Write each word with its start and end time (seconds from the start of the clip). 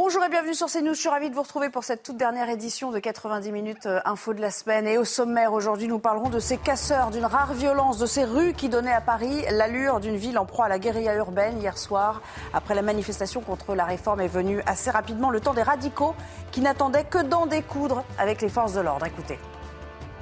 Bonjour 0.00 0.22
et 0.22 0.28
bienvenue 0.28 0.54
sur 0.54 0.68
CNews. 0.68 0.94
Je 0.94 1.00
suis 1.00 1.08
ravie 1.08 1.28
de 1.28 1.34
vous 1.34 1.42
retrouver 1.42 1.70
pour 1.70 1.82
cette 1.82 2.04
toute 2.04 2.16
dernière 2.16 2.48
édition 2.48 2.92
de 2.92 3.00
90 3.00 3.50
minutes 3.50 3.86
euh, 3.86 3.98
info 4.04 4.32
de 4.32 4.40
la 4.40 4.52
semaine. 4.52 4.86
Et 4.86 4.96
au 4.96 5.02
sommaire, 5.02 5.52
aujourd'hui, 5.52 5.88
nous 5.88 5.98
parlerons 5.98 6.28
de 6.28 6.38
ces 6.38 6.56
casseurs, 6.56 7.10
d'une 7.10 7.24
rare 7.24 7.52
violence, 7.52 7.98
de 7.98 8.06
ces 8.06 8.24
rues 8.24 8.52
qui 8.52 8.68
donnaient 8.68 8.92
à 8.92 9.00
Paris 9.00 9.42
l'allure 9.50 9.98
d'une 9.98 10.14
ville 10.14 10.38
en 10.38 10.46
proie 10.46 10.66
à 10.66 10.68
la 10.68 10.78
guérilla 10.78 11.16
urbaine 11.16 11.60
hier 11.60 11.76
soir. 11.76 12.22
Après 12.54 12.76
la 12.76 12.82
manifestation 12.82 13.40
contre 13.40 13.74
la 13.74 13.84
réforme 13.84 14.20
est 14.20 14.28
venu 14.28 14.62
assez 14.66 14.88
rapidement 14.88 15.30
le 15.30 15.40
temps 15.40 15.52
des 15.52 15.64
radicaux 15.64 16.14
qui 16.52 16.60
n'attendaient 16.60 17.02
que 17.02 17.20
d'en 17.20 17.46
découdre 17.46 18.04
avec 18.20 18.40
les 18.40 18.48
forces 18.48 18.74
de 18.74 18.80
l'ordre. 18.80 19.04
Écoutez. 19.04 19.40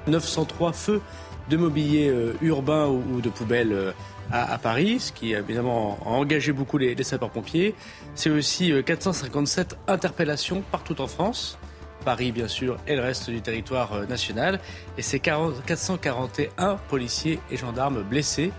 903 0.06 0.72
feux 0.72 1.02
de 1.50 1.56
mobilier 1.58 2.08
euh, 2.08 2.32
urbain 2.40 2.86
ou, 2.86 3.20
de 3.20 3.28
poubelles 3.28 3.92
euh, 4.32 4.44
à, 4.48 4.58
Paris, 4.58 5.00
ce 5.00 5.12
qui 5.12 5.32
évidemment 5.32 5.98
a 6.04 6.10
engagé 6.10 6.52
beaucoup 6.52 6.78
les, 6.78 7.00
sapeurs-pompiers. 7.02 7.74
C'est 8.14 8.30
aussi 8.30 8.72
457 8.84 9.72
euh, 9.72 9.92
interpellations 9.92 10.62
partout 10.70 11.00
en 11.00 11.06
France. 11.06 11.58
Paris, 12.04 12.30
bien 12.30 12.48
sûr, 12.48 12.76
et 12.86 12.94
le 12.94 13.02
reste 13.02 13.30
du 13.30 13.40
territoire 13.40 14.06
national. 14.08 14.60
Et 14.96 15.02
c'est 15.02 15.18
441 15.18 16.76
policiers 16.88 17.40
et 17.50 17.56
gendarmes 17.56 18.02
blessés. 18.02 18.52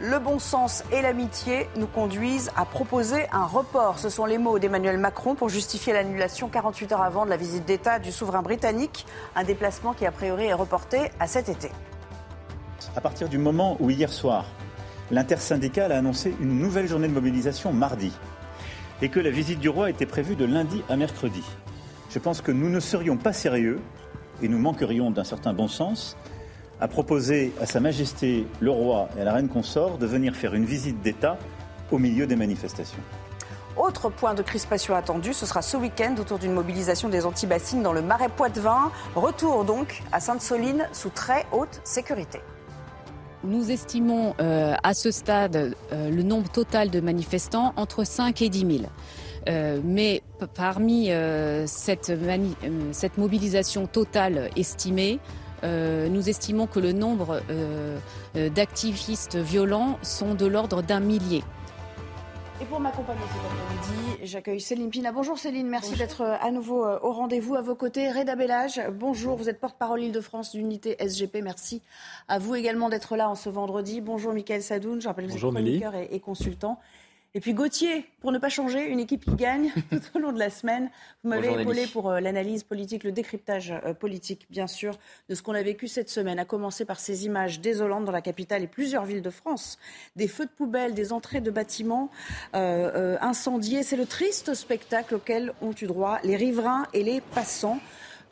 Le 0.00 0.20
bon 0.20 0.38
sens 0.38 0.84
et 0.92 1.02
l'amitié 1.02 1.66
nous 1.74 1.88
conduisent 1.88 2.52
à 2.54 2.64
proposer 2.64 3.26
un 3.32 3.44
report. 3.44 3.98
Ce 3.98 4.08
sont 4.08 4.26
les 4.26 4.38
mots 4.38 4.60
d'Emmanuel 4.60 4.96
Macron 4.96 5.34
pour 5.34 5.48
justifier 5.48 5.92
l'annulation 5.92 6.48
48 6.48 6.92
heures 6.92 7.02
avant 7.02 7.24
de 7.24 7.30
la 7.30 7.36
visite 7.36 7.64
d'État 7.64 7.98
du 7.98 8.12
souverain 8.12 8.42
britannique, 8.42 9.06
un 9.34 9.42
déplacement 9.42 9.94
qui 9.94 10.06
a 10.06 10.12
priori 10.12 10.44
est 10.44 10.54
reporté 10.54 11.10
à 11.18 11.26
cet 11.26 11.48
été. 11.48 11.72
À 12.94 13.00
partir 13.00 13.28
du 13.28 13.38
moment 13.38 13.76
où 13.80 13.90
hier 13.90 14.12
soir, 14.12 14.44
l'intersyndicale 15.10 15.92
a 15.92 15.98
annoncé 15.98 16.34
une 16.40 16.58
nouvelle 16.58 16.88
journée 16.88 17.08
de 17.08 17.12
mobilisation 17.12 17.72
mardi 17.72 18.12
et 19.02 19.08
que 19.08 19.20
la 19.20 19.30
visite 19.30 19.60
du 19.60 19.68
roi 19.68 19.90
était 19.90 20.06
prévue 20.06 20.36
de 20.36 20.44
lundi 20.44 20.82
à 20.88 20.96
mercredi, 20.96 21.44
je 22.10 22.18
pense 22.18 22.40
que 22.40 22.52
nous 22.52 22.70
ne 22.70 22.80
serions 22.80 23.16
pas 23.16 23.32
sérieux 23.32 23.80
et 24.42 24.48
nous 24.48 24.58
manquerions 24.58 25.10
d'un 25.10 25.24
certain 25.24 25.52
bon 25.52 25.68
sens 25.68 26.16
à 26.80 26.88
proposer 26.88 27.52
à 27.60 27.66
Sa 27.66 27.80
Majesté 27.80 28.46
le 28.60 28.70
roi 28.70 29.08
et 29.16 29.20
à 29.20 29.24
la 29.24 29.32
reine 29.32 29.48
consort 29.48 29.98
de 29.98 30.06
venir 30.06 30.34
faire 30.34 30.54
une 30.54 30.64
visite 30.64 31.02
d'État 31.02 31.36
au 31.90 31.98
milieu 31.98 32.26
des 32.26 32.36
manifestations. 32.36 33.02
Autre 33.76 34.10
point 34.10 34.34
de 34.34 34.42
crispation 34.42 34.96
attendu, 34.96 35.32
ce 35.32 35.46
sera 35.46 35.62
ce 35.62 35.76
week-end 35.76 36.14
autour 36.18 36.38
d'une 36.38 36.52
mobilisation 36.52 37.08
des 37.08 37.26
antibassines 37.26 37.82
dans 37.82 37.92
le 37.92 38.02
marais 38.02 38.28
Poitevin. 38.28 38.90
Retour 39.14 39.64
donc 39.64 40.02
à 40.10 40.20
Sainte-Soline 40.20 40.88
sous 40.92 41.10
très 41.10 41.46
haute 41.52 41.80
sécurité. 41.84 42.40
Nous 43.48 43.70
estimons 43.70 44.34
euh, 44.40 44.74
à 44.82 44.92
ce 44.92 45.10
stade 45.10 45.74
euh, 45.90 46.10
le 46.10 46.22
nombre 46.22 46.50
total 46.50 46.90
de 46.90 47.00
manifestants 47.00 47.72
entre 47.76 48.04
5 48.04 48.42
et 48.42 48.50
10 48.50 48.58
000. 48.60 48.72
Euh, 49.48 49.80
mais 49.82 50.22
parmi 50.54 51.10
cette, 51.64 52.12
cette, 52.92 53.16
mobilisation 53.16 53.86
totale 53.86 54.50
estimée, 54.54 55.18
nous 55.62 56.28
estimons 56.28 56.66
que 56.66 56.78
le 56.78 56.92
nombre 56.92 57.40
d'activistes 58.34 59.36
violents 59.36 59.98
sont 60.02 60.34
de 60.34 60.44
l'ordre 60.44 60.82
d'un 60.82 61.00
millier. 61.00 61.42
Et 62.60 62.64
pour 62.64 62.80
m'accompagner 62.80 63.20
cet 63.32 63.44
après-midi, 63.44 64.18
j'accueille 64.24 64.60
Céline 64.60 64.90
Pina. 64.90 65.12
Bonjour 65.12 65.38
Céline, 65.38 65.68
merci 65.68 65.94
d'être 65.94 66.22
euh, 66.22 66.34
à 66.40 66.50
nouveau 66.50 66.84
euh, 66.84 66.98
au 67.02 67.12
rendez-vous. 67.12 67.54
À 67.54 67.60
vos 67.60 67.76
côtés, 67.76 68.10
Reda 68.10 68.34
Bellage. 68.34 68.80
Bonjour, 68.92 69.36
vous 69.36 69.48
êtes 69.48 69.60
porte-parole 69.60 70.02
Île-de-France 70.02 70.56
d'unité 70.56 70.96
SGP. 70.98 71.36
Merci 71.40 71.82
à 72.26 72.40
vous 72.40 72.56
également 72.56 72.88
d'être 72.88 73.14
là 73.14 73.30
en 73.30 73.36
ce 73.36 73.48
vendredi. 73.48 74.00
Bonjour 74.00 74.32
Michael 74.32 74.62
Sadoun, 74.62 75.00
je 75.00 75.06
rappelle 75.06 75.26
que 75.26 75.30
vous 75.30 75.36
êtes 75.36 75.52
chroniqueur 75.52 75.94
et 75.94 76.18
consultant. 76.18 76.80
Et 77.34 77.40
puis 77.40 77.52
Gauthier, 77.52 78.06
pour 78.20 78.32
ne 78.32 78.38
pas 78.38 78.48
changer, 78.48 78.86
une 78.86 79.00
équipe 79.00 79.24
qui 79.24 79.34
gagne 79.34 79.70
tout 79.90 80.16
au 80.16 80.18
long 80.18 80.32
de 80.32 80.38
la 80.38 80.48
semaine. 80.48 80.90
Vous 81.22 81.30
m'avez 81.30 81.60
épaulé 81.60 81.86
pour 81.86 82.10
euh, 82.10 82.20
l'analyse 82.20 82.64
politique, 82.64 83.04
le 83.04 83.12
décryptage 83.12 83.72
euh, 83.84 83.92
politique, 83.92 84.46
bien 84.48 84.66
sûr, 84.66 84.98
de 85.28 85.34
ce 85.34 85.42
qu'on 85.42 85.52
a 85.52 85.62
vécu 85.62 85.88
cette 85.88 86.08
semaine, 86.08 86.38
à 86.38 86.46
commencer 86.46 86.86
par 86.86 86.98
ces 86.98 87.26
images 87.26 87.60
désolantes 87.60 88.06
dans 88.06 88.12
la 88.12 88.22
capitale 88.22 88.62
et 88.62 88.66
plusieurs 88.66 89.04
villes 89.04 89.22
de 89.22 89.30
France. 89.30 89.78
Des 90.16 90.26
feux 90.26 90.46
de 90.46 90.50
poubelle, 90.50 90.94
des 90.94 91.12
entrées 91.12 91.42
de 91.42 91.50
bâtiments 91.50 92.10
euh, 92.54 93.18
incendiés. 93.20 93.82
C'est 93.82 93.96
le 93.96 94.06
triste 94.06 94.54
spectacle 94.54 95.16
auquel 95.16 95.52
ont 95.60 95.74
eu 95.80 95.86
droit 95.86 96.18
les 96.24 96.36
riverains 96.36 96.86
et 96.94 97.02
les 97.02 97.20
passants. 97.20 97.78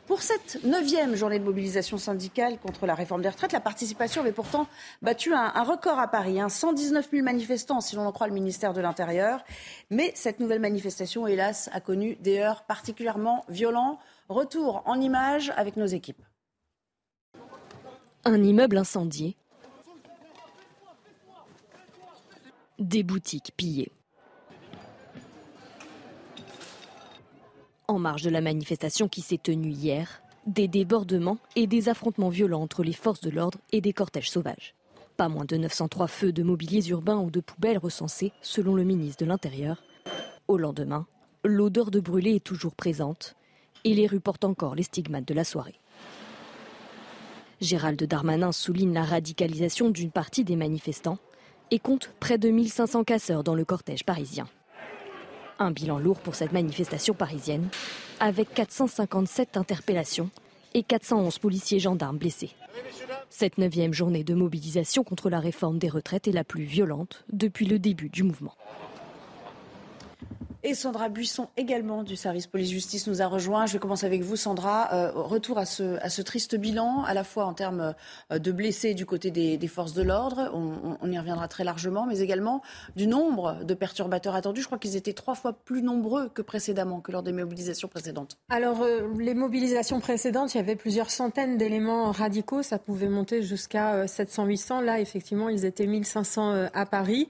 Pour 0.07 0.21
cette 0.21 0.63
neuvième 0.63 1.15
journée 1.15 1.37
de 1.37 1.43
mobilisation 1.43 1.97
syndicale 1.97 2.57
contre 2.59 2.85
la 2.85 2.95
réforme 2.95 3.21
des 3.21 3.27
retraites, 3.27 3.51
la 3.51 3.59
participation 3.59 4.21
avait 4.21 4.31
pourtant 4.31 4.65
battu 5.01 5.33
un, 5.33 5.49
record 5.63 5.99
à 5.99 6.07
Paris. 6.07 6.39
119 6.47 7.05
hein. 7.05 7.09
000 7.11 7.25
manifestants, 7.25 7.81
si 7.81 7.97
l'on 7.97 8.05
en 8.05 8.13
croit 8.13 8.27
le 8.27 8.33
ministère 8.33 8.71
de 8.71 8.79
l'Intérieur. 8.79 9.43
Mais 9.89 10.13
cette 10.15 10.39
nouvelle 10.39 10.61
manifestation, 10.61 11.27
hélas, 11.27 11.69
a 11.73 11.81
connu 11.81 12.15
des 12.21 12.39
heures 12.39 12.63
particulièrement 12.63 13.43
violents. 13.49 13.99
Retour 14.29 14.81
en 14.85 15.01
images 15.01 15.51
avec 15.57 15.75
nos 15.75 15.85
équipes. 15.85 16.23
Un 18.23 18.41
immeuble 18.41 18.77
incendié. 18.77 19.35
Des 22.79 23.03
boutiques 23.03 23.51
pillées. 23.57 23.91
En 27.89 27.99
marge 27.99 28.23
de 28.23 28.29
la 28.29 28.41
manifestation 28.41 29.07
qui 29.07 29.21
s'est 29.21 29.37
tenue 29.37 29.71
hier, 29.71 30.21
des 30.45 30.67
débordements 30.67 31.37
et 31.55 31.67
des 31.67 31.87
affrontements 31.87 32.27
violents 32.27 32.61
entre 32.61 32.83
les 32.83 32.91
forces 32.91 33.21
de 33.21 33.29
l'ordre 33.29 33.59
et 33.71 33.79
des 33.79 33.93
cortèges 33.93 34.29
sauvages. 34.29 34.75
Pas 35.15 35.29
moins 35.29 35.45
de 35.45 35.55
903 35.55 36.07
feux 36.07 36.33
de 36.33 36.43
mobiliers 36.43 36.85
urbains 36.89 37.19
ou 37.19 37.31
de 37.31 37.39
poubelles 37.39 37.77
recensés, 37.77 38.33
selon 38.41 38.75
le 38.75 38.83
ministre 38.83 39.23
de 39.23 39.29
l'Intérieur. 39.29 39.83
Au 40.49 40.57
lendemain, 40.57 41.07
l'odeur 41.45 41.89
de 41.89 42.01
brûlé 42.01 42.35
est 42.35 42.43
toujours 42.43 42.75
présente 42.75 43.37
et 43.85 43.93
les 43.93 44.05
rues 44.05 44.19
portent 44.19 44.43
encore 44.43 44.75
les 44.75 44.83
stigmates 44.83 45.27
de 45.27 45.33
la 45.33 45.45
soirée. 45.45 45.79
Gérald 47.61 48.03
Darmanin 48.03 48.51
souligne 48.51 48.93
la 48.93 49.05
radicalisation 49.05 49.91
d'une 49.91 50.11
partie 50.11 50.43
des 50.43 50.57
manifestants 50.57 51.19
et 51.71 51.79
compte 51.79 52.11
près 52.19 52.37
de 52.37 52.49
1500 52.49 53.05
casseurs 53.05 53.45
dans 53.45 53.55
le 53.55 53.63
cortège 53.63 54.03
parisien. 54.03 54.45
Un 55.59 55.71
bilan 55.71 55.97
lourd 55.97 56.19
pour 56.19 56.35
cette 56.35 56.51
manifestation 56.51 57.13
parisienne, 57.13 57.67
avec 58.19 58.53
457 58.53 59.57
interpellations 59.57 60.29
et 60.73 60.83
411 60.83 61.39
policiers 61.39 61.79
gendarmes 61.79 62.17
blessés. 62.17 62.51
Cette 63.29 63.57
neuvième 63.57 63.93
journée 63.93 64.23
de 64.23 64.35
mobilisation 64.35 65.03
contre 65.03 65.29
la 65.29 65.39
réforme 65.39 65.79
des 65.79 65.89
retraites 65.89 66.27
est 66.27 66.31
la 66.31 66.43
plus 66.43 66.63
violente 66.63 67.23
depuis 67.31 67.65
le 67.65 67.79
début 67.79 68.09
du 68.09 68.23
mouvement. 68.23 68.53
Et 70.67 70.73
Sandra 70.73 71.07
Buisson 71.07 71.47
également 71.55 72.03
du 72.03 72.17
service 72.17 72.45
police-justice 72.45 73.07
nous 73.07 73.21
a 73.21 73.27
rejoint. 73.27 73.67
Je 73.67 73.71
vais 73.71 73.79
commencer 73.79 74.05
avec 74.05 74.21
vous, 74.21 74.35
Sandra. 74.35 74.93
Euh, 74.93 75.11
retour 75.13 75.57
à 75.57 75.65
ce, 75.65 76.21
triste 76.21 76.57
bilan, 76.57 77.05
à 77.05 77.13
la 77.13 77.23
fois 77.23 77.45
en 77.45 77.53
termes 77.53 77.95
euh, 78.33 78.37
de 78.37 78.51
blessés 78.51 78.93
du 78.93 79.05
côté 79.05 79.31
des, 79.31 79.67
forces 79.69 79.93
de 79.93 80.01
l'ordre, 80.01 80.51
on, 80.53 81.09
y 81.09 81.17
reviendra 81.17 81.47
très 81.47 81.63
largement, 81.63 82.05
mais 82.05 82.19
également 82.19 82.61
du 82.97 83.07
nombre 83.07 83.63
de 83.63 83.73
perturbateurs 83.73 84.35
attendus. 84.35 84.59
Je 84.59 84.65
crois 84.65 84.77
qu'ils 84.77 84.97
étaient 84.97 85.13
trois 85.13 85.35
fois 85.35 85.53
plus 85.53 85.81
nombreux 85.81 86.27
que 86.27 86.41
précédemment, 86.41 86.99
que 86.99 87.13
lors 87.13 87.23
des 87.23 87.31
mobilisations 87.31 87.87
précédentes. 87.87 88.37
Alors, 88.49 88.81
euh, 88.81 89.07
les 89.17 89.35
mobilisations 89.35 90.01
précédentes, 90.01 90.53
il 90.53 90.57
y 90.57 90.59
avait 90.59 90.75
plusieurs 90.75 91.11
centaines 91.11 91.57
d'éléments 91.57 92.11
radicaux. 92.11 92.61
Ça 92.61 92.77
pouvait 92.77 93.07
monter 93.07 93.41
jusqu'à 93.41 94.05
700-800. 94.05 94.83
Là, 94.83 94.99
effectivement, 94.99 95.47
ils 95.47 95.63
étaient 95.63 95.87
1500 95.87 96.67
à 96.73 96.85
Paris. 96.85 97.29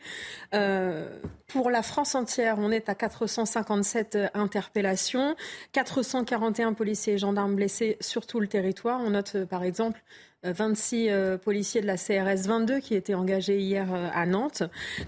pour 1.47 1.69
la 1.69 1.83
France 1.83 2.15
entière, 2.15 2.55
on 2.57 2.71
est 2.71 2.89
à 2.89 2.95
4 2.95 3.26
457 3.27 4.15
euh, 4.15 4.27
interpellations, 4.33 5.35
441 5.73 6.73
policiers 6.73 7.13
et 7.13 7.17
gendarmes 7.17 7.55
blessés 7.55 7.97
sur 7.99 8.25
tout 8.25 8.39
le 8.39 8.47
territoire. 8.47 9.01
On 9.01 9.11
note 9.11 9.33
euh, 9.35 9.45
par 9.45 9.63
exemple 9.63 10.01
26 10.43 11.09
policiers 11.43 11.81
de 11.81 11.87
la 11.87 11.97
CRS 11.97 12.47
22 12.47 12.79
qui 12.79 12.93
étaient 12.93 13.15
engagés 13.15 13.57
hier 13.57 13.87
à 14.13 14.25
Nantes. 14.27 14.61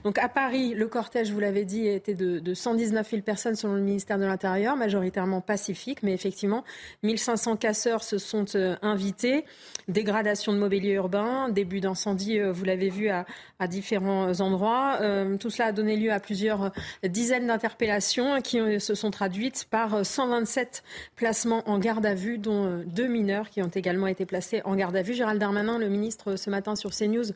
Donc 0.03 0.17
à 0.17 0.27
Paris, 0.27 0.73
le 0.73 0.87
cortège, 0.87 1.31
vous 1.31 1.39
l'avez 1.39 1.65
dit, 1.65 1.87
était 1.87 2.15
de, 2.15 2.39
de 2.39 2.53
119 2.55 3.07
000 3.07 3.21
personnes 3.21 3.55
selon 3.55 3.75
le 3.75 3.81
ministère 3.81 4.17
de 4.17 4.25
l'Intérieur, 4.25 4.75
majoritairement 4.75 5.39
pacifique, 5.39 6.01
mais 6.01 6.13
effectivement, 6.13 6.65
1500 7.03 7.57
casseurs 7.57 8.03
se 8.03 8.17
sont 8.17 8.45
invités. 8.81 9.45
Dégradation 9.89 10.53
de 10.53 10.57
mobilier 10.57 10.93
urbain, 10.93 11.49
début 11.49 11.81
d'incendie, 11.81 12.39
vous 12.39 12.63
l'avez 12.63 12.89
vu, 12.89 13.09
à, 13.09 13.25
à 13.59 13.67
différents 13.67 14.39
endroits. 14.39 14.99
tout 15.39 15.49
cela 15.49 15.67
a 15.67 15.71
donné 15.71 15.97
lieu 15.97 16.11
à 16.11 16.19
plusieurs 16.19 16.71
dizaines 17.03 17.47
d'interpellations 17.47 18.41
qui 18.41 18.79
se 18.79 18.95
sont 18.95 19.11
traduites 19.11 19.65
par 19.69 20.05
127 20.05 20.83
placements 21.15 21.67
en 21.69 21.79
garde 21.79 22.05
à 22.05 22.13
vue, 22.13 22.37
dont 22.37 22.65
euh, 22.65 22.83
deux 22.85 23.07
mineurs 23.07 23.49
qui 23.49 23.61
ont 23.61 23.69
également 23.69 24.07
été 24.07 24.25
placés 24.25 24.61
en 24.65 24.75
garde 24.75 24.95
à 24.95 25.01
vue. 25.01 25.13
Gérald 25.13 25.39
Darmanin, 25.39 25.77
le 25.77 25.89
ministre, 25.89 26.35
ce 26.35 26.49
matin 26.49 26.75
sur 26.75 26.91
CNews, 26.91 27.31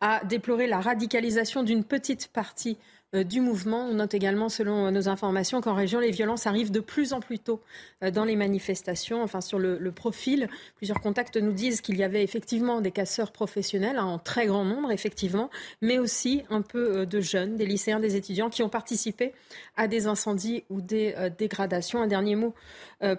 a 0.00 0.24
déploré 0.24 0.66
la 0.66 0.80
radicalisation 0.80 1.62
d'une 1.62 1.84
petite 1.84 2.28
partie 2.28 2.78
euh, 2.78 2.99
du 3.12 3.40
mouvement. 3.40 3.86
On 3.86 3.94
note 3.94 4.14
également, 4.14 4.48
selon 4.48 4.86
euh, 4.86 4.90
nos 4.92 5.08
informations, 5.08 5.60
qu'en 5.60 5.74
région, 5.74 5.98
les 5.98 6.12
violences 6.12 6.46
arrivent 6.46 6.70
de 6.70 6.80
plus 6.80 7.12
en 7.12 7.20
plus 7.20 7.40
tôt 7.40 7.60
euh, 8.04 8.10
dans 8.10 8.24
les 8.24 8.36
manifestations. 8.36 9.22
Enfin, 9.22 9.40
sur 9.40 9.58
le, 9.58 9.90
profil, 9.90 10.48
plusieurs 10.76 11.00
contacts 11.00 11.36
nous 11.36 11.52
disent 11.52 11.80
qu'il 11.80 11.96
y 11.96 12.04
avait 12.04 12.22
effectivement 12.22 12.80
des 12.80 12.92
casseurs 12.92 13.32
professionnels, 13.32 13.96
hein, 13.96 14.04
en 14.04 14.18
très 14.18 14.46
grand 14.46 14.64
nombre, 14.64 14.92
effectivement, 14.92 15.50
mais 15.82 15.98
aussi 15.98 16.42
un 16.50 16.62
peu 16.62 17.04
de 17.04 17.20
jeunes, 17.20 17.56
des 17.56 17.66
lycéens, 17.66 17.98
des 17.98 18.14
étudiants 18.14 18.48
qui 18.48 18.62
ont 18.62 18.68
participé 18.68 19.32
à 19.76 19.88
des 19.88 20.06
incendies 20.06 20.62
ou 20.70 20.80
des 20.80 21.14
dégradations. 21.36 22.00
Un 22.00 22.06
dernier 22.06 22.36
mot 22.36 22.54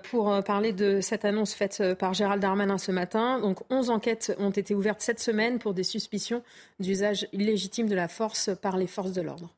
pour 0.03 0.41
parler 0.43 0.71
de 0.71 1.01
cette 1.01 1.25
annonce 1.25 1.53
faite 1.53 1.83
par 1.99 2.13
Gérald 2.13 2.41
Darmanin 2.41 2.77
ce 2.77 2.91
matin. 2.91 3.39
Donc, 3.39 3.59
11 3.69 3.89
enquêtes 3.89 4.33
ont 4.39 4.51
été 4.51 4.73
ouvertes 4.73 5.01
cette 5.01 5.19
semaine 5.19 5.59
pour 5.59 5.73
des 5.73 5.83
suspicions 5.83 6.41
d'usage 6.79 7.27
illégitime 7.33 7.89
de 7.89 7.95
la 7.95 8.07
force 8.07 8.49
par 8.61 8.77
les 8.77 8.87
forces 8.87 9.11
de 9.11 9.21
l'ordre. 9.21 9.53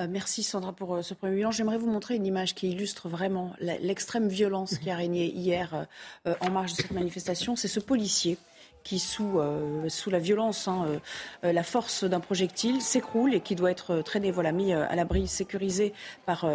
Euh, 0.00 0.06
merci 0.08 0.42
Sandra 0.42 0.72
pour 0.72 0.94
euh, 0.94 1.02
ce 1.02 1.14
premier 1.14 1.36
bilan. 1.36 1.50
J'aimerais 1.50 1.78
vous 1.78 1.90
montrer 1.90 2.14
une 2.14 2.26
image 2.26 2.54
qui 2.54 2.70
illustre 2.70 3.08
vraiment 3.08 3.52
l'extrême 3.60 4.28
violence 4.28 4.78
qui 4.78 4.90
a 4.90 4.96
régné 4.96 5.26
hier 5.26 5.86
euh, 6.26 6.34
en 6.40 6.50
marge 6.50 6.72
de 6.72 6.76
cette 6.76 6.92
manifestation. 6.92 7.56
C'est 7.56 7.68
ce 7.68 7.80
policier 7.80 8.38
qui, 8.88 8.98
sous, 8.98 9.38
euh, 9.38 9.86
sous 9.90 10.08
la 10.08 10.18
violence, 10.18 10.66
hein, 10.66 10.86
euh, 10.88 10.98
euh, 11.44 11.52
la 11.52 11.62
force 11.62 12.04
d'un 12.04 12.20
projectile, 12.20 12.80
s'écroule 12.80 13.34
et 13.34 13.40
qui 13.40 13.54
doit 13.54 13.70
être 13.70 14.00
traîné, 14.00 14.30
voilà, 14.30 14.50
mis 14.50 14.72
à 14.72 14.96
l'abri, 14.96 15.28
sécurisé 15.28 15.92
par, 16.24 16.46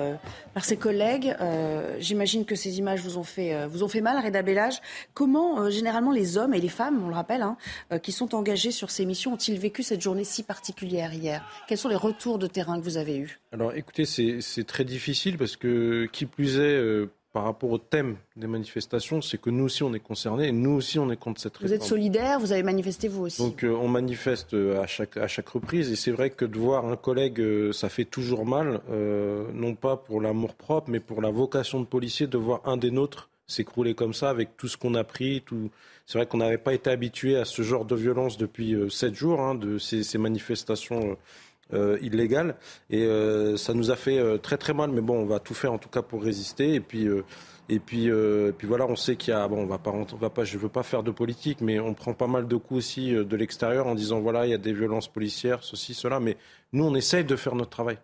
par 0.54 0.66
ses 0.66 0.78
collègues. 0.78 1.36
J'imagine 2.00 2.46
que 2.46 2.56
ces 2.56 2.80
images 2.80 3.02
vous 3.02 3.18
ont 3.18 3.24
fait, 3.24 3.68
vous 3.68 3.84
ont 3.84 3.88
fait 3.88 4.02
mal, 4.02 4.24
Reda 4.24 4.42
Bellage. 4.42 4.82
Comment, 5.14 5.70
généralement, 5.70 6.12
les 6.12 6.38
hommes 6.38 6.54
et 6.54 6.60
les 6.60 6.70
femmes, 6.70 7.04
on 7.04 7.10
le 7.10 7.14
rappelle, 7.14 7.44
hein, 7.44 7.58
qui 8.00 8.12
sont 8.12 8.34
engagés 8.34 8.72
sur 8.72 8.90
ces 8.90 9.06
missions, 9.06 9.34
ont-ils 9.34 9.60
vécu 9.60 9.84
cette 9.84 10.02
journée 10.02 10.24
si 10.24 10.44
particulière 10.44 11.14
hier? 11.14 11.44
Quels 11.68 11.78
sont 11.78 11.90
les 11.90 11.96
retours 11.96 12.40
de 12.40 12.48
terrain 12.48 12.80
que 12.80 12.84
vous 12.84 12.98
avez 12.98 13.18
eus? 13.18 13.40
Alors, 13.52 13.74
écoutez, 13.74 14.06
c'est 14.06 14.64
très 14.66 14.86
difficile 14.86 15.38
parce 15.38 15.56
que, 15.56 16.08
qui 16.12 16.26
plus 16.26 16.60
est, 16.60 17.08
par 17.34 17.46
rapport 17.46 17.72
au 17.72 17.80
thème 17.80 18.18
des 18.36 18.46
manifestations, 18.46 19.24
c'est 19.24 19.42
que 19.42 19.50
nous 19.50 19.66
aussi 19.66 19.82
on 19.82 19.92
est 19.96 20.00
concernés 20.00 20.50
et 20.50 20.52
nous 20.52 20.70
aussi 20.70 21.00
on 21.00 21.10
est 21.10 21.18
contre 21.18 21.42
cette 21.42 21.58
réforme. 21.58 21.68
Vous 21.68 21.74
êtes 21.74 21.84
solidaire, 21.84 22.40
vous 22.40 22.52
avez 22.52 22.62
manifesté 22.62 23.08
vous 23.08 23.24
aussi. 23.24 23.42
Donc 23.42 23.64
euh, 23.64 23.72
on 23.72 23.88
manifeste 23.88 24.54
euh, 24.54 24.80
à 24.82 24.86
chaque, 24.86 25.18
à 25.18 25.28
chaque 25.28 25.50
reprise 25.50 25.92
et 25.92 25.96
c'est 25.96 26.12
vrai 26.12 26.30
que 26.30 26.46
de 26.46 26.60
voir 26.60 26.86
un 26.86 26.96
collègue, 26.96 27.42
euh, 27.42 27.74
ça 27.74 27.90
fait 27.90 28.06
toujours 28.06 28.46
mal, 28.46 28.82
non 29.54 29.74
pas 29.74 29.98
pour 29.98 30.22
l'amour 30.22 30.54
propre, 30.54 30.92
mais 30.92 31.00
pour 31.00 31.22
la 31.22 31.32
vocation 31.32 31.80
de 31.80 31.86
policier 31.86 32.28
de 32.28 32.38
voir 32.38 32.62
un 32.66 32.78
des 32.78 32.92
nôtres 32.92 33.30
s'écrouler 33.48 33.96
comme 33.96 34.14
ça 34.14 34.30
avec 34.30 34.56
tout 34.56 34.68
ce 34.68 34.78
qu'on 34.78 34.94
a 34.94 35.04
pris. 35.04 35.42
Tout... 35.42 35.72
C'est 36.06 36.20
vrai 36.20 36.28
qu'on 36.28 36.38
n'avait 36.38 36.60
pas 36.60 36.74
été 36.74 36.92
habitué 36.92 37.36
à 37.36 37.46
ce 37.46 37.64
genre 37.64 37.86
de 37.86 37.96
violence 37.96 38.38
depuis 38.38 38.76
sept 38.90 39.16
jours, 39.16 39.42
hein, 39.42 39.56
de 39.56 39.80
ces, 39.80 40.04
ces 40.04 40.18
manifestations 40.20 41.18
illégale. 42.02 42.56
Et 42.90 43.04
euh, 43.04 43.58
ça 43.58 43.74
nous 43.74 43.92
a 43.92 43.96
fait 43.96 44.18
euh, 44.18 44.38
très 44.38 44.58
très 44.58 44.74
mal. 44.74 44.92
Mais 44.92 45.02
bon, 45.02 45.20
on 45.20 45.26
va 45.26 45.40
tout 45.40 45.54
faire 45.54 45.74
en 45.74 45.78
tout 45.78 45.90
cas 45.90 46.02
pour 46.02 46.24
résister. 46.24 46.76
Et 46.76 46.80
puis, 46.80 47.08
et 47.70 47.80
puis, 47.80 48.10
puis 48.58 48.68
voilà, 48.68 48.86
on 48.86 48.96
sait 48.96 49.16
qu'il 49.16 49.34
y 49.34 49.38
a. 49.38 49.48
Bon, 49.48 49.58
on 49.58 49.66
va 49.66 49.78
pas, 49.78 49.92
on 49.92 50.04
va 50.04 50.30
pas. 50.30 50.44
Je 50.44 50.58
veux 50.58 50.70
pas 50.70 50.84
faire 50.84 51.04
de 51.04 51.12
politique, 51.12 51.62
mais 51.62 51.80
on 51.80 51.94
prend 51.94 52.14
pas 52.14 52.28
mal 52.28 52.48
de 52.48 52.56
coups 52.56 52.80
aussi 52.80 53.12
de 53.12 53.36
l'extérieur 53.36 53.88
en 53.88 53.96
disant 53.96 54.20
voilà, 54.20 54.46
il 54.46 54.52
y 54.52 54.56
a 54.56 54.58
des 54.58 54.74
violences 54.74 55.08
policières, 55.08 55.64
ceci, 55.64 55.94
cela. 55.94 56.20
Mais 56.20 56.38
nous, 56.72 56.86
on 56.86 56.96
essaye 56.96 57.24
de 57.24 57.36
faire 57.36 57.56
notre 57.56 57.72
travail. 57.72 57.98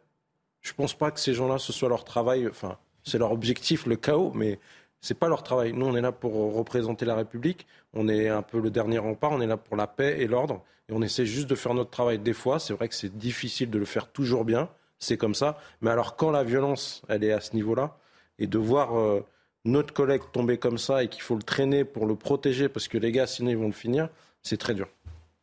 Je 0.61 0.73
pense 0.73 0.93
pas 0.93 1.11
que 1.11 1.19
ces 1.19 1.33
gens-là, 1.33 1.57
ce 1.57 1.71
soit 1.71 1.89
leur 1.89 2.03
travail. 2.03 2.47
Enfin, 2.47 2.77
c'est 3.03 3.17
leur 3.17 3.31
objectif, 3.31 3.85
le 3.85 3.95
chaos, 3.95 4.31
mais 4.35 4.59
c'est 5.01 5.17
pas 5.17 5.27
leur 5.27 5.43
travail. 5.43 5.73
Nous, 5.73 5.85
on 5.85 5.95
est 5.95 6.01
là 6.01 6.11
pour 6.11 6.33
représenter 6.53 7.05
la 7.05 7.15
République. 7.15 7.65
On 7.93 8.07
est 8.07 8.27
un 8.27 8.41
peu 8.41 8.59
le 8.59 8.69
dernier 8.69 8.97
rempart. 8.97 9.31
On 9.31 9.41
est 9.41 9.47
là 9.47 9.57
pour 9.57 9.77
la 9.77 9.87
paix 9.87 10.17
et 10.19 10.27
l'ordre. 10.27 10.63
Et 10.89 10.93
on 10.93 11.01
essaie 11.01 11.25
juste 11.25 11.47
de 11.47 11.55
faire 11.55 11.73
notre 11.73 11.89
travail. 11.89 12.19
Des 12.19 12.33
fois, 12.33 12.59
c'est 12.59 12.73
vrai 12.73 12.87
que 12.89 12.95
c'est 12.95 13.17
difficile 13.17 13.69
de 13.69 13.79
le 13.79 13.85
faire 13.85 14.07
toujours 14.07 14.43
bien. 14.43 14.69
C'est 14.99 15.17
comme 15.17 15.35
ça. 15.35 15.57
Mais 15.81 15.89
alors, 15.89 16.15
quand 16.15 16.31
la 16.31 16.43
violence, 16.43 17.01
elle 17.07 17.23
est 17.23 17.31
à 17.31 17.39
ce 17.39 17.55
niveau-là, 17.55 17.97
et 18.37 18.47
de 18.47 18.57
voir 18.57 18.97
euh, 18.97 19.25
notre 19.65 19.93
collègue 19.93 20.21
tomber 20.33 20.57
comme 20.57 20.77
ça 20.77 21.03
et 21.03 21.07
qu'il 21.07 21.21
faut 21.21 21.35
le 21.35 21.43
traîner 21.43 21.85
pour 21.85 22.05
le 22.05 22.15
protéger, 22.15 22.67
parce 22.67 22.87
que 22.87 22.97
les 22.97 23.11
gars, 23.11 23.27
sinon, 23.27 23.49
ils 23.49 23.57
vont 23.57 23.67
le 23.67 23.71
finir, 23.71 24.09
c'est 24.43 24.57
très 24.57 24.73
dur. 24.73 24.89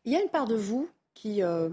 Il 0.05 0.13
y 0.13 0.17
a 0.17 0.23
une 0.23 0.29
part 0.29 0.47
de 0.47 0.57
vous 0.57 0.89
qui, 1.15 1.43
euh, 1.43 1.71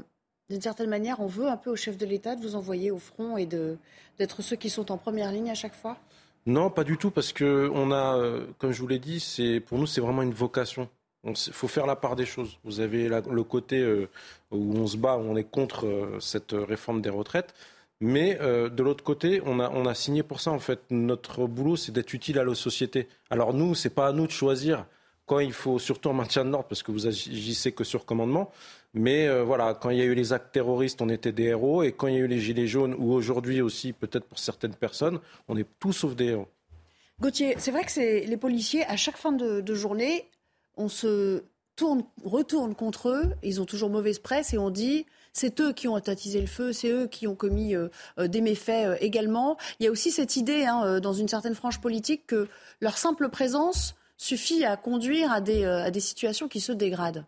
d'une 0.50 0.62
certaine 0.62 0.90
manière, 0.90 1.20
on 1.20 1.28
veut 1.28 1.48
un 1.48 1.58
peu 1.58 1.72
au 1.72 1.76
chef 1.76 1.98
de 1.98 2.06
l'État 2.06 2.36
de 2.36 2.42
vous 2.42 2.56
envoyer 2.56 2.92
au 2.92 3.00
front 3.00 3.38
et 3.38 3.46
d'être 3.46 4.42
ceux 4.42 4.56
qui 4.56 4.70
sont 4.70 4.92
en 4.92 4.98
première 4.98 5.32
ligne 5.32 5.52
à 5.52 5.56
chaque 5.56 5.76
fois? 5.76 5.98
Non, 6.46 6.70
pas 6.70 6.84
du 6.84 6.98
tout, 6.98 7.10
parce 7.12 7.32
que 7.32 7.70
on 7.74 7.92
a, 7.92 8.18
euh, 8.18 8.46
comme 8.58 8.72
je 8.74 8.82
vous 8.82 8.88
l'ai 8.88 9.00
dit, 9.00 9.20
c'est 9.20 9.62
pour 9.62 9.78
nous 9.78 9.88
c'est 9.88 10.02
vraiment 10.02 10.22
une 10.24 10.34
vocation. 10.34 10.90
Il 11.26 11.36
faut 11.36 11.70
faire 11.70 11.86
la 11.86 11.96
part 11.96 12.18
des 12.18 12.26
choses. 12.26 12.60
Vous 12.66 12.82
avez 12.82 13.08
le 13.08 13.44
côté 13.44 13.80
euh, 13.80 14.10
où 14.52 14.76
on 14.76 14.88
se 14.88 14.98
bat, 14.98 15.16
où 15.16 15.22
on 15.22 15.38
est 15.38 15.46
contre 15.46 15.88
euh, 15.88 16.20
cette 16.20 16.52
réforme 16.52 17.02
des 17.02 17.10
retraites. 17.10 17.54
Mais 18.02 18.36
de 18.36 18.84
l'autre 18.84 19.02
côté, 19.02 19.42
on 19.46 19.62
a, 19.62 19.70
on 19.70 19.86
a 19.86 19.94
signé 19.96 20.24
pour 20.24 20.42
ça. 20.42 20.52
En 20.52 20.60
fait, 20.60 20.82
notre 20.90 21.48
boulot, 21.48 21.78
c'est 21.78 21.94
d'être 21.94 22.14
utile 22.14 22.38
à 22.38 22.44
la 22.44 22.54
société. 22.54 23.08
Alors 23.30 23.54
nous, 23.54 23.76
c'est 23.76 23.92
pas 23.92 24.08
à 24.08 24.12
nous 24.12 24.28
de 24.28 24.32
choisir 24.32 24.86
quand 25.26 25.40
il 25.40 25.54
faut, 25.54 25.80
surtout 25.80 26.10
en 26.10 26.14
maintien 26.14 26.44
de 26.44 26.50
l'ordre, 26.50 26.68
parce 26.68 26.84
que 26.84 26.92
vous 26.92 27.08
agissez 27.08 27.72
que 27.72 27.86
sur 27.86 28.06
commandement. 28.06 28.52
Mais 28.94 29.28
euh, 29.28 29.44
voilà, 29.44 29.74
quand 29.74 29.90
il 29.90 29.98
y 29.98 30.02
a 30.02 30.06
eu 30.06 30.14
les 30.14 30.34
actes 30.34 30.54
terroristes, 30.54 31.02
on 31.02 31.10
était 31.10 31.32
des 31.32 31.46
héros. 31.46 31.84
Et 31.84 31.92
quand 31.92 32.08
il 32.08 32.14
y 32.14 32.18
a 32.18 32.20
eu 32.20 32.28
les 32.28 32.40
gilets 32.40 32.68
jaunes, 32.68 32.96
ou 32.98 33.12
aujourd'hui 33.12 33.62
aussi, 33.62 33.92
peut-être 33.92 34.26
pour 34.26 34.38
certaines 34.40 34.76
personnes, 34.76 35.20
on 35.48 35.58
est 35.58 35.68
tous 35.80 35.94
sauf 35.94 36.16
des 36.16 36.26
héros. 36.26 36.48
Gauthier, 37.20 37.56
c'est 37.58 37.72
vrai 37.72 37.84
que 37.84 38.28
les 38.28 38.38
policiers, 38.38 38.86
à 38.86 38.96
chaque 38.96 39.18
fin 39.18 39.32
de, 39.32 39.74
journée, 39.74 40.30
on 40.78 40.90
se 40.90 41.44
tourne, 41.76 42.04
retourne 42.24 42.76
contre 42.76 43.10
eux. 43.10 43.34
Ils 43.42 43.62
ont 43.62 43.66
toujours 43.66 43.90
mauvaise 43.90 44.20
presse 44.20 44.54
et 44.54 44.58
on 44.58 44.70
dit 44.70 45.06
c'est 45.32 45.60
eux 45.62 45.74
qui 45.74 45.88
ont 45.88 45.96
attisé 45.96 46.40
le 46.40 46.48
feu, 46.48 46.74
c'est 46.74 46.90
eux 46.90 47.08
qui 47.08 47.26
ont 47.26 47.34
commis 47.34 47.76
euh, 47.76 47.88
euh, 48.20 48.28
des 48.28 48.42
méfaits 48.42 48.98
également. 49.02 49.58
Il 49.80 49.86
y 49.86 49.88
a 49.88 49.92
aussi 49.92 50.12
cette 50.12 50.36
idée, 50.36 50.66
hein, 50.66 51.00
dans 51.00 51.14
une 51.14 51.28
certaine 51.28 51.56
frange 51.56 51.82
politique, 51.82 52.28
que 52.28 52.48
leur 52.82 52.98
simple 53.00 53.30
présence 53.30 53.96
suffit 54.18 54.64
à 54.64 54.78
conduire 54.78 55.32
à 55.32 55.42
des 55.42 56.00
situations 56.00 56.48
qui 56.48 56.62
se 56.62 56.72
dégradent. 56.72 57.26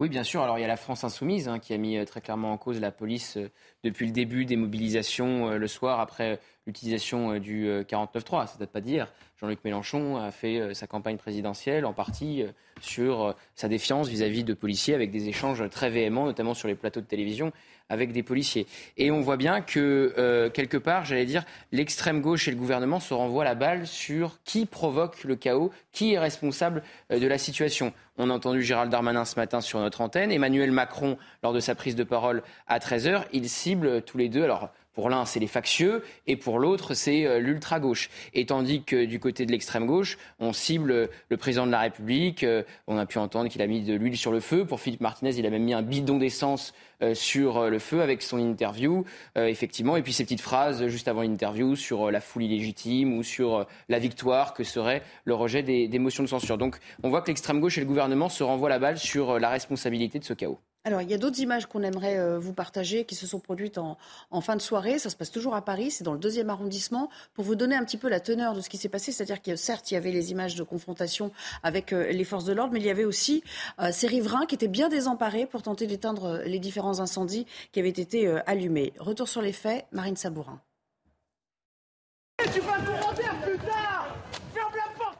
Oui, 0.00 0.08
bien 0.08 0.22
sûr. 0.22 0.42
Alors 0.42 0.58
il 0.58 0.60
y 0.60 0.64
a 0.64 0.68
la 0.68 0.76
France 0.76 1.02
insoumise 1.02 1.48
hein, 1.48 1.58
qui 1.58 1.74
a 1.74 1.76
mis 1.76 1.96
euh, 1.98 2.04
très 2.04 2.20
clairement 2.20 2.52
en 2.52 2.56
cause 2.56 2.78
la 2.78 2.92
police 2.92 3.36
euh, 3.36 3.50
depuis 3.82 4.06
le 4.06 4.12
début 4.12 4.44
des 4.44 4.54
mobilisations 4.54 5.50
euh, 5.50 5.58
le 5.58 5.66
soir 5.66 5.98
après 5.98 6.40
l'utilisation 6.66 7.38
du 7.38 7.66
49.3. 7.66 8.46
Ça 8.46 8.58
date 8.58 8.70
pas 8.70 8.80
d'hier. 8.80 9.12
Jean-Luc 9.40 9.64
Mélenchon 9.64 10.16
a 10.16 10.30
fait 10.30 10.74
sa 10.74 10.86
campagne 10.86 11.16
présidentielle 11.16 11.86
en 11.86 11.92
partie 11.92 12.44
sur 12.80 13.34
sa 13.54 13.68
défiance 13.68 14.08
vis-à-vis 14.08 14.44
de 14.44 14.54
policiers 14.54 14.94
avec 14.94 15.10
des 15.10 15.28
échanges 15.28 15.68
très 15.70 15.90
véhéments, 15.90 16.26
notamment 16.26 16.54
sur 16.54 16.66
les 16.66 16.74
plateaux 16.74 17.00
de 17.00 17.06
télévision 17.06 17.52
avec 17.88 18.12
des 18.12 18.22
policiers. 18.22 18.66
Et 18.96 19.10
on 19.10 19.20
voit 19.20 19.36
bien 19.36 19.60
que, 19.60 20.14
euh, 20.18 20.50
quelque 20.50 20.76
part, 20.76 21.04
j'allais 21.04 21.24
dire, 21.24 21.44
l'extrême 21.72 22.20
gauche 22.20 22.48
et 22.48 22.50
le 22.50 22.56
gouvernement 22.56 23.00
se 23.00 23.14
renvoient 23.14 23.44
la 23.44 23.54
balle 23.54 23.86
sur 23.86 24.38
qui 24.44 24.66
provoque 24.66 25.24
le 25.24 25.36
chaos, 25.36 25.70
qui 25.92 26.14
est 26.14 26.18
responsable 26.18 26.82
euh, 27.10 27.18
de 27.18 27.26
la 27.26 27.38
situation. 27.38 27.92
On 28.18 28.30
a 28.30 28.32
entendu 28.32 28.62
Gérald 28.62 28.90
Darmanin 28.90 29.24
ce 29.24 29.36
matin 29.36 29.60
sur 29.60 29.78
notre 29.78 30.00
antenne, 30.00 30.32
Emmanuel 30.32 30.70
Macron, 30.70 31.16
lors 31.42 31.52
de 31.52 31.60
sa 31.60 31.74
prise 31.74 31.96
de 31.96 32.04
parole 32.04 32.42
à 32.66 32.78
13h, 32.78 33.24
il 33.32 33.48
cible 33.48 34.02
tous 34.02 34.18
les 34.18 34.28
deux. 34.28 34.42
Alors, 34.42 34.70
pour 34.98 35.10
l'un, 35.10 35.24
c'est 35.26 35.38
les 35.38 35.46
factieux, 35.46 36.02
et 36.26 36.34
pour 36.34 36.58
l'autre, 36.58 36.92
c'est 36.94 37.24
euh, 37.24 37.38
l'ultra-gauche. 37.38 38.10
Et 38.34 38.46
tandis 38.46 38.82
que 38.82 39.04
du 39.04 39.20
côté 39.20 39.46
de 39.46 39.52
l'extrême 39.52 39.86
gauche, 39.86 40.18
on 40.40 40.52
cible 40.52 41.08
le 41.28 41.36
président 41.36 41.68
de 41.68 41.70
la 41.70 41.78
République. 41.78 42.44
On 42.88 42.98
a 42.98 43.06
pu 43.06 43.18
entendre 43.18 43.48
qu'il 43.48 43.62
a 43.62 43.68
mis 43.68 43.82
de 43.82 43.94
l'huile 43.94 44.16
sur 44.16 44.32
le 44.32 44.40
feu. 44.40 44.64
Pour 44.64 44.80
Philippe 44.80 45.00
Martinez, 45.00 45.38
il 45.38 45.46
a 45.46 45.50
même 45.50 45.62
mis 45.62 45.72
un 45.72 45.82
bidon 45.82 46.18
d'essence 46.18 46.74
euh, 47.00 47.14
sur 47.14 47.58
euh, 47.58 47.70
le 47.70 47.78
feu 47.78 48.02
avec 48.02 48.22
son 48.22 48.38
interview, 48.38 49.04
euh, 49.36 49.46
effectivement, 49.46 49.96
et 49.96 50.02
puis 50.02 50.12
ces 50.12 50.24
petites 50.24 50.40
phrases 50.40 50.88
juste 50.88 51.06
avant 51.06 51.22
l'interview 51.22 51.76
sur 51.76 52.10
la 52.10 52.20
foule 52.20 52.42
illégitime 52.42 53.16
ou 53.16 53.22
sur 53.22 53.66
la 53.88 54.00
victoire 54.00 54.52
que 54.52 54.64
serait 54.64 55.04
le 55.24 55.34
rejet 55.34 55.62
des, 55.62 55.98
motions 56.00 56.24
de 56.24 56.28
censure. 56.28 56.58
Donc 56.58 56.76
on 57.04 57.08
voit 57.08 57.22
que 57.22 57.28
l'extrême 57.28 57.60
gauche 57.60 57.78
et 57.78 57.82
le 57.82 57.86
gouvernement 57.86 58.28
se 58.28 58.42
renvoient 58.42 58.68
la 58.68 58.80
balle 58.80 58.98
sur 58.98 59.38
la 59.38 59.48
responsabilité 59.48 60.18
de 60.18 60.24
ce 60.24 60.34
chaos. 60.34 60.58
Alors, 60.84 61.02
il 61.02 61.10
y 61.10 61.14
a 61.14 61.18
d'autres 61.18 61.40
images 61.40 61.66
qu'on 61.66 61.82
aimerait 61.82 62.18
euh, 62.18 62.38
vous 62.38 62.52
partager 62.52 63.04
qui 63.04 63.14
se 63.14 63.26
sont 63.26 63.40
produites 63.40 63.78
en, 63.78 63.96
fin 64.40 64.56
de 64.56 64.62
soirée. 64.62 64.98
Ça 64.98 65.10
se 65.10 65.16
passe 65.16 65.30
toujours 65.30 65.54
à 65.54 65.62
Paris, 65.62 65.90
c'est 65.90 66.04
dans 66.04 66.12
le 66.12 66.18
deuxième 66.18 66.50
arrondissement. 66.50 67.10
Pour 67.34 67.44
vous 67.44 67.56
donner 67.56 67.76
un 67.76 67.84
petit 67.84 67.96
peu 67.96 68.08
la 68.08 68.20
teneur 68.20 68.54
de 68.54 68.60
ce 68.60 68.68
qui 68.68 68.78
s'est 68.78 68.88
passé, 68.88 69.12
c'est-à-dire 69.12 69.42
que 69.42 69.56
certes, 69.56 69.90
il 69.90 69.94
y 69.94 69.96
avait 69.96 70.12
les 70.12 70.30
images 70.30 70.54
de 70.54 70.62
confrontation 70.62 71.30
avec 71.62 71.92
euh, 71.92 72.10
les 72.10 72.24
forces 72.24 72.44
de 72.44 72.52
l'ordre, 72.52 72.72
mais 72.72 72.80
il 72.80 72.86
y 72.86 72.90
avait 72.90 73.04
aussi 73.04 73.42
euh, 73.80 73.90
ces 73.92 74.06
riverains 74.06 74.46
qui 74.46 74.54
étaient 74.54 74.68
bien 74.68 74.88
désemparés 74.88 75.46
pour 75.46 75.62
tenter 75.62 75.86
d'éteindre 75.86 76.40
les 76.46 76.58
différents 76.58 77.00
incendies 77.00 77.46
qui 77.72 77.80
avaient 77.80 77.88
été 77.88 78.28
allumés. 78.46 78.92
Retour 78.98 79.28
sur 79.28 79.42
les 79.42 79.52
faits, 79.52 79.86
Marine 79.92 80.16
Sabourin. 80.16 80.60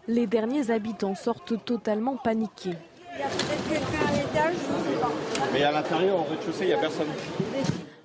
Les 0.07 0.27
derniers 0.27 0.71
habitants 0.71 1.15
sortent 1.15 1.63
totalement 1.65 2.17
paniqués. 2.17 2.77
Il 3.15 3.21
y 3.21 3.23
a 3.23 3.29
peut-être 3.29 3.69
quelqu'un 3.69 4.07
à 4.07 4.13
l'étage, 4.13 4.55
je 4.55 4.91
ne 4.91 4.95
sais 4.95 5.01
pas. 5.01 5.38
Mais 5.53 5.63
à 5.63 5.73
l'intérieur, 5.73 6.19
au 6.19 6.23
rez-de-chaussée, 6.23 6.65
il 6.65 6.69
n'y 6.69 6.73
a 6.73 6.79
personne. 6.79 7.07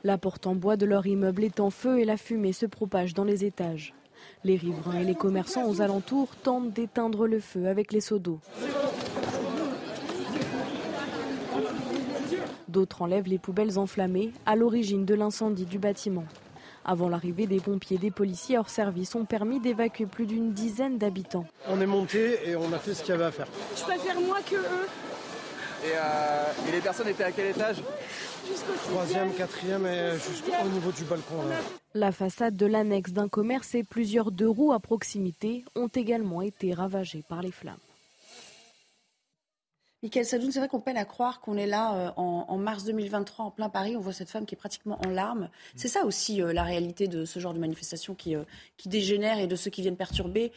La 0.04 0.18
porte 0.18 0.48
en 0.48 0.56
bois 0.56 0.76
de 0.78 0.86
leur 0.86 1.06
immeuble 1.06 1.44
est 1.44 1.60
en 1.60 1.70
feu 1.70 2.00
et 2.00 2.06
la 2.06 2.18
fumée 2.18 2.54
se 2.54 2.66
propage 2.66 3.14
dans 3.14 3.24
les 3.24 3.46
étages. 3.46 3.94
Les 4.44 4.56
riverains 4.56 5.00
et 5.00 5.04
les 5.04 5.16
commerçants 5.16 5.68
aux 5.68 5.82
alentours 5.82 6.36
tentent 6.44 6.72
d'éteindre 6.72 7.28
le 7.28 7.40
feu 7.40 7.68
avec 7.68 7.92
les 7.94 8.02
seaux 8.02 8.20
d'eau. 8.20 8.40
D'autres 12.68 13.02
enlèvent 13.04 13.28
les 13.28 13.38
poubelles 13.38 13.78
enflammées 13.78 14.32
à 14.46 14.56
l'origine 14.56 15.06
de 15.06 15.14
l'incendie 15.14 15.66
du 15.66 15.80
bâtiment. 15.80 16.26
Avant 16.86 17.08
l'arrivée 17.08 17.48
des 17.48 17.60
pompiers, 17.60 17.98
des 17.98 18.12
policiers 18.12 18.58
hors 18.58 18.70
service 18.70 19.16
ont 19.16 19.24
permis 19.24 19.60
d'évacuer 19.62 20.06
plus 20.06 20.26
d'une 20.26 20.52
dizaine 20.52 20.98
d'habitants. 20.98 21.46
On 21.70 21.80
est 21.80 21.86
monté 21.86 22.40
et 22.46 22.56
on 22.58 22.74
a 22.74 22.80
fait 22.80 22.94
ce 22.94 23.04
qu'il 23.04 23.12
y 23.12 23.16
avait 23.16 23.26
à 23.26 23.32
faire. 23.32 23.48
Je 23.78 23.84
préfère 23.84 24.20
moi 24.20 24.40
que 24.50 24.56
eux. 24.56 24.88
Euh, 25.86 26.54
et, 26.68 26.72
les 26.72 26.82
personnes 26.82 27.08
étaient 27.08 27.24
à 27.24 27.32
quel 27.32 27.48
étage 27.48 27.78
Troisième, 28.90 29.34
quatrième 29.34 29.86
et 29.86 30.12
jusqu'au 30.14 30.70
niveau 30.70 30.92
du 30.92 31.04
balcon. 31.04 31.36
La 31.94 32.12
façade 32.12 32.56
de 32.56 32.66
l'annexe 32.66 33.12
d'un 33.12 33.30
commerce 33.30 33.74
et 33.76 33.84
plusieurs 33.84 34.32
deux 34.32 34.50
roues 34.50 34.74
à 34.74 34.80
proximité 34.80 35.64
ont 35.76 35.88
également 35.88 36.42
été 36.42 36.74
ravagées 36.74 37.24
par 37.28 37.42
les 37.42 37.52
flammes. 37.52 37.78
Michael 40.04 40.26
Sadoun, 40.26 40.52
c'est 40.52 40.60
vrai 40.60 40.68
qu'on 40.68 40.82
peine 40.82 40.98
à 40.98 41.06
croire 41.06 41.40
qu'on 41.40 41.56
est 41.56 41.68
là 41.68 41.96
euh, 41.96 42.12
en, 42.18 42.58
mars 42.58 42.84
2023 42.84 43.46
en 43.46 43.52
plein 43.52 43.70
Paris. 43.70 43.96
On 43.96 44.02
voit 44.02 44.12
cette 44.12 44.30
femme 44.30 44.46
qui 44.46 44.56
est 44.56 44.58
pratiquement 44.58 45.00
en 45.06 45.10
larmes. 45.10 45.50
C'est 45.78 45.88
ça 45.88 46.06
aussi 46.06 46.42
euh, 46.42 46.52
la 46.52 46.64
réalité 46.64 47.08
de 47.08 47.24
ce 47.24 47.40
genre 47.40 47.54
de 47.54 47.60
manifestation 47.60 48.14
qui, 48.14 48.36
qui 48.76 48.90
dégénère 48.90 49.40
et 49.40 49.48
de 49.48 49.56
ceux 49.56 49.72
qui 49.72 49.82
viennent 49.82 49.96
perturber, 49.98 50.52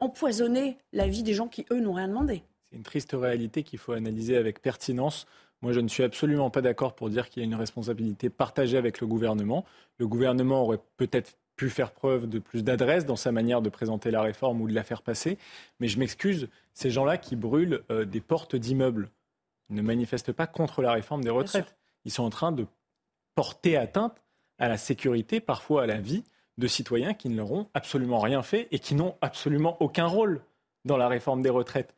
empoisonner 0.00 0.76
la 0.92 1.06
vie 1.06 1.22
des 1.22 1.32
gens 1.32 1.48
qui, 1.48 1.64
eux, 1.70 1.80
n'ont 1.80 1.94
rien 1.94 2.08
demandé. 2.08 2.42
C'est 2.70 2.76
une 2.76 2.82
triste 2.82 3.16
réalité 3.18 3.62
qu'il 3.62 3.78
faut 3.78 3.92
analyser 3.92 4.36
avec 4.36 4.62
pertinence. 4.62 5.26
Moi, 5.62 5.72
je 5.72 5.80
ne 5.80 5.88
suis 5.88 6.02
absolument 6.02 6.50
pas 6.50 6.62
d'accord 6.62 6.94
pour 6.94 7.10
dire 7.10 7.28
qu'il 7.28 7.42
y 7.42 7.44
a 7.44 7.46
une 7.46 7.54
responsabilité 7.54 8.30
partagée 8.30 8.76
avec 8.76 9.00
le 9.00 9.06
gouvernement. 9.06 9.64
Le 9.98 10.06
gouvernement 10.06 10.62
aurait 10.62 10.80
peut-être 10.96 11.36
pu 11.56 11.68
faire 11.68 11.90
preuve 11.92 12.28
de 12.28 12.38
plus 12.38 12.64
d'adresse 12.64 13.04
dans 13.04 13.16
sa 13.16 13.32
manière 13.32 13.60
de 13.60 13.68
présenter 13.68 14.10
la 14.10 14.22
réforme 14.22 14.62
ou 14.62 14.68
de 14.68 14.72
la 14.72 14.84
faire 14.84 15.02
passer. 15.02 15.36
Mais 15.80 15.88
je 15.88 15.98
m'excuse, 15.98 16.48
ces 16.72 16.90
gens-là 16.90 17.18
qui 17.18 17.36
brûlent 17.36 17.82
euh, 17.90 18.04
des 18.04 18.20
portes 18.20 18.56
d'immeubles 18.56 19.10
ne 19.68 19.82
manifestent 19.82 20.32
pas 20.32 20.46
contre 20.46 20.80
la 20.80 20.92
réforme 20.92 21.22
des 21.22 21.30
retraites. 21.30 21.76
Ils 22.04 22.12
sont 22.12 22.22
en 22.22 22.30
train 22.30 22.52
de 22.52 22.66
porter 23.34 23.76
atteinte 23.76 24.22
à 24.58 24.68
la 24.68 24.78
sécurité, 24.78 25.40
parfois 25.40 25.82
à 25.82 25.86
la 25.86 26.00
vie 26.00 26.24
de 26.56 26.66
citoyens 26.66 27.14
qui 27.14 27.28
ne 27.28 27.36
leur 27.36 27.52
ont 27.52 27.68
absolument 27.74 28.20
rien 28.20 28.42
fait 28.42 28.68
et 28.70 28.78
qui 28.78 28.94
n'ont 28.94 29.16
absolument 29.20 29.76
aucun 29.80 30.06
rôle 30.06 30.40
dans 30.84 30.96
la 30.96 31.08
réforme 31.08 31.42
des 31.42 31.50
retraites. 31.50 31.94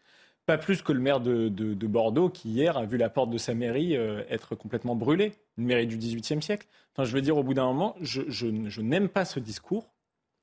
Pas 0.46 0.58
plus 0.58 0.82
que 0.82 0.92
le 0.92 1.00
maire 1.00 1.20
de, 1.20 1.86
Bordeaux 1.86 2.28
qui, 2.28 2.50
hier, 2.50 2.76
a 2.76 2.84
vu 2.84 2.96
la 2.96 3.08
porte 3.08 3.30
de 3.30 3.38
sa 3.38 3.54
mairie 3.54 3.96
euh, 3.96 4.24
être 4.28 4.54
complètement 4.54 4.96
brûlée, 4.96 5.32
une 5.56 5.66
mairie 5.66 5.86
du 5.86 5.96
XVIIIe 5.96 6.42
siècle. 6.42 6.66
Enfin, 6.92 7.04
je 7.04 7.14
veux 7.14 7.22
dire, 7.22 7.36
au 7.36 7.42
bout 7.42 7.54
d'un 7.54 7.66
moment, 7.66 7.94
je, 8.00 8.80
n'aime 8.80 9.08
pas 9.08 9.24
ce 9.24 9.38
discours 9.38 9.88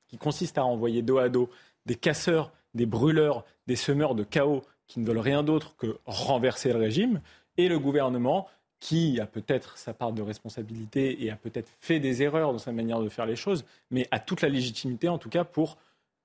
qui 0.08 0.18
consiste 0.18 0.58
à 0.58 0.64
renvoyer 0.64 1.02
dos 1.02 1.18
à 1.18 1.30
dos 1.30 1.50
des 1.86 1.96
casseurs, 1.96 2.52
des 2.74 2.86
brûleurs, 2.86 3.46
des 3.68 3.76
semeurs 3.76 4.16
de 4.16 4.24
chaos 4.24 4.64
qui 4.88 5.00
ne 5.00 5.06
veulent 5.06 5.20
rien 5.20 5.44
d'autre 5.44 5.76
que 5.76 6.00
renverser 6.06 6.72
le 6.72 6.80
régime, 6.80 7.22
et 7.58 7.68
le 7.68 7.78
gouvernement 7.78 8.48
qui 8.80 9.20
a 9.20 9.26
peut-être 9.26 9.78
sa 9.78 9.94
part 9.94 10.14
de 10.14 10.22
responsabilité 10.22 11.24
et 11.24 11.30
a 11.30 11.36
peut-être 11.36 11.70
fait 11.80 12.00
des 12.00 12.24
erreurs 12.24 12.54
dans 12.54 12.60
sa 12.60 12.72
manière 12.72 13.02
de 13.02 13.10
faire 13.10 13.26
les 13.26 13.36
choses, 13.36 13.66
mais 13.92 14.08
a 14.12 14.20
toute 14.20 14.42
la 14.42 14.50
légitimité, 14.50 15.10
en 15.10 15.18
tout 15.18 15.30
cas, 15.30 15.44
pour 15.44 15.78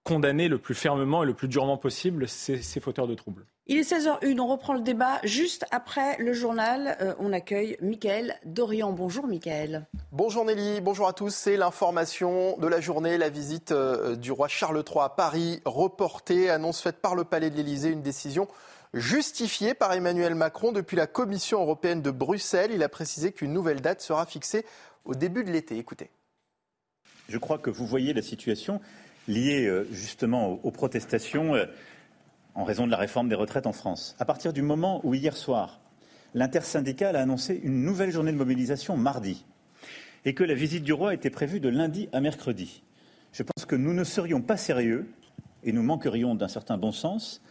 condamner 0.04 0.49
le 0.49 0.58
plus 0.58 0.75
fermement 0.75 1.23
et 1.23 1.26
le 1.26 1.34
plus 1.34 1.49
durement 1.49 1.78
possible 1.78 2.28
ces, 2.28 2.58
fauteurs 2.80 3.08
de 3.08 3.14
troubles. 3.14 3.46
Il 3.66 3.78
est 3.78 3.90
16h01, 3.90 4.38
on 4.38 4.46
reprend 4.46 4.75
le 4.75 4.82
débat 4.82 5.18
juste 5.25 5.64
après 5.70 6.18
le 6.18 6.34
journal. 6.34 6.99
Euh, 7.00 7.14
on 7.18 7.32
accueille 7.32 7.78
Mickaël 7.80 8.38
Dorian. 8.44 8.92
Bonjour 8.92 9.26
Mickaël. 9.26 9.87
Bonjour 10.12 10.44
Nelly, 10.44 10.82
bonjour 10.82 11.08
à 11.08 11.14
tous. 11.14 11.34
C'est 11.34 11.56
l'information 11.56 12.58
de 12.58 12.66
la 12.66 12.82
journée, 12.82 13.16
la 13.16 13.30
visite 13.30 13.73
euh, 13.73 14.16
du 14.16 14.30
roi 14.30 14.49
Charles 14.49 14.84
III 14.87 15.04
à 15.04 15.08
Paris 15.08 15.61
reportée, 15.64 16.50
annonce 16.50 16.82
faite 16.82 17.00
par 17.00 17.14
le 17.14 17.25
Palais 17.25 17.49
de 17.49 17.56
l'Élysée, 17.56 17.88
une 17.88 18.02
décision 18.02 18.46
justifiée 18.92 19.73
par 19.73 19.94
Emmanuel 19.94 20.34
Macron 20.34 20.70
depuis 20.70 20.96
la 20.99 21.06
Commission 21.06 21.62
européenne 21.62 22.02
de 22.02 22.11
Bruxelles. 22.11 22.70
Il 22.75 22.82
a 22.82 22.90
précisé 22.90 23.32
qu'une 23.32 23.54
nouvelle 23.54 23.80
date 23.80 24.02
sera 24.02 24.26
fixée 24.26 24.66
au 25.06 25.14
début 25.14 25.42
de 25.42 25.50
l'été. 25.50 25.78
Écoutez. 25.78 26.11
Je 27.28 27.38
crois 27.38 27.58
que 27.58 27.70
vous 27.70 27.87
voyez 27.87 28.12
la 28.12 28.20
situation 28.20 28.80
liées 29.28 29.66
euh, 29.66 29.87
justement 29.93 30.61
aux 30.62 30.71
protestations 30.71 31.54
euh, 31.54 31.66
en 32.54 32.64
raison 32.64 32.87
de 32.87 32.90
la 32.90 32.97
réforme 32.97 33.28
des 33.28 33.35
retraites 33.35 33.66
en 33.66 33.73
France. 33.73 34.16
À 34.19 34.25
partir 34.25 34.52
du 34.52 34.62
moment 34.62 35.00
où 35.04 35.14
hier 35.14 35.37
soir, 35.37 35.81
l'intersyndicale 36.35 37.16
a 37.16 37.23
annoncé 37.23 37.61
une 37.62 37.83
nouvelle 37.83 38.11
journée 38.11 38.33
de 38.33 38.37
mobilisation 38.37 38.97
mardi 38.97 39.45
et 40.25 40.35
que 40.35 40.45
la 40.45 40.54
visite 40.54 40.85
du 40.85 40.93
roi 40.93 41.14
était 41.14 41.31
prévue 41.31 41.61
de 41.61 41.69
lundi 41.69 42.09
à 42.12 42.21
mercredi, 42.21 42.83
je 43.35 43.43
pense 43.43 43.66
que 43.66 43.75
nous 43.75 43.93
ne 43.93 44.04
serions 44.04 44.40
pas 44.40 44.57
sérieux 44.57 45.09
et 45.64 45.73
nous 45.73 45.83
manquerions 45.83 46.37
d'un 46.37 46.47
certain 46.47 46.78
bon 46.78 46.93
sens 46.93 47.43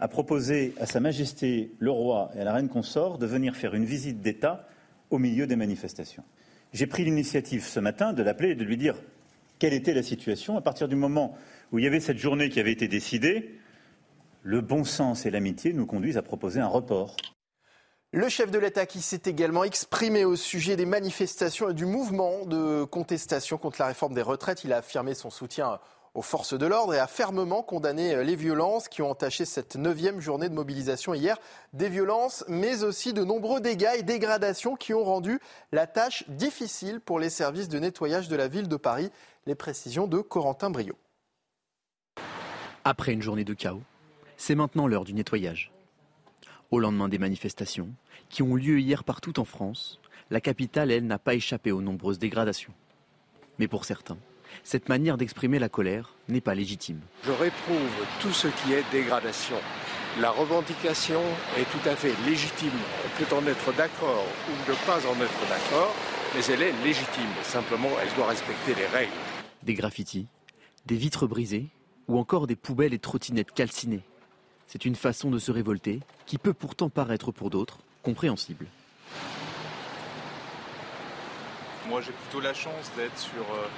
à 0.00 0.08
proposer 0.08 0.74
à 0.80 0.86
Sa 0.86 0.98
Majesté 0.98 1.70
le 1.78 1.92
roi 1.92 2.32
et 2.34 2.40
à 2.40 2.44
la 2.44 2.52
reine 2.52 2.68
consort 2.68 3.16
de 3.16 3.26
venir 3.26 3.54
faire 3.54 3.74
une 3.74 3.84
visite 3.84 4.22
d'État 4.22 4.66
au 5.10 5.18
milieu 5.18 5.46
des 5.46 5.54
manifestations. 5.54 6.24
J'ai 6.72 6.88
pris 6.88 7.04
l'initiative 7.04 7.64
ce 7.64 7.78
matin 7.78 8.12
de 8.12 8.24
l'appeler 8.24 8.50
et 8.50 8.54
de 8.56 8.64
lui 8.64 8.76
dire 8.76 8.96
quelle 9.60 9.74
était 9.74 9.94
la 9.94 10.02
situation. 10.02 10.56
À 10.56 10.62
partir 10.62 10.88
du 10.88 10.96
moment 10.96 11.36
où 11.70 11.78
il 11.78 11.84
y 11.84 11.86
avait 11.86 12.00
cette 12.00 12.18
journée 12.18 12.48
qui 12.48 12.58
avait 12.58 12.72
été 12.72 12.88
décidée, 12.88 13.54
le 14.42 14.60
bon 14.60 14.82
sens 14.82 15.26
et 15.26 15.30
l'amitié 15.30 15.72
nous 15.72 15.86
conduisent 15.86 16.16
à 16.16 16.22
proposer 16.22 16.58
un 16.58 16.66
report. 16.66 17.14
Le 18.12 18.28
chef 18.28 18.50
de 18.50 18.58
l'État 18.58 18.86
qui 18.86 19.02
s'est 19.02 19.22
également 19.26 19.62
exprimé 19.62 20.24
au 20.24 20.34
sujet 20.34 20.74
des 20.74 20.86
manifestations 20.86 21.70
et 21.70 21.74
du 21.74 21.86
mouvement 21.86 22.44
de 22.44 22.82
contestation 22.82 23.56
contre 23.56 23.80
la 23.80 23.86
réforme 23.86 24.14
des 24.14 24.22
retraites, 24.22 24.64
il 24.64 24.72
a 24.72 24.78
affirmé 24.78 25.14
son 25.14 25.30
soutien 25.30 25.78
aux 26.14 26.22
forces 26.22 26.58
de 26.58 26.66
l'ordre 26.66 26.94
et 26.94 26.98
a 26.98 27.06
fermement 27.06 27.62
condamné 27.62 28.24
les 28.24 28.34
violences 28.34 28.88
qui 28.88 29.00
ont 29.00 29.10
entaché 29.10 29.44
cette 29.44 29.76
neuvième 29.76 30.20
journée 30.20 30.48
de 30.48 30.54
mobilisation 30.54 31.14
hier. 31.14 31.38
Des 31.72 31.88
violences, 31.88 32.44
mais 32.48 32.82
aussi 32.82 33.12
de 33.12 33.22
nombreux 33.22 33.60
dégâts 33.60 33.94
et 33.96 34.02
dégradations 34.02 34.74
qui 34.74 34.92
ont 34.92 35.04
rendu 35.04 35.38
la 35.70 35.86
tâche 35.86 36.24
difficile 36.28 37.00
pour 37.00 37.20
les 37.20 37.30
services 37.30 37.68
de 37.68 37.78
nettoyage 37.78 38.26
de 38.26 38.34
la 38.34 38.48
ville 38.48 38.66
de 38.66 38.76
Paris. 38.76 39.12
Les 39.46 39.54
précisions 39.54 40.06
de 40.06 40.18
Corentin 40.18 40.68
Brio. 40.68 40.98
Après 42.84 43.14
une 43.14 43.22
journée 43.22 43.44
de 43.44 43.54
chaos, 43.54 43.82
c'est 44.36 44.54
maintenant 44.54 44.86
l'heure 44.86 45.04
du 45.04 45.14
nettoyage. 45.14 45.72
Au 46.70 46.78
lendemain 46.78 47.08
des 47.08 47.18
manifestations, 47.18 47.88
qui 48.28 48.42
ont 48.42 48.54
lieu 48.54 48.78
hier 48.80 49.02
partout 49.02 49.40
en 49.40 49.46
France, 49.46 49.98
la 50.28 50.42
capitale, 50.42 50.90
elle, 50.90 51.06
n'a 51.06 51.18
pas 51.18 51.34
échappé 51.34 51.72
aux 51.72 51.80
nombreuses 51.80 52.18
dégradations. 52.18 52.74
Mais 53.58 53.66
pour 53.66 53.86
certains, 53.86 54.18
cette 54.62 54.90
manière 54.90 55.16
d'exprimer 55.16 55.58
la 55.58 55.70
colère 55.70 56.12
n'est 56.28 56.42
pas 56.42 56.54
légitime. 56.54 57.00
Je 57.24 57.32
réprouve 57.32 58.06
tout 58.20 58.32
ce 58.32 58.48
qui 58.48 58.74
est 58.74 58.84
dégradation. 58.92 59.56
La 60.20 60.32
revendication 60.32 61.22
est 61.56 61.64
tout 61.70 61.88
à 61.88 61.96
fait 61.96 62.12
légitime. 62.26 62.78
On 63.06 63.24
peut 63.24 63.34
en 63.34 63.46
être 63.46 63.72
d'accord 63.72 64.26
ou 64.50 64.70
ne 64.70 64.76
pas 64.84 64.98
en 65.08 65.14
être 65.14 65.48
d'accord, 65.48 65.94
mais 66.34 66.44
elle 66.44 66.62
est 66.62 66.84
légitime. 66.84 67.30
Simplement, 67.42 67.90
elle 68.02 68.14
doit 68.16 68.26
respecter 68.26 68.74
les 68.74 68.86
règles. 68.86 69.29
Des 69.62 69.74
graffitis, 69.74 70.26
des 70.86 70.96
vitres 70.96 71.26
brisées 71.26 71.66
ou 72.08 72.18
encore 72.18 72.46
des 72.46 72.56
poubelles 72.56 72.94
et 72.94 72.98
trottinettes 72.98 73.52
calcinées. 73.52 74.02
C'est 74.66 74.84
une 74.84 74.94
façon 74.94 75.30
de 75.30 75.38
se 75.38 75.50
révolter 75.50 76.00
qui 76.26 76.38
peut 76.38 76.54
pourtant 76.54 76.88
paraître 76.88 77.32
pour 77.32 77.50
d'autres 77.50 77.78
compréhensible. 78.02 78.66
Moi 81.88 82.00
j'ai 82.00 82.12
plutôt 82.12 82.40
la 82.40 82.54
chance 82.54 82.90
d'être 82.96 83.18
sur 83.18 83.42
euh, 83.42 83.68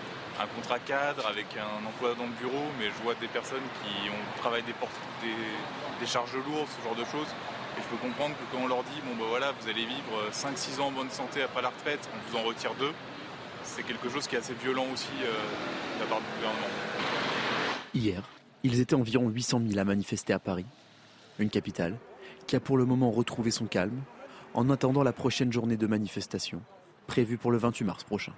un 0.41 0.47
contrat 0.47 0.79
cadre 0.79 1.27
avec 1.27 1.47
un 1.57 1.87
emploi 1.87 2.15
dans 2.15 2.27
le 2.27 2.33
bureau, 2.41 2.67
mais 2.79 2.87
je 2.87 3.03
vois 3.03 3.15
des 3.15 3.29
personnes 3.29 3.67
qui 3.83 4.11
ont 4.11 4.41
travaillé 4.41 4.63
des, 4.65 4.75
des, 6.01 6.07
charges 6.07 6.35
lourdes, 6.35 6.69
ce 6.79 6.85
genre 6.85 6.97
de 6.97 7.05
choses. 7.05 7.29
Et 7.79 7.83
je 7.83 7.89
peux 7.89 7.97
comprendre 7.97 8.35
que 8.37 8.45
quand 8.55 8.63
on 8.63 8.69
leur 8.69 8.85
dit, 8.85 9.01
bon 9.05 9.17
ben 9.17 9.29
voilà, 9.29 9.53
vous 9.61 9.69
allez 9.69 9.87
vivre 9.87 10.31
5-6 10.31 10.81
ans 10.81 10.89
en 10.89 10.93
bonne 10.93 11.11
santé 11.11 11.43
après 11.43 11.63
la 11.63 11.71
retraite, 11.71 12.07
on 12.15 12.31
vous 12.31 12.39
en 12.39 12.43
retire 12.43 12.75
deux, 12.79 12.93
c'est 13.75 13.83
quelque 13.83 14.09
chose 14.09 14.27
qui 14.29 14.37
est 14.37 14.39
assez 14.39 14.55
violent 14.55 14.87
aussi 14.93 15.09
de 15.19 16.01
la 16.01 16.07
part 16.07 16.19
du 16.19 16.27
gouvernement. 16.37 16.67
Hier, 17.95 18.23
ils 18.63 18.81
étaient 18.81 18.95
environ 18.95 19.29
800 19.29 19.63
000 19.67 19.81
à 19.81 19.85
manifester 19.85 20.33
à 20.33 20.39
Paris, 20.39 20.67
une 21.39 21.49
capitale 21.49 21.97
qui 22.47 22.57
a 22.57 22.61
pour 22.61 22.77
le 22.77 22.85
moment 22.85 23.11
retrouvé 23.11 23.51
son 23.51 23.67
calme, 23.67 24.03
en 24.55 24.69
attendant 24.69 25.03
la 25.03 25.13
prochaine 25.13 25.53
journée 25.53 25.77
de 25.77 25.87
manifestation, 25.87 26.61
prévue 27.07 27.39
pour 27.39 27.51
le 27.51 27.59
28 27.59 27.85
mars 27.85 28.05
prochain. 28.05 28.33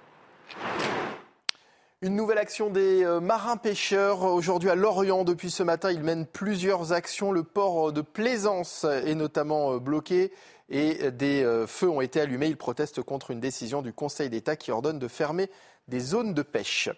Une 2.05 2.15
nouvelle 2.15 2.37
action 2.37 2.69
des 2.69 3.03
euh, 3.03 3.19
marins 3.19 3.57
pêcheurs 3.57 4.21
aujourd'hui 4.21 4.69
à 4.69 4.75
Lorient. 4.75 5.23
Depuis 5.23 5.49
ce 5.49 5.63
matin, 5.63 5.89
ils 5.91 6.03
mènent 6.03 6.27
plusieurs 6.27 6.93
actions. 6.93 7.31
Le 7.31 7.41
port 7.41 7.91
de 7.91 8.01
Plaisance 8.01 8.83
est 8.83 9.15
notamment 9.15 9.73
euh, 9.73 9.79
bloqué 9.79 10.31
et 10.69 11.09
des 11.09 11.43
euh, 11.43 11.65
feux 11.65 11.89
ont 11.89 12.01
été 12.01 12.21
allumés. 12.21 12.45
Ils 12.45 12.57
protestent 12.57 13.01
contre 13.01 13.31
une 13.31 13.39
décision 13.39 13.81
du 13.81 13.91
Conseil 13.91 14.29
d'État 14.29 14.55
qui 14.55 14.71
ordonne 14.71 14.99
de 14.99 15.07
fermer 15.07 15.49
des 15.87 15.99
zones 15.99 16.35
de 16.35 16.43
pêche. 16.43 16.91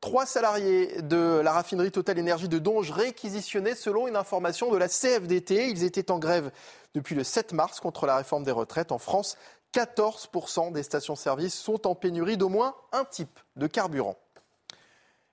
Trois 0.00 0.26
salariés 0.26 1.02
de 1.02 1.40
la 1.42 1.50
raffinerie 1.50 1.90
Total 1.90 2.16
Énergie 2.20 2.48
de 2.48 2.60
Donge 2.60 2.92
réquisitionnés 2.92 3.74
selon 3.74 4.06
une 4.06 4.14
information 4.14 4.70
de 4.70 4.76
la 4.76 4.86
CFDT. 4.86 5.70
Ils 5.70 5.82
étaient 5.82 6.12
en 6.12 6.20
grève 6.20 6.52
depuis 6.94 7.16
le 7.16 7.24
7 7.24 7.52
mars 7.52 7.80
contre 7.80 8.06
la 8.06 8.16
réforme 8.16 8.44
des 8.44 8.52
retraites 8.52 8.92
en 8.92 8.98
France. 8.98 9.36
14% 9.76 10.72
des 10.72 10.82
stations-service 10.82 11.54
sont 11.54 11.86
en 11.86 11.94
pénurie 11.94 12.38
d'au 12.38 12.48
moins 12.48 12.74
un 12.92 13.04
type 13.04 13.38
de 13.56 13.66
carburant. 13.66 14.16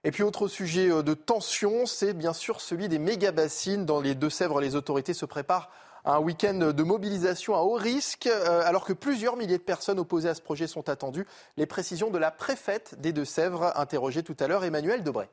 Et 0.04 0.12
puis 0.12 0.22
autre 0.22 0.50
sujet 0.50 0.92
euh, 0.92 1.02
de 1.02 1.14
tension, 1.14 1.86
c'est 1.86 2.14
bien 2.14 2.34
sûr 2.34 2.60
celui 2.60 2.90
des 2.90 3.00
méga-bassines. 3.00 3.86
Dans 3.86 4.02
les 4.02 4.16
Deux-Sèvres, 4.16 4.60
les 4.60 4.76
autorités 4.76 5.14
se 5.14 5.26
préparent 5.26 5.72
à 6.04 6.16
un 6.16 6.20
week-end 6.20 6.74
de 6.74 6.84
mobilisation 6.84 7.56
à 7.56 7.60
haut 7.60 7.76
risque, 7.76 8.28
euh, 8.28 8.62
alors 8.66 8.84
que 8.84 8.92
plusieurs 8.92 9.38
milliers 9.38 9.58
de 9.58 9.64
personnes 9.64 9.98
opposées 9.98 10.28
à 10.28 10.36
ce 10.36 10.42
projet 10.42 10.68
sont 10.68 10.90
attendues. 10.90 11.26
Les 11.56 11.66
précisions 11.66 12.10
de 12.10 12.18
la 12.18 12.30
préfète 12.30 13.00
des 13.00 13.14
Deux-Sèvres, 13.14 13.72
interrogée 13.78 14.24
tout 14.24 14.36
à 14.42 14.50
l'heure, 14.50 14.66
Emmanuel 14.66 15.04
Debray. 15.04 15.30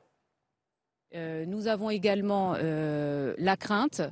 Euh, 1.16 1.44
nous 1.46 1.66
avons 1.66 1.90
également 1.90 2.52
la 2.52 3.56
crainte 3.56 4.02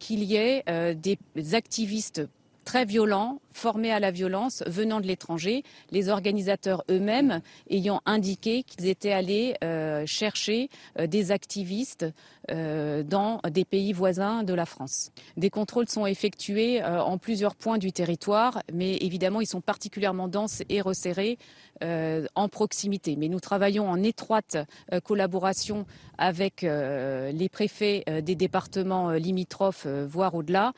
qu'il 0.00 0.24
y 0.24 0.34
ait 0.34 0.96
des 0.96 1.54
activistes 1.54 2.22
très 2.64 2.84
violents, 2.84 3.40
formés 3.52 3.92
à 3.92 4.00
la 4.00 4.10
violence, 4.10 4.62
venant 4.66 5.00
de 5.00 5.06
l'étranger, 5.06 5.62
les 5.90 6.08
organisateurs 6.08 6.84
eux-mêmes 6.90 7.40
ayant 7.70 8.00
indiqué 8.06 8.62
qu'ils 8.62 8.86
étaient 8.86 9.12
allés 9.12 9.54
euh, 9.62 10.04
chercher 10.06 10.68
euh, 10.98 11.06
des 11.06 11.30
activistes 11.32 12.06
euh, 12.50 13.02
dans 13.02 13.40
des 13.50 13.64
pays 13.64 13.92
voisins 13.92 14.42
de 14.42 14.54
la 14.54 14.66
France. 14.66 15.12
Des 15.36 15.50
contrôles 15.50 15.88
sont 15.88 16.06
effectués 16.06 16.82
en 16.82 17.18
plusieurs 17.18 17.54
points 17.54 17.78
du 17.78 17.92
territoire, 17.92 18.62
mais 18.72 18.96
évidemment 18.96 19.40
ils 19.40 19.46
sont 19.46 19.60
particulièrement 19.60 20.28
denses 20.28 20.62
et 20.68 20.80
resserrés 20.80 21.38
en 21.80 22.48
proximité. 22.48 23.16
Mais 23.16 23.28
nous 23.28 23.40
travaillons 23.40 23.88
en 23.88 24.02
étroite 24.02 24.56
collaboration 25.04 25.86
avec 26.18 26.62
les 26.62 27.48
préfets 27.50 28.04
des 28.22 28.34
départements 28.34 29.10
limitrophes, 29.12 29.86
voire 29.86 30.34
au-delà, 30.34 30.72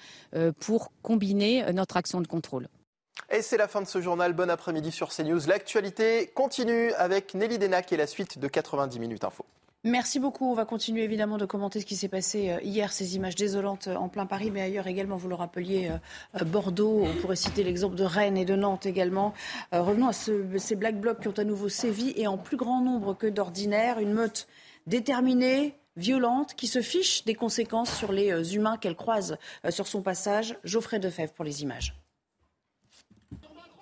pour 0.61 0.93
combiner 1.03 1.65
notre 1.73 1.97
action 1.97 2.21
de 2.21 2.27
contrôle. 2.27 2.64
Et 3.31 3.43
c'est 3.43 3.57
la 3.57 3.69
fin 3.69 3.81
de 3.81 3.87
ce 3.87 4.01
journal. 4.01 4.33
Bon 4.33 4.51
après-midi 4.51 4.91
sur 4.91 5.09
CNews. 5.09 5.47
L'actualité 5.47 6.31
continue 6.35 6.93
avec 6.93 7.35
Nelly 7.35 7.59
Denac 7.59 7.93
et 7.93 7.97
la 7.97 8.07
suite 8.07 8.39
de 8.39 8.49
90 8.49 8.99
minutes 9.01 9.25
info. 9.25 9.45
Merci 9.87 10.19
beaucoup. 10.19 10.51
On 10.51 10.55
va 10.55 10.65
continuer 10.65 11.05
évidemment 11.05 11.37
de 11.37 11.45
commenter 11.45 11.79
ce 11.79 11.85
qui 11.85 11.95
s'est 11.95 12.09
passé 12.09 12.49
euh, 12.49 12.59
hier, 12.63 12.91
ces 12.91 13.17
images 13.17 13.35
désolantes 13.35 13.89
euh, 13.89 13.97
en 13.97 14.09
plein 14.09 14.25
Paris, 14.25 14.51
mais 14.51 14.63
ailleurs 14.63 14.87
également, 14.87 15.17
vous 15.17 15.29
le 15.29 15.35
rappeliez, 15.35 15.91
euh, 15.91 16.45
Bordeaux. 16.45 17.03
On 17.05 17.21
pourrait 17.21 17.37
citer 17.37 17.63
l'exemple 17.63 17.95
de 17.95 18.05
Rennes 18.05 18.39
et 18.39 18.47
de 18.47 18.57
Nantes 18.57 18.87
également. 18.87 19.35
Revenons 19.73 20.09
à 20.09 20.13
ces 20.15 20.75
black 20.75 20.99
blocs 20.99 21.21
qui 21.21 21.29
ont 21.29 21.39
à 21.39 21.45
nouveau 21.45 21.69
sévi 21.69 22.15
et 22.17 22.27
en 22.27 22.39
plus 22.39 22.57
grand 22.57 22.81
nombre 22.81 23.13
que 23.15 23.27
d'ordinaire. 23.27 23.99
Une 23.99 24.15
meute 24.15 24.49
déterminée, 24.87 25.75
violente, 25.97 26.55
qui 26.55 26.67
se 26.67 26.81
fiche 26.81 27.25
des 27.27 27.35
conséquences 27.35 27.95
sur 27.95 28.11
les 28.11 28.55
humains 28.55 28.79
qu'elle 28.79 28.97
croise 28.97 29.37
sur 29.69 29.87
son 29.87 30.01
passage. 30.01 30.57
Geoffrey 30.65 30.99
Defebvre 30.99 31.33
pour 31.35 31.45
les 31.45 31.63
images. 31.63 31.95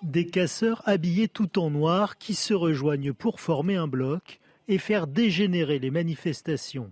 Des 0.02 0.26
casseurs 0.26 0.82
habillés 0.85 1.28
tout 1.28 1.61
en 1.61 1.71
noir 1.71 2.18
qui 2.18 2.35
se 2.35 2.54
rejoignent 2.54 3.12
pour 3.12 3.38
former 3.38 3.76
un 3.76 3.87
bloc 3.87 4.40
et 4.66 4.78
faire 4.78 5.06
dégénérer 5.06 5.78
les 5.78 5.92
manifestations. 5.92 6.90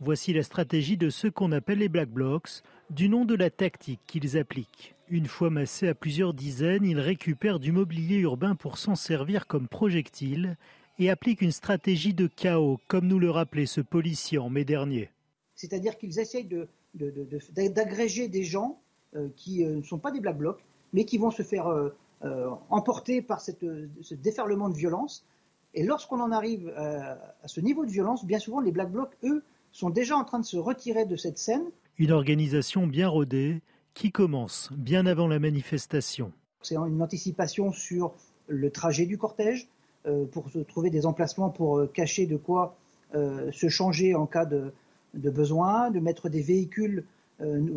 Voici 0.00 0.32
la 0.32 0.42
stratégie 0.42 0.96
de 0.96 1.10
ceux 1.10 1.30
qu'on 1.30 1.52
appelle 1.52 1.78
les 1.78 1.88
Black 1.88 2.08
Blocs, 2.08 2.62
du 2.90 3.08
nom 3.08 3.24
de 3.24 3.36
la 3.36 3.50
tactique 3.50 4.00
qu'ils 4.08 4.36
appliquent. 4.36 4.96
Une 5.08 5.26
fois 5.26 5.50
massés 5.50 5.86
à 5.86 5.94
plusieurs 5.94 6.34
dizaines, 6.34 6.84
ils 6.84 6.98
récupèrent 6.98 7.60
du 7.60 7.70
mobilier 7.70 8.16
urbain 8.16 8.56
pour 8.56 8.78
s'en 8.78 8.96
servir 8.96 9.46
comme 9.46 9.68
projectile 9.68 10.56
et 10.98 11.08
appliquent 11.08 11.42
une 11.42 11.52
stratégie 11.52 12.14
de 12.14 12.26
chaos, 12.26 12.80
comme 12.88 13.06
nous 13.06 13.20
le 13.20 13.30
rappelait 13.30 13.66
ce 13.66 13.80
policier 13.80 14.38
en 14.38 14.50
mai 14.50 14.64
dernier. 14.64 15.10
C'est-à-dire 15.54 15.96
qu'ils 15.96 16.18
essayent 16.18 16.48
d'agréger 16.94 18.28
des 18.28 18.42
gens 18.42 18.80
euh, 19.14 19.28
qui 19.36 19.64
euh, 19.64 19.76
ne 19.76 19.82
sont 19.82 19.98
pas 19.98 20.10
des 20.10 20.20
Black 20.20 20.38
Blocs, 20.38 20.64
mais 20.92 21.04
qui 21.04 21.18
vont 21.18 21.30
se 21.30 21.42
faire 21.42 21.68
euh, 21.68 21.90
euh, 22.24 22.50
emportés 22.68 23.22
par 23.22 23.40
ce 23.40 24.14
déferlement 24.14 24.68
de 24.68 24.76
violence. 24.76 25.24
Et 25.72 25.82
lorsqu'on 25.82 26.20
en 26.20 26.32
arrive 26.32 26.68
euh, 26.68 27.14
à, 27.42 27.48
ce 27.48 27.60
niveau 27.60 27.86
de 27.86 27.90
violence, 27.90 28.26
bien 28.26 28.38
souvent, 28.38 28.60
les 28.60 28.72
Black 28.72 28.90
Blocs, 28.90 29.16
eux, 29.24 29.42
sont 29.72 29.88
déjà 29.88 30.16
en 30.16 30.24
train 30.24 30.38
de 30.38 30.44
se 30.44 30.56
retirer 30.56 31.06
de 31.06 31.16
cette 31.16 31.38
scène. 31.38 31.64
Une 31.96 32.12
organisation 32.12 32.86
bien 32.86 33.08
rodée 33.08 33.62
qui 33.94 34.12
commence 34.12 34.70
bien 34.72 35.06
avant 35.06 35.28
la 35.28 35.38
manifestation. 35.38 36.32
C'est 36.62 36.76
une 36.76 37.00
anticipation 37.00 37.72
sur 37.72 38.12
le 38.48 38.70
trajet 38.70 39.06
du 39.06 39.16
cortège, 39.16 39.68
euh, 40.06 40.26
pour 40.26 40.50
se 40.50 40.58
trouver 40.58 40.90
des 40.90 41.06
emplacements 41.06 41.50
pour 41.50 41.90
cacher 41.92 42.26
de 42.26 42.36
quoi 42.36 42.76
se 43.12 43.68
changer 43.68 44.14
en 44.14 44.24
cas 44.24 44.44
de, 44.44 44.72
de 45.14 45.30
besoin, 45.30 45.90
de 45.90 45.98
mettre 45.98 46.28
des 46.28 46.42
véhicules 46.42 47.04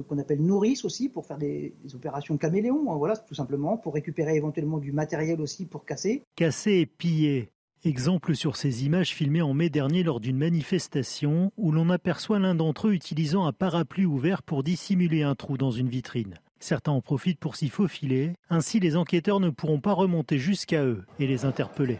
qu'on 0.07 0.17
appelle 0.17 0.41
nourrice 0.41 0.85
aussi 0.85 1.09
pour 1.09 1.25
faire 1.25 1.37
des, 1.37 1.73
opérations 1.93 2.37
caméléons, 2.37 2.91
hein, 2.91 2.97
voilà, 2.97 3.15
tout 3.17 3.35
simplement, 3.35 3.77
pour 3.77 3.93
récupérer 3.93 4.35
éventuellement 4.35 4.79
du 4.79 4.91
matériel 4.91 5.41
aussi 5.41 5.65
pour 5.65 5.85
casser. 5.85 6.23
Casser 6.35 6.73
et 6.73 6.85
piller. 6.85 7.49
Exemple 7.85 8.33
sur 8.33 8.55
ces 8.55 8.85
images 8.85 9.13
filmées 9.13 9.41
en 9.41 9.53
mai 9.53 9.69
dernier 9.69 10.03
lors 10.03 10.21
d'une 10.21 10.37
manifestation 10.37 11.51
où 11.57 11.71
l'on 11.73 11.89
aperçoit 11.89 12.39
l'un 12.39 12.55
d'entre 12.55 12.87
eux 12.87 12.93
utilisant 12.93 13.45
un 13.45 13.51
parapluie 13.51 14.05
ouvert 14.05 14.41
pour 14.41 14.63
dissimuler 14.63 15.23
un 15.23 15.35
trou 15.35 15.57
dans 15.57 15.71
une 15.71 15.89
vitrine. 15.89 16.39
Certains 16.61 16.93
en 16.93 17.01
profitent 17.01 17.39
pour 17.39 17.57
s'y 17.57 17.67
faufiler, 17.67 18.35
ainsi 18.49 18.79
les 18.79 18.95
enquêteurs 18.95 19.41
ne 19.41 19.49
pourront 19.49 19.81
pas 19.81 19.91
remonter 19.91 20.37
jusqu'à 20.37 20.85
eux 20.85 21.03
et 21.19 21.27
les 21.27 21.43
interpeller. 21.43 21.99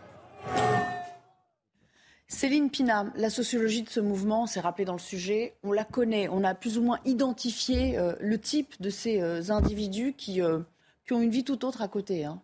Céline 2.33 2.71
Pina, 2.71 3.05
la 3.15 3.29
sociologie 3.29 3.83
de 3.83 3.89
ce 3.89 3.99
mouvement, 3.99 4.47
s'est 4.47 4.59
rappelé 4.59 4.85
dans 4.85 4.93
le 4.93 4.99
sujet, 4.99 5.53
on 5.63 5.71
la 5.71 5.83
connaît, 5.83 6.27
on 6.29 6.43
a 6.43 6.55
plus 6.55 6.79
ou 6.79 6.81
moins 6.81 6.99
identifié 7.05 7.95
euh, 7.99 8.15
le 8.19 8.39
type 8.39 8.73
de 8.81 8.89
ces 8.89 9.21
euh, 9.21 9.51
individus 9.51 10.13
qui, 10.17 10.41
euh, 10.41 10.59
qui, 11.05 11.13
ont 11.13 11.21
une 11.21 11.29
vie 11.29 11.43
tout 11.43 11.63
autre 11.63 11.83
à 11.83 11.87
côté. 11.87 12.25
Hein. 12.25 12.41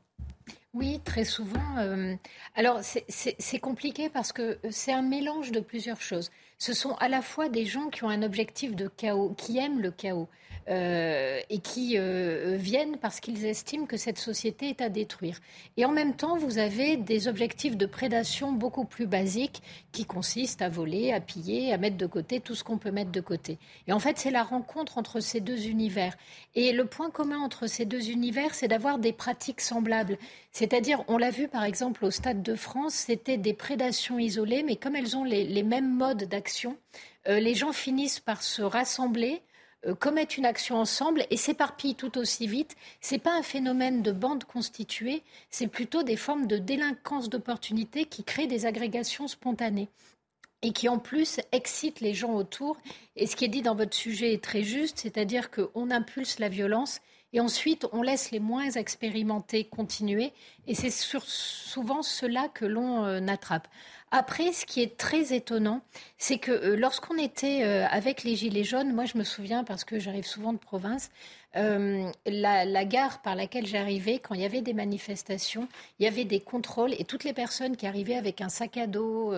Oui, 0.76 1.02
très 1.04 1.24
souvent. 1.24 1.60
alors, 2.54 2.82
c'est 2.84 3.60
compliqué 3.60 4.10
parce 4.10 4.32
que 4.32 4.60
c'est 4.70 4.94
un 4.94 5.02
mélange 5.02 5.52
de 5.52 5.60
plusieurs 5.60 6.02
choses. 6.02 6.30
Ce 6.60 6.74
sont 6.74 6.94
à 6.96 7.08
la 7.08 7.22
fois 7.22 7.50
des 7.50 7.66
gens 7.66 7.88
qui 7.88 8.04
ont 8.04 8.10
un 8.10 8.22
objectif 8.22 8.76
de 8.76 8.88
chaos, 8.88 9.34
qui 9.38 9.58
aiment 9.58 9.82
le 9.82 9.92
chaos. 9.92 10.28
Euh, 10.70 11.40
et 11.50 11.58
qui 11.58 11.98
euh, 11.98 12.56
viennent 12.60 12.98
parce 12.98 13.20
qu'ils 13.20 13.44
estiment 13.44 13.88
que 13.88 13.98
cette 13.98 14.20
société 14.20 14.70
est 14.70 14.82
à 14.82 14.90
détruire. 14.90 15.40
Et 15.78 15.86
en 15.86 15.92
même 15.92 16.14
temps, 16.14 16.38
vous 16.38 16.60
avez 16.60 16.96
des 16.96 17.28
objectifs 17.28 17.76
de 17.76 17.88
prédation 17.88 18.52
beaucoup 18.52 18.86
plus 18.86 19.08
basiques 19.08 19.64
qui 19.92 20.06
consistent 20.06 20.62
à 20.62 20.70
voler, 20.70 21.12
à 21.12 21.22
piller, 21.22 21.74
à 21.74 21.80
mettre 21.80 21.98
de 21.98 22.06
côté 22.06 22.40
tout 22.40 22.54
ce 22.54 22.64
qu'on 22.64 22.78
peut 22.78 22.92
mettre 22.92 23.12
de 23.12 23.22
côté. 23.22 23.58
Et 23.88 23.94
en 23.94 24.00
fait, 24.00 24.20
c'est 24.20 24.30
la 24.30 24.44
rencontre 24.44 25.00
entre 25.00 25.22
ces 25.22 25.40
deux 25.40 25.68
univers. 25.68 26.16
Et 26.54 26.72
le 26.72 26.86
point 26.86 27.10
commun 27.10 27.40
entre 27.40 27.66
ces 27.66 27.86
deux 27.86 28.12
univers, 28.12 28.54
c'est 28.54 28.68
d'avoir 28.68 29.00
des 29.00 29.14
pratiques 29.14 29.62
semblables. 29.62 30.20
C'est-à-dire, 30.52 31.04
on 31.08 31.18
l'a 31.18 31.30
vu 31.30 31.48
par 31.48 31.64
exemple 31.64 32.06
au 32.06 32.12
Stade 32.12 32.44
de 32.44 32.56
France, 32.56 32.94
c'était 32.94 33.38
des 33.38 33.54
prédations 33.54 34.20
isolées, 34.20 34.64
mais 34.64 34.76
comme 34.76 34.96
elles 34.96 35.16
ont 35.16 35.24
les, 35.24 35.64
mêmes 35.64 35.96
modes 35.96 36.26
d'action, 36.26 36.49
euh, 37.28 37.40
les 37.40 37.56
gens 37.56 37.74
finissent 37.74 38.20
par 38.20 38.42
se 38.42 38.62
rassembler 38.62 39.42
euh, 39.86 39.96
commettent 39.96 40.38
une 40.38 40.46
action 40.46 40.76
ensemble 40.76 41.26
et 41.30 41.38
s'éparpillent 41.38 41.96
tout 41.96 42.18
aussi 42.18 42.48
vite. 42.48 42.76
Ce 43.00 43.14
n'est 43.14 43.20
pas 43.20 43.38
un 43.38 43.44
phénomène 43.44 44.02
de 44.02 44.12
bande 44.12 44.44
constituée, 44.44 45.24
c'est 45.50 45.68
plutôt 45.68 46.04
des 46.04 46.18
formes 46.18 46.48
de 46.48 46.58
délinquance 46.58 47.30
d'opportunité 47.30 48.04
qui 48.04 48.26
créent 48.26 48.48
des 48.48 48.66
agrégations 48.66 49.30
spontanées 49.30 49.88
et 50.62 50.74
qui 50.74 50.90
en 50.90 51.00
plus 51.00 51.40
excitent 51.54 52.02
les 52.02 52.14
gens 52.14 52.34
autour. 52.34 52.78
Et 53.16 53.26
ce 53.26 53.38
qui 53.38 53.46
est 53.46 53.50
dit 53.50 53.62
dans 53.62 53.76
votre 53.76 53.96
sujet 53.96 54.34
est 54.34 54.44
très 54.44 54.64
juste, 54.64 55.00
c'est-à-dire 55.00 55.50
qu'on 55.50 55.92
impulse 55.92 56.40
la 56.40 56.50
violence 56.50 57.00
et 57.32 57.40
ensuite 57.40 57.88
on 57.94 58.02
laisse 58.02 58.32
les 58.32 58.40
moins 58.40 58.70
expérimentés 58.72 59.64
continuer. 59.64 60.34
Et 60.68 60.76
c'est 60.76 60.92
souvent 60.92 62.02
cela 62.02 62.50
que 62.50 62.66
l'on 62.66 63.06
euh, 63.06 63.26
attrape. 63.28 63.70
Après, 64.12 64.54
ce 64.54 64.66
qui 64.66 64.82
est 64.82 64.98
très 64.98 65.34
étonnant, 65.36 65.82
c'est 66.18 66.40
que 66.40 66.52
euh, 66.52 66.76
lorsqu'on 66.76 67.18
était 67.18 67.64
euh, 67.64 67.86
avec 67.92 68.24
les 68.24 68.36
Gilets 68.36 68.64
jaunes, 68.64 68.92
moi 68.92 69.06
je 69.06 69.18
me 69.18 69.24
souviens, 69.24 69.64
parce 69.64 69.84
que 69.84 70.00
j'arrive 70.00 70.26
souvent 70.26 70.52
de 70.52 70.58
province, 70.58 71.12
euh, 71.56 72.10
la, 72.26 72.86
gare 72.86 73.22
par 73.22 73.36
laquelle 73.36 73.68
j'arrivais, 73.68 74.18
quand 74.18 74.34
il 74.34 74.42
y 74.42 74.46
avait 74.46 74.62
des 74.62 74.74
manifestations, 74.74 75.68
il 76.00 76.06
y 76.06 76.08
avait 76.08 76.26
des 76.26 76.40
contrôles 76.40 76.94
et 76.98 77.06
toutes 77.06 77.24
les 77.24 77.34
personnes 77.34 77.78
qui 77.78 77.86
arrivaient 77.86 78.16
avec 78.16 78.42
un 78.42 78.50
sac 78.50 78.78
à 78.78 78.88
dos 78.88 79.34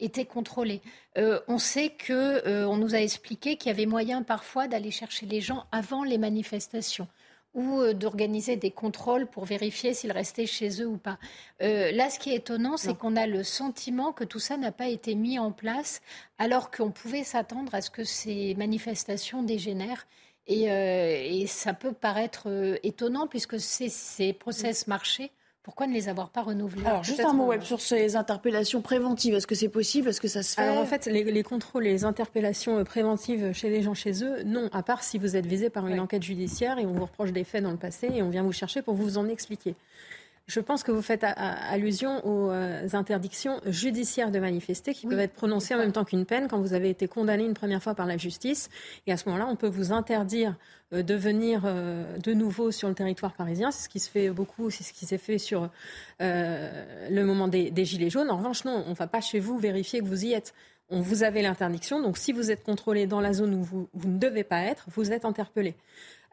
étaient 0.00 0.24
contrôlées. 0.24 0.80
on 1.16 1.58
sait 1.58 1.90
que 1.90 2.66
on 2.66 2.76
nous 2.76 2.96
a 2.96 2.98
expliqué 2.98 3.56
qu'il 3.56 3.68
y 3.68 3.72
avait 3.72 3.86
moyen 3.86 4.24
parfois 4.24 4.66
d'aller 4.66 4.90
chercher 4.90 5.26
les 5.26 5.40
gens 5.40 5.64
avant 5.70 6.02
les 6.02 6.18
manifestations. 6.18 7.06
Ou 7.54 7.80
euh, 7.80 7.94
d'organiser 7.94 8.56
des 8.56 8.70
contrôles 8.70 9.26
pour 9.26 9.44
vérifier 9.44 9.94
s'ils 9.94 10.12
restaient 10.12 10.46
chez 10.46 10.82
eux 10.82 10.86
ou 10.86 10.98
pas. 10.98 11.18
Euh, 11.62 11.92
là, 11.92 12.10
ce 12.10 12.18
qui 12.18 12.30
est 12.30 12.36
étonnant, 12.36 12.76
c'est 12.76 12.96
qu'on 12.96 13.16
a 13.16 13.26
le 13.26 13.42
sentiment 13.42 14.12
que 14.12 14.24
tout 14.24 14.38
ça 14.38 14.56
n'a 14.56 14.72
pas 14.72 14.88
été 14.88 15.14
mis 15.14 15.38
en 15.38 15.52
place, 15.52 16.02
alors 16.38 16.70
qu'on 16.70 16.90
pouvait 16.90 17.24
s'attendre 17.24 17.74
à 17.74 17.80
ce 17.80 17.90
que 17.90 18.04
ces 18.04 18.54
manifestations 18.56 19.42
dégénèrent. 19.42 20.06
Et, 20.46 20.64
et 20.64 21.46
ça 21.46 21.72
peut 21.72 21.94
paraître 21.94 22.78
étonnant 22.82 23.26
puisque 23.26 23.58
ces 23.58 24.32
process 24.34 24.86
marchaient 24.86 25.30
pourquoi 25.64 25.86
ne 25.86 25.94
les 25.94 26.10
avoir 26.10 26.28
pas 26.28 26.42
renouvelés 26.42 26.84
Alors, 26.84 27.02
juste 27.02 27.20
un 27.20 27.32
mot 27.32 27.46
web 27.46 27.62
sur 27.62 27.80
ces 27.80 28.16
interpellations 28.16 28.82
préventives. 28.82 29.32
Est-ce 29.34 29.46
que 29.46 29.54
c'est 29.54 29.70
possible 29.70 30.10
Est-ce 30.10 30.20
que 30.20 30.28
ça 30.28 30.42
se 30.42 30.54
fait 30.54 30.60
Alors, 30.60 30.76
en 30.76 30.84
fait, 30.84 31.06
les, 31.06 31.42
contrôles, 31.42 31.84
les 31.84 32.04
interpellations 32.04 32.78
euh, 32.78 32.84
préventives 32.84 33.52
chez 33.54 33.70
les 33.70 33.80
gens 33.80 33.94
chez 33.94 34.22
eux, 34.22 34.42
non, 34.44 34.68
à 34.74 34.82
part 34.82 35.02
si 35.02 35.16
vous 35.16 35.36
êtes 35.36 35.46
visé 35.46 35.70
par 35.70 35.86
une 35.88 35.98
enquête 36.00 36.22
judiciaire 36.22 36.78
et 36.78 36.84
on 36.84 36.92
vous 36.92 37.06
reproche 37.06 37.32
des 37.32 37.44
faits 37.44 37.62
dans 37.62 37.70
le 37.70 37.78
passé 37.78 38.10
et 38.14 38.22
on 38.22 38.28
vient 38.28 38.42
vous 38.42 38.52
chercher 38.52 38.82
pour 38.82 38.94
vous 38.94 39.16
en 39.16 39.26
expliquer. 39.26 39.74
Je 40.46 40.60
pense 40.60 40.82
que 40.82 40.92
vous 40.92 41.00
faites 41.00 41.24
allusion 41.24 42.24
aux 42.26 42.50
euh, 42.50 42.86
interdictions 42.92 43.60
judiciaires 43.64 44.30
de 44.30 44.38
manifester 44.38 44.92
qui 44.92 45.06
peuvent 45.06 45.18
être 45.18 45.32
prononcées 45.32 45.74
en 45.74 45.78
même 45.78 45.92
temps 45.92 46.04
qu'une 46.04 46.26
peine 46.26 46.48
quand 46.48 46.60
vous 46.60 46.74
avez 46.74 46.90
été 46.90 47.08
condamné 47.08 47.44
une 47.44 47.54
première 47.54 47.82
fois 47.82 47.94
par 47.94 48.04
la 48.04 48.18
justice. 48.18 48.68
Et 49.06 49.12
à 49.12 49.16
ce 49.16 49.26
moment-là, 49.30 49.48
on 49.50 49.56
peut 49.56 49.68
vous 49.68 49.92
interdire 49.92 50.54
euh, 50.92 51.02
de 51.02 51.14
venir 51.14 51.62
euh, 51.64 52.18
de 52.18 52.34
nouveau 52.34 52.70
sur 52.72 52.90
le 52.90 52.94
territoire 52.94 53.32
parisien. 53.32 53.70
C'est 53.70 53.84
ce 53.84 53.88
qui 53.88 54.00
se 54.00 54.10
fait 54.10 54.28
beaucoup, 54.28 54.68
c'est 54.68 54.84
ce 54.84 54.92
qui 54.92 55.06
s'est 55.06 55.16
fait 55.16 55.38
sur 55.38 55.70
le 56.20 57.22
moment 57.22 57.48
des, 57.48 57.84
Gilets 57.84 58.10
jaunes. 58.10 58.30
En 58.30 58.36
revanche, 58.36 58.66
non, 58.66 58.84
on 58.86 58.90
ne 58.90 58.94
va 58.94 59.06
pas 59.06 59.22
chez 59.22 59.40
vous 59.40 59.58
vérifier 59.58 60.00
que 60.00 60.06
vous 60.06 60.26
y 60.26 60.34
êtes. 60.34 60.52
On 60.90 61.00
vous 61.00 61.22
avez 61.22 61.40
l'interdiction, 61.40 62.02
donc 62.02 62.18
si 62.18 62.32
vous 62.32 62.50
êtes 62.50 62.62
contrôlé 62.62 63.06
dans 63.06 63.22
la 63.22 63.32
zone 63.32 63.54
où 63.54 63.62
vous, 63.62 63.88
vous 63.94 64.08
ne 64.08 64.18
devez 64.18 64.44
pas 64.44 64.60
être, 64.60 64.84
vous 64.94 65.12
êtes 65.12 65.24
interpellé. 65.24 65.74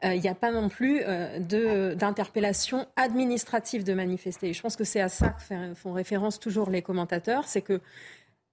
Euh, 0.04 0.14
il 0.14 0.20
n'y 0.20 0.28
a 0.28 0.34
pas 0.34 0.50
non 0.50 0.68
plus 0.68 1.00
euh, 1.04 1.94
d'interpellation 1.94 2.86
administrative 2.96 3.84
de 3.84 3.94
manifester. 3.94 4.52
je 4.52 4.60
pense 4.60 4.74
que 4.76 4.84
c'est 4.84 5.00
à 5.00 5.08
ça 5.08 5.28
que 5.30 5.74
font 5.74 5.92
référence 5.92 6.40
toujours 6.40 6.70
les 6.70 6.82
commentateurs, 6.82 7.46
c'est 7.46 7.62
que 7.62 7.80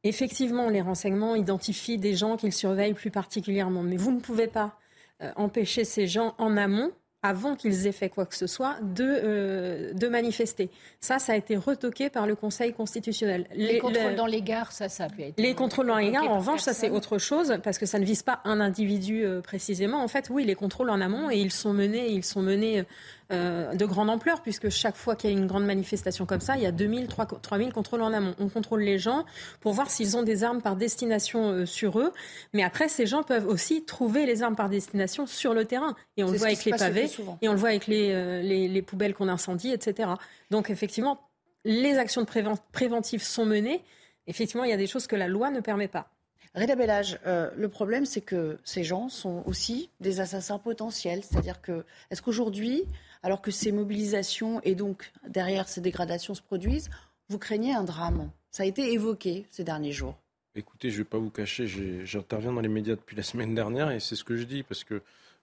effectivement 0.03 0.69
les 0.69 0.81
renseignements 0.81 1.35
identifient 1.35 1.97
des 1.97 2.15
gens 2.15 2.37
qu'ils 2.37 2.53
surveillent 2.53 2.93
plus 2.93 3.11
particulièrement, 3.11 3.81
mais 3.81 3.97
vous 3.97 4.11
ne 4.11 4.19
pouvez 4.19 4.47
pas 4.47 4.77
euh, 5.21 5.31
empêcher 5.35 5.85
ces 5.85 6.07
gens 6.07 6.35
en 6.37 6.55
amont 6.55 6.91
avant 7.21 7.55
qu'ils 7.55 7.85
aient 7.85 7.91
fait 7.91 8.09
quoi 8.09 8.25
que 8.25 8.35
ce 8.35 8.47
soit, 8.47 8.77
de, 8.81 9.03
euh, 9.03 9.93
de 9.93 10.07
manifester. 10.07 10.69
Ça, 11.01 11.19
ça 11.19 11.33
a 11.33 11.35
été 11.35 11.57
retoqué 11.57 12.09
par 12.09 12.25
le 12.25 12.35
Conseil 12.35 12.73
constitutionnel. 12.73 13.45
Les, 13.53 13.79
contrôles 13.79 14.15
dans 14.15 14.25
les 14.25 14.41
gares, 14.41 14.71
ça, 14.71 14.87
ça 14.87 15.05
a 15.05 15.09
pu 15.09 15.23
être. 15.23 15.39
Les 15.39 15.53
contrôles 15.53 15.87
dans 15.87 15.97
les 15.97 16.11
gares, 16.11 16.29
en 16.29 16.39
revanche, 16.39 16.61
ça, 16.61 16.73
c'est 16.73 16.89
autre 16.89 17.17
chose, 17.17 17.57
parce 17.63 17.77
que 17.77 17.85
ça 17.85 17.99
ne 17.99 18.05
vise 18.05 18.23
pas 18.23 18.39
un 18.45 18.61
individu 18.61 19.25
euh, 19.25 19.41
précisément. 19.41 20.01
En 20.01 20.07
fait, 20.07 20.29
oui, 20.29 20.45
les 20.45 20.55
contrôles 20.55 20.89
en 20.89 21.01
amont, 21.01 21.29
et 21.29 21.37
ils 21.37 21.51
sont 21.51 21.73
menés, 21.73 22.09
ils 22.09 22.23
sont 22.23 22.41
menés 22.41 22.85
euh, 23.31 23.73
de 23.75 23.85
grande 23.85 24.09
ampleur, 24.09 24.41
puisque 24.41 24.69
chaque 24.69 24.95
fois 24.95 25.15
qu'il 25.15 25.29
y 25.29 25.33
a 25.33 25.37
une 25.37 25.45
grande 25.45 25.65
manifestation 25.65 26.25
comme 26.25 26.39
ça, 26.39 26.57
il 26.57 26.63
y 26.63 26.65
a 26.65 26.71
2000, 26.71 27.07
3000 27.07 27.71
contrôles 27.71 28.01
en 28.01 28.11
amont. 28.11 28.33
On 28.39 28.49
contrôle 28.49 28.81
les 28.81 28.97
gens 28.97 29.23
pour 29.59 29.73
voir 29.73 29.91
s'ils 29.91 30.17
ont 30.17 30.23
des 30.23 30.43
armes 30.43 30.61
par 30.61 30.75
destination 30.75 31.51
euh, 31.51 31.65
sur 31.65 31.99
eux. 31.99 32.11
Mais 32.53 32.63
après, 32.63 32.89
ces 32.89 33.05
gens 33.05 33.21
peuvent 33.21 33.47
aussi 33.47 33.85
trouver 33.85 34.25
les 34.25 34.41
armes 34.41 34.55
par 34.55 34.67
destination 34.67 35.27
sur 35.27 35.53
le 35.53 35.65
terrain. 35.65 35.95
Et 36.17 36.23
on 36.23 36.31
le 36.31 36.37
voit 36.37 36.47
avec 36.47 36.65
les 36.65 36.71
pavés, 36.71 37.09
et 37.41 37.49
on 37.49 37.53
le 37.53 37.59
voit 37.59 37.69
avec 37.69 37.85
les, 37.85 38.11
euh, 38.13 38.41
les, 38.41 38.67
les 38.67 38.81
poubelles 38.81 39.13
qu'on 39.13 39.27
incendie, 39.27 39.71
etc. 39.71 40.09
Donc 40.49 40.71
effectivement, 40.71 41.19
les 41.65 41.97
actions 41.97 42.23
de 42.23 42.27
préventives 42.71 43.23
sont 43.23 43.45
menées. 43.45 43.83
Effectivement, 44.25 44.63
il 44.63 44.69
y 44.69 44.73
a 44.73 44.77
des 44.77 44.87
choses 44.87 45.07
que 45.07 45.15
la 45.15 45.27
loi 45.27 45.51
ne 45.51 45.59
permet 45.59 45.87
pas. 45.87 46.09
Reda 46.55 46.75
Bellage, 46.75 47.19
euh, 47.27 47.51
le 47.55 47.69
problème, 47.69 48.05
c'est 48.05 48.21
que 48.21 48.57
ces 48.63 48.83
gens 48.83 49.07
sont 49.09 49.43
aussi 49.45 49.89
des 49.99 50.19
assassins 50.19 50.57
potentiels. 50.57 51.23
C'est-à-dire 51.23 51.61
que, 51.61 51.85
est-ce 52.09 52.21
qu'aujourd'hui, 52.21 52.85
alors 53.23 53.41
que 53.41 53.51
ces 53.51 53.71
mobilisations 53.71 54.61
et 54.63 54.75
donc 54.75 55.11
derrière 55.27 55.67
ces 55.67 55.81
dégradations 55.81 56.33
se 56.33 56.41
produisent, 56.41 56.89
vous 57.29 57.37
craignez 57.37 57.73
un 57.73 57.83
drame 57.83 58.31
Ça 58.51 58.63
a 58.63 58.65
été 58.65 58.93
évoqué 58.93 59.45
ces 59.51 59.63
derniers 59.63 59.91
jours. 59.91 60.15
Écoutez, 60.55 60.89
je 60.89 60.95
ne 60.95 61.03
vais 61.03 61.09
pas 61.09 61.19
vous 61.19 61.29
cacher, 61.29 61.67
j'interviens 62.05 62.51
dans 62.51 62.61
les 62.61 62.67
médias 62.69 62.95
depuis 62.95 63.15
la 63.15 63.23
semaine 63.23 63.53
dernière 63.53 63.91
et 63.91 63.99
c'est 63.99 64.15
ce 64.15 64.23
que 64.23 64.35
je 64.35 64.43
dis 64.43 64.63
parce 64.63 64.83
que 64.83 65.01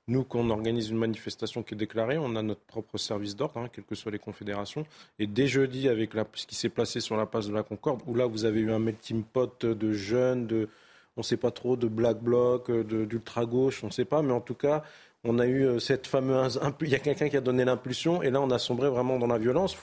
nous, 0.09 0.23
quand 0.23 0.39
on 0.39 0.51
organise 0.51 0.91
une 0.91 0.99
manifestation 0.99 1.65
qui 1.65 1.75
est 1.75 1.77
déclarée, 1.77 2.17
on 2.17 2.37
a 2.37 2.43
notre 2.43 2.61
propre 2.61 2.97
service 2.97 3.35
d'ordre, 3.35 3.59
hein, 3.59 3.69
quelles 3.73 3.85
que 3.85 3.97
soient 3.97 4.13
les 4.13 4.21
confédérations. 4.21 4.87
Et 5.19 5.27
dès 5.27 5.49
jeudi, 5.49 5.89
avec 5.89 6.13
ce 6.35 6.47
qui 6.47 6.55
s'est 6.55 6.69
placé 6.69 7.01
sur 7.01 7.17
la 7.17 7.27
place 7.27 7.49
de 7.49 7.53
la 7.53 7.65
Concorde, 7.65 8.03
où 8.07 8.15
là, 8.15 8.27
vous 8.27 8.45
avez 8.45 8.61
eu 8.61 8.71
un 8.71 8.79
melting 8.79 9.25
pot 9.25 9.67
de 9.67 9.93
jeunes, 9.93 10.47
de, 10.47 10.69
on 11.17 11.21
ne 11.21 11.25
sait 11.25 11.37
pas 11.37 11.51
trop 11.51 11.77
de 11.77 11.89
black 11.89 12.19
bloc, 12.19 12.71
d'ultra-gauche, 12.71 13.83
on 13.83 13.89
ne 13.89 13.93
sait 13.93 14.05
pas, 14.05 14.23
mais 14.23 14.33
en 14.33 14.41
tout 14.41 14.55
cas, 14.55 14.85
on 15.27 15.39
a 15.39 15.47
eu 15.47 15.65
euh, 15.65 15.79
cette 15.79 16.07
fameuse. 16.07 16.61
Il 16.81 16.89
y 16.89 16.95
a 16.95 16.99
quelqu'un 16.99 17.29
qui 17.29 17.37
a 17.37 17.41
donné 17.41 17.65
l'impulsion, 17.65 18.23
et 18.23 18.31
là, 18.31 18.41
on 18.41 18.51
a 18.51 18.59
sombré 18.59 18.89
vraiment 18.89 19.19
dans 19.19 19.27
la 19.27 19.39
violence. 19.39 19.77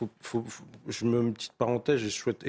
je 0.87 1.05
me 1.05 1.21
une 1.21 1.33
petite 1.33 1.53
parenthèse, 1.53 1.99
je 1.99 2.09
souhaite 2.09 2.43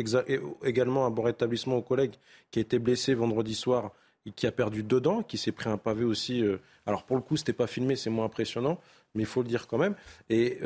également 0.64 1.06
un 1.06 1.10
bon 1.10 1.22
rétablissement 1.22 1.76
au 1.76 1.82
collègue 1.82 2.12
qui 2.50 2.58
a 2.58 2.62
été 2.62 2.78
blessé 2.78 3.14
vendredi 3.14 3.54
soir 3.54 3.92
et 4.26 4.30
qui 4.30 4.46
a 4.46 4.52
perdu 4.52 4.82
deux 4.82 5.00
dents, 5.00 5.22
qui 5.22 5.36
s'est 5.36 5.52
pris 5.52 5.68
un 5.68 5.76
pavé 5.76 6.04
aussi. 6.04 6.42
Euh, 6.42 6.58
alors, 6.86 7.04
pour 7.04 7.16
le 7.16 7.22
coup, 7.22 7.36
ce 7.36 7.42
n'était 7.42 7.52
pas 7.52 7.66
filmé, 7.66 7.96
c'est 7.96 8.10
moins 8.10 8.26
impressionnant, 8.26 8.78
mais 9.14 9.22
il 9.22 9.26
faut 9.26 9.42
le 9.42 9.48
dire 9.48 9.66
quand 9.66 9.78
même. 9.78 9.94
Et 10.30 10.58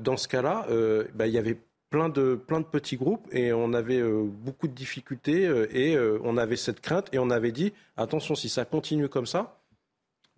dans 0.00 0.16
ce 0.16 0.28
cas-là, 0.28 0.66
bah, 1.14 1.26
il 1.26 1.32
y 1.32 1.38
avait 1.38 1.58
plein 1.90 2.08
de, 2.08 2.38
petits 2.70 2.96
groupes 2.96 3.26
et 3.32 3.52
on 3.52 3.72
avait 3.72 4.00
euh, 4.00 4.24
beaucoup 4.24 4.68
de 4.68 4.72
difficultés 4.72 5.46
euh, 5.46 5.66
et 5.74 5.96
euh, 5.96 6.18
on 6.24 6.36
avait 6.36 6.56
cette 6.56 6.80
crainte 6.80 7.08
et 7.12 7.18
on 7.18 7.30
avait 7.30 7.52
dit 7.52 7.72
attention 7.96 8.34
si 8.34 8.48
ça 8.48 8.64
continue 8.64 9.08
comme 9.08 9.26
ça, 9.26 9.60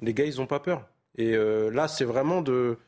les 0.01 0.15
gars 0.15 0.25
ils 0.25 0.37
n'ont 0.37 0.47
pas 0.47 0.61
peur. 0.61 0.87
Et 1.19 1.37
là 1.37 1.89
c'est 1.89 2.05
vraiment 2.05 2.41
de 2.43 2.79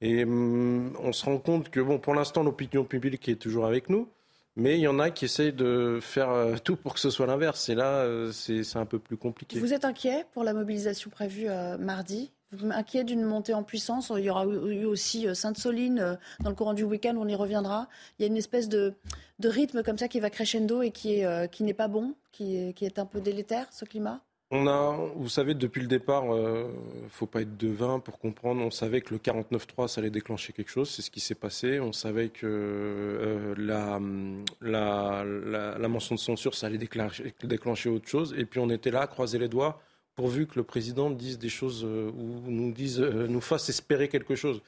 et 0.00 0.24
mm, 0.24 0.96
on 1.02 1.12
se 1.12 1.24
rend 1.24 1.38
compte 1.38 1.70
que 1.70 1.80
bon 1.80 1.98
pour 1.98 2.14
l'instant 2.14 2.42
l'opinion 2.42 2.84
publique 2.84 3.28
est 3.28 3.36
toujours 3.36 3.66
avec 3.66 3.88
nous. 3.88 4.08
Mais 4.56 4.76
il 4.78 4.82
y 4.82 4.86
en 4.86 5.00
a 5.00 5.10
qui 5.10 5.24
essayent 5.24 5.52
de 5.52 5.98
faire 6.00 6.60
tout 6.64 6.76
pour 6.76 6.94
que 6.94 7.00
ce 7.00 7.10
soit 7.10 7.26
l'inverse. 7.26 7.68
Et 7.68 7.74
là, 7.74 8.06
c'est 8.32 8.76
un 8.76 8.86
peu 8.86 9.00
plus 9.00 9.16
compliqué. 9.16 9.58
Vous 9.58 9.72
êtes 9.72 9.84
inquiet 9.84 10.26
pour 10.32 10.44
la 10.44 10.52
mobilisation 10.52 11.10
prévue 11.10 11.48
mardi? 11.80 12.30
Inquiet 12.62 13.04
d'une 13.04 13.22
montée 13.22 13.54
en 13.54 13.62
puissance? 13.62 14.12
Il 14.16 14.24
y 14.24 14.30
aura 14.30 14.44
eu 14.46 14.84
aussi 14.84 15.26
euh, 15.26 15.34
Sainte-Soline 15.34 15.98
euh, 15.98 16.14
dans 16.40 16.50
le 16.50 16.56
courant 16.56 16.74
du 16.74 16.84
week-end, 16.84 17.14
on 17.16 17.26
y 17.26 17.34
reviendra. 17.34 17.88
Il 18.18 18.22
y 18.22 18.24
a 18.24 18.28
une 18.28 18.36
espèce 18.36 18.68
de, 18.68 18.94
rythme 19.42 19.82
comme 19.82 19.98
ça 19.98 20.08
qui 20.08 20.20
va 20.20 20.30
crescendo 20.30 20.82
et 20.82 20.92
euh, 21.24 21.46
qui 21.46 21.64
n'est 21.64 21.74
pas 21.74 21.88
bon, 21.88 22.14
qui 22.32 22.56
est, 22.56 22.98
un 22.98 23.06
peu 23.06 23.20
délétère, 23.20 23.66
ce 23.72 23.84
climat? 23.84 24.20
On 24.50 24.66
a, 24.66 24.96
vous 25.16 25.28
savez, 25.28 25.54
depuis 25.54 25.80
le 25.80 25.88
départ, 25.88 26.24
il 26.26 26.30
ne 26.30 27.08
faut 27.08 27.26
pas 27.26 27.42
être 27.42 27.56
devin 27.56 27.98
pour 27.98 28.18
comprendre. 28.18 28.62
On 28.62 28.70
savait 28.70 29.00
que 29.00 29.12
le 29.14 29.18
49-3, 29.18 29.88
ça 29.88 30.00
allait 30.00 30.10
déclencher 30.10 30.52
quelque 30.52 30.70
chose. 30.70 30.90
C'est 30.90 31.02
ce 31.02 31.10
qui 31.10 31.20
s'est 31.20 31.34
passé. 31.34 31.80
On 31.80 31.92
savait 31.92 32.28
que 32.28 33.54
la, 33.58 33.98
la, 34.60 35.88
mention 35.88 36.14
de 36.14 36.20
censure, 36.20 36.54
ça 36.54 36.66
allait 36.66 36.78
déclencher, 36.78 37.88
autre 37.88 38.08
chose. 38.08 38.34
Et 38.38 38.44
puis 38.44 38.60
on 38.60 38.70
était 38.70 38.90
là, 38.90 39.06
croiser 39.06 39.38
les 39.38 39.48
doigts 39.48 39.80
pourvu 40.14 40.46
que 40.46 40.56
le 40.56 40.62
président 40.62 41.10
dise 41.10 41.38
des 41.38 41.48
choses 41.48 41.84
euh, 41.84 42.10
ou 42.10 42.40
nous 42.50 42.72
dise, 42.72 43.00
euh, 43.00 43.26
nous 43.26 43.40
fasse 43.40 43.68
espérer 43.68 44.08
quelque 44.08 44.34
chose. 44.34 44.62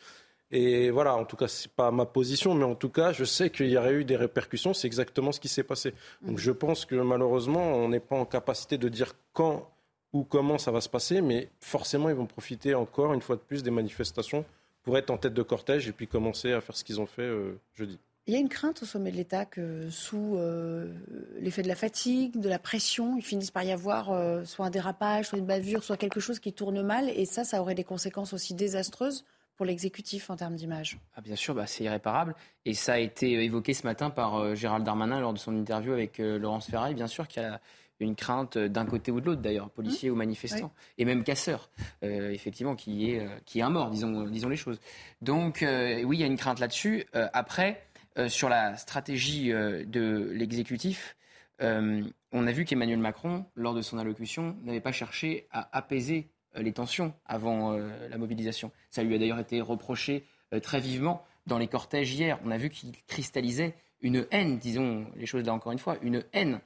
Et 0.59 0.91
voilà, 0.91 1.15
en 1.15 1.27
tout 1.27 1.37
cas, 1.37 1.49
c'est 1.49 1.71
pas 1.71 1.91
ma 1.91 2.07
position, 2.07 2.55
mais 2.55 2.65
en 2.65 2.75
tout 2.75 2.89
cas, 2.89 3.13
je 3.13 3.25
sais 3.25 3.51
qu'il 3.51 3.69
y 3.69 3.77
aurait 3.77 3.93
eu 3.93 4.05
des 4.07 4.17
répercussions. 4.17 4.73
C'est 4.73 4.87
exactement 4.87 5.31
ce 5.31 5.39
qui 5.39 5.49
s'est 5.49 5.63
passé. 5.63 5.93
Donc, 6.23 6.39
je 6.39 6.51
pense 6.51 6.87
que 6.87 6.95
malheureusement, 6.95 7.75
on 7.75 7.91
n'est 7.91 8.01
pas 8.01 8.17
en 8.17 8.25
capacité 8.25 8.79
de 8.79 8.89
dire 8.89 9.13
quand 9.35 9.71
ou 10.15 10.25
comment 10.25 10.57
ça 10.57 10.71
va 10.71 10.81
se 10.81 10.89
passer, 10.89 11.21
mais 11.21 11.51
forcément, 11.61 12.09
ils 12.09 12.15
vont 12.15 12.25
profiter 12.25 12.75
encore 12.75 13.13
une 13.13 13.21
fois 13.21 13.37
de 13.37 13.43
plus 13.43 13.63
des 13.63 13.71
manifestations 13.71 14.47
pour 14.83 14.97
être 14.97 15.11
en 15.11 15.19
tête 15.19 15.35
de 15.35 15.43
cortège 15.43 15.89
et 15.89 15.93
puis 15.93 16.07
commencer 16.07 16.55
à 16.55 16.63
faire 16.63 16.75
ce 16.75 16.85
qu'ils 16.85 17.03
ont 17.03 17.07
fait 17.07 17.21
euh, 17.21 17.61
jeudi. 17.75 17.99
Il 18.27 18.33
y 18.33 18.37
a 18.37 18.41
une 18.41 18.49
crainte 18.49 18.83
au 18.83 18.87
sommet 18.87 19.11
de 19.11 19.17
l'État 19.17 19.45
que 19.45 19.91
sous 19.91 20.37
euh, 20.39 20.91
l'effet 21.39 21.61
de 21.61 21.69
la 21.69 21.75
fatigue, 21.75 22.41
de 22.41 22.49
la 22.49 22.59
pression, 22.59 23.19
il 23.19 23.23
finisse 23.23 23.51
par 23.51 23.63
y 23.63 23.73
avoir 23.73 24.11
euh, 24.11 24.43
soit 24.45 24.65
un 24.65 24.71
dérapage, 24.71 25.27
soit 25.27 25.39
une 25.39 25.45
bavure, 25.45 25.85
soit 25.85 25.99
quelque 25.99 26.19
chose 26.19 26.41
qui 26.41 26.55
tourne 26.55 26.81
mal. 26.81 27.11
Et 27.11 27.27
ça, 27.27 27.45
ça 27.45 27.61
aurait 27.61 27.75
des 27.75 27.85
conséquences 27.85 28.33
aussi 28.33 28.55
désastreuses 28.55 29.27
pour 29.57 29.67
l'exécutif 29.67 30.31
en 30.31 30.37
termes 30.37 30.57
d'image. 30.57 30.99
Ah, 31.15 31.21
bien 31.21 31.37
sûr, 31.37 31.55
bah, 31.55 31.67
c'est 31.67 31.85
irréparable. 31.85 32.35
Et 32.65 32.75
ça 32.75 32.95
a 32.95 32.99
été 32.99 33.33
évoqué 33.45 33.75
ce 33.75 33.87
matin 33.87 34.11
par 34.11 34.37
euh, 34.37 34.55
Gérald 34.55 34.85
Darmanin 34.85 35.21
lors 35.21 35.33
de 35.33 35.39
son 35.39 35.57
interview 35.57 35.93
avec 35.93 36.19
Laurence 36.19 36.67
Ferrari. 36.67 36.95
Bien 36.95 37.07
sûr 37.07 37.27
qu'il 37.29 37.43
y 37.43 37.47
a 37.47 37.61
une 37.99 38.15
crainte 38.15 38.59
d'un 38.59 38.85
côté 38.85 39.11
ou 39.11 39.21
de 39.21 39.27
l'autre, 39.27 39.41
d'ailleurs, 39.41 39.71
policiers 39.71 40.11
mmh. 40.11 40.13
ou 40.13 40.17
manifestants, 40.17 40.73
et 40.99 41.07
même 41.07 41.25
casseurs, 41.25 41.71
effectivement, 42.03 42.77
qui 42.77 43.11
est, 43.11 43.27
qui 43.47 43.61
est 43.61 43.63
un 43.63 43.71
mort, 43.71 43.89
disons, 43.89 44.25
disons 44.25 44.51
les 44.51 44.57
choses. 44.57 44.79
Donc, 45.23 45.61
oui, 45.63 46.17
il 46.17 46.21
y 46.21 46.23
a 46.23 46.27
une 46.27 46.37
crainte 46.37 46.61
là-dessus. 46.61 47.07
après, 47.33 47.87
euh, 48.19 48.29
sur 48.29 48.49
la 48.49 48.77
stratégie 48.77 49.53
euh, 49.53 49.85
de 49.85 50.31
l'exécutif, 50.33 51.17
euh, 51.61 52.03
on 52.33 52.47
a 52.47 52.53
vu 52.53 52.65
qu'Emmanuel 52.65 52.99
Macron, 52.99 53.45
lors 53.55 53.75
de 53.75 53.83
son 53.83 53.99
allocution, 53.99 54.57
n'avait 54.63 54.81
pas 54.81 54.93
cherché 54.93 55.47
à 55.51 55.77
apaiser 55.77 56.31
les 56.59 56.73
tensions 56.73 57.13
avant 57.27 57.73
la 58.11 58.19
mobilisation. 58.19 58.71
Ça 58.91 59.03
lui 59.03 59.15
a 59.15 59.19
d'ailleurs 59.19 59.39
été 59.39 59.61
reproché 59.61 60.25
très 60.63 60.81
vivement 60.81 61.25
dans 61.47 61.59
les 61.59 61.69
cortèges 61.69 62.13
hier. 62.13 62.39
On 62.45 62.51
a 62.51 62.59
vu 62.59 62.71
qu'il 62.71 62.93
cristallisait 63.07 63.75
une 64.03 64.27
haine, 64.31 64.59
disons 64.59 65.07
les 65.17 65.27
choses 65.27 65.45
là 65.45 65.53
encore 65.53 65.73
une 65.73 65.79
fois, 65.79 65.97
une 66.03 66.23
haine. 66.33 66.61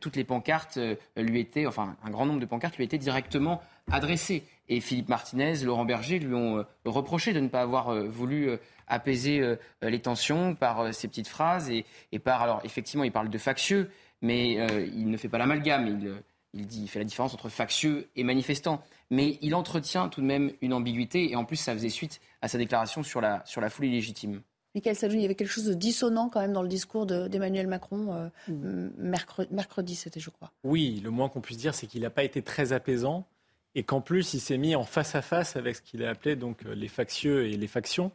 toutes 0.00 0.16
les 0.16 0.24
pancartes 0.24 0.78
lui 1.16 1.40
étaient, 1.40 1.66
enfin 1.66 1.96
un 2.02 2.10
grand 2.10 2.26
nombre 2.26 2.40
de 2.40 2.46
pancartes 2.46 2.76
lui 2.76 2.84
étaient 2.84 2.98
directement 2.98 3.60
adressées. 3.90 4.44
Et 4.68 4.80
Philippe 4.80 5.08
Martinez, 5.08 5.64
Laurent 5.64 5.84
Berger 5.84 6.18
lui 6.18 6.34
ont 6.34 6.64
reproché 6.84 7.32
de 7.32 7.40
ne 7.40 7.48
pas 7.48 7.62
avoir 7.62 7.94
voulu 8.06 8.50
apaiser 8.88 9.56
les 9.82 10.00
tensions 10.00 10.54
par 10.54 10.94
ces 10.94 11.08
petites 11.08 11.28
phrases 11.28 11.70
et, 11.70 12.18
par, 12.18 12.42
alors 12.42 12.60
effectivement, 12.64 13.04
il 13.04 13.12
parle 13.12 13.28
de 13.28 13.38
factieux, 13.38 13.90
mais 14.20 14.52
il 14.94 15.10
ne 15.10 15.16
fait 15.16 15.28
pas 15.28 15.38
l'amalgame. 15.38 15.86
Il, 15.86 16.14
il, 16.54 16.66
dit, 16.66 16.82
il 16.82 16.88
fait 16.88 16.98
la 16.98 17.04
différence 17.04 17.34
entre 17.34 17.48
factieux 17.48 18.08
et 18.16 18.24
manifestant. 18.24 18.82
Mais 19.12 19.38
il 19.42 19.54
entretient 19.54 20.08
tout 20.08 20.22
de 20.22 20.26
même 20.26 20.52
une 20.62 20.72
ambiguïté 20.72 21.30
et 21.30 21.36
en 21.36 21.44
plus, 21.44 21.56
ça 21.56 21.74
faisait 21.74 21.90
suite 21.90 22.18
à 22.40 22.48
sa 22.48 22.56
déclaration 22.56 23.02
sur 23.02 23.20
la, 23.20 23.42
sur 23.44 23.60
la 23.60 23.68
foule 23.68 23.84
illégitime. 23.84 24.40
Michael 24.74 24.96
Sadoun, 24.96 25.18
il 25.18 25.22
y 25.22 25.24
avait 25.26 25.34
quelque 25.34 25.50
chose 25.50 25.66
de 25.66 25.74
dissonant 25.74 26.30
quand 26.30 26.40
même 26.40 26.54
dans 26.54 26.62
le 26.62 26.68
discours 26.68 27.04
d'Emmanuel 27.04 27.66
Macron 27.66 28.14
euh, 28.14 28.28
mm. 28.48 28.92
mercredi, 28.96 29.54
mercredi 29.54 29.94
c'était, 29.96 30.18
je 30.18 30.30
crois. 30.30 30.50
Oui, 30.64 31.02
le 31.04 31.10
moins 31.10 31.28
qu'on 31.28 31.42
puisse 31.42 31.58
dire, 31.58 31.74
c'est 31.74 31.86
qu'il 31.86 32.00
n'a 32.00 32.08
pas 32.08 32.24
été 32.24 32.40
très 32.40 32.72
apaisant 32.72 33.26
et 33.74 33.82
qu'en 33.82 34.00
plus, 34.00 34.32
il 34.32 34.40
s'est 34.40 34.56
mis 34.56 34.74
en 34.74 34.84
face 34.84 35.14
à 35.14 35.20
face 35.20 35.56
avec 35.56 35.76
ce 35.76 35.82
qu'il 35.82 36.02
a 36.04 36.08
appelé 36.08 36.34
donc 36.34 36.64
euh, 36.64 36.74
les 36.74 36.88
factieux 36.88 37.44
et 37.48 37.58
les 37.58 37.66
factions, 37.66 38.12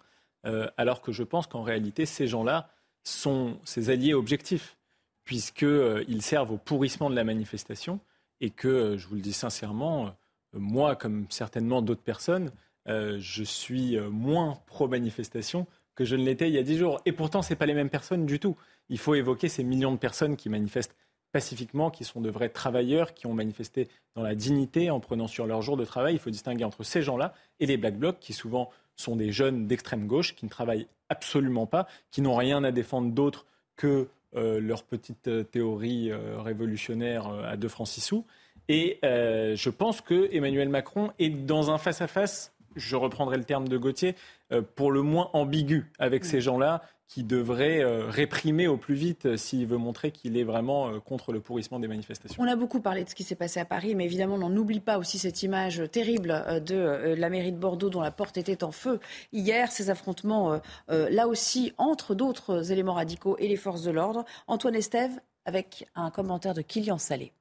euh, 0.48 0.68
alors 0.78 1.04
que 1.04 1.12
je 1.12 1.22
pense 1.22 1.46
qu'en 1.46 1.62
réalité, 1.62 2.08
ces 2.08 2.26
gens-là 2.26 2.72
sont 3.04 3.60
ses 3.66 3.92
alliés 3.92 4.16
objectifs, 4.16 4.78
puisqu'ils 5.26 6.24
servent 6.24 6.54
au 6.54 6.58
pourrissement 6.58 7.12
de 7.12 7.16
la 7.16 7.24
manifestation 7.24 8.00
et 8.42 8.50
que, 8.50 8.98
je 8.98 9.08
vous 9.08 9.16
le 9.16 9.22
dis 9.22 9.34
sincèrement, 9.34 10.16
moi, 10.54 10.96
comme 10.96 11.26
certainement 11.30 11.82
d'autres 11.82 12.02
personnes, 12.02 12.52
euh, 12.88 13.18
je 13.20 13.44
suis 13.44 13.98
euh, 13.98 14.10
moins 14.10 14.60
pro-manifestation 14.66 15.68
que 15.96 16.06
je 16.06 16.16
ne 16.16 16.24
l'étais 16.24 16.48
il 16.48 16.54
y 16.54 16.58
a 16.58 16.64
dix 16.64 16.78
jours. 16.78 17.02
Et 17.06 17.12
pourtant, 17.12 17.42
ce 17.42 17.54
pas 17.54 17.66
les 17.66 17.74
mêmes 17.74 17.90
personnes 17.90 18.26
du 18.26 18.40
tout. 18.40 18.56
Il 18.90 18.98
faut 19.00 19.16
évoquer 19.16 19.50
ces 19.50 19.64
millions 19.64 19.92
de 19.92 19.98
personnes 19.98 20.38
qui 20.38 20.50
manifestent 20.50 20.96
pacifiquement, 21.32 21.92
qui 21.92 22.06
sont 22.06 22.22
de 22.22 22.30
vrais 22.30 22.50
travailleurs, 22.50 23.14
qui 23.14 23.28
ont 23.28 23.34
manifesté 23.34 23.90
dans 24.16 24.22
la 24.22 24.36
dignité 24.36 24.90
en 24.90 25.00
prenant 25.00 25.28
sur 25.28 25.46
leur 25.46 25.62
jour 25.62 25.76
de 25.76 25.84
travail. 25.84 26.14
Il 26.14 26.20
faut 26.20 26.30
distinguer 26.30 26.64
entre 26.64 26.84
ces 26.84 27.02
gens-là 27.02 27.34
et 27.60 27.66
les 27.66 27.78
Black 27.78 27.98
Blocs, 27.98 28.20
qui 28.20 28.34
souvent 28.34 28.70
sont 28.96 29.16
des 29.16 29.32
jeunes 29.32 29.68
d'extrême 29.68 30.08
gauche, 30.08 30.36
qui 30.36 30.46
ne 30.46 30.50
travaillent 30.50 30.88
absolument 31.10 31.66
pas, 31.66 31.88
qui 32.12 32.22
n'ont 32.22 32.36
rien 32.36 32.64
à 32.64 32.72
défendre 32.72 33.12
d'autre 33.12 33.46
que 33.76 34.08
euh, 34.36 34.60
leur 34.62 34.84
petite 34.84 35.30
théorie 35.52 36.12
révolutionnaire 36.14 37.28
à 37.28 37.58
deux 37.58 37.68
francs 37.68 37.88
six 37.88 38.02
sous. 38.02 38.26
Et 38.70 39.00
je 39.02 39.70
pense 39.70 40.02
que 40.02 40.28
Emmanuel 40.34 40.70
Macron 40.70 41.12
est 41.20 41.30
dans 41.30 41.72
un 41.72 41.78
face-à-face 41.78 42.54
je 42.78 42.96
reprendrai 42.96 43.38
le 43.38 43.44
terme 43.44 43.68
de 43.68 43.78
Gauthier, 43.78 44.16
euh, 44.54 44.62
pour 44.76 44.92
le 44.92 45.02
moins 45.02 45.30
ambigu 45.34 45.92
avec 46.00 46.24
ces 46.24 46.40
gens-là 46.40 46.82
qui 47.10 47.24
devraient 47.24 47.82
euh, 47.82 48.10
réprimer 48.10 48.68
au 48.68 48.76
plus 48.76 48.96
vite 48.96 49.28
euh, 49.28 49.38
s'il 49.38 49.66
veut 49.66 49.78
montrer 49.78 50.12
qu'il 50.12 50.38
est 50.38 50.44
vraiment 50.44 51.00
contre 51.00 51.32
le 51.32 51.40
pourrissement 51.40 51.80
des 51.80 51.88
manifestations. 51.88 52.42
On 52.42 52.48
a 52.48 52.56
beaucoup 52.56 52.82
parlé 52.82 53.04
de 53.04 53.10
ce 53.10 53.16
qui 53.16 53.24
s'est 53.24 53.36
passé 53.36 53.60
à 53.60 53.66
Paris, 53.66 53.96
mais 53.96 54.06
évidemment, 54.06 54.36
on 54.36 54.50
n'oublie 54.50 54.80
pas 54.80 54.98
aussi 54.98 55.18
cette 55.18 55.42
image 55.44 55.84
terrible 55.92 56.62
de 56.66 57.16
la 57.18 57.30
mairie 57.30 57.52
de 57.52 57.58
Bordeaux 57.58 57.90
dont 57.90 58.02
la 58.02 58.12
porte 58.12 58.38
était 58.38 58.64
en 58.64 58.72
feu. 58.72 59.00
Hier, 59.32 59.72
ces 59.72 59.90
affrontements, 59.90 60.60
là 60.90 61.28
aussi, 61.28 61.74
entre 61.78 62.14
d'autres 62.14 62.72
éléments 62.72 62.94
radicaux 62.94 63.38
et 63.40 63.48
les 63.48 63.56
forces 63.56 63.84
de 63.84 63.92
l'ordre. 63.92 64.26
Antoine 64.48 64.76
Estève 64.76 65.20
avec 65.46 65.88
un 65.96 66.12
commentaire 66.12 66.54
de 66.54 66.62
Kylian 66.62 66.98
Salé. 66.98 67.32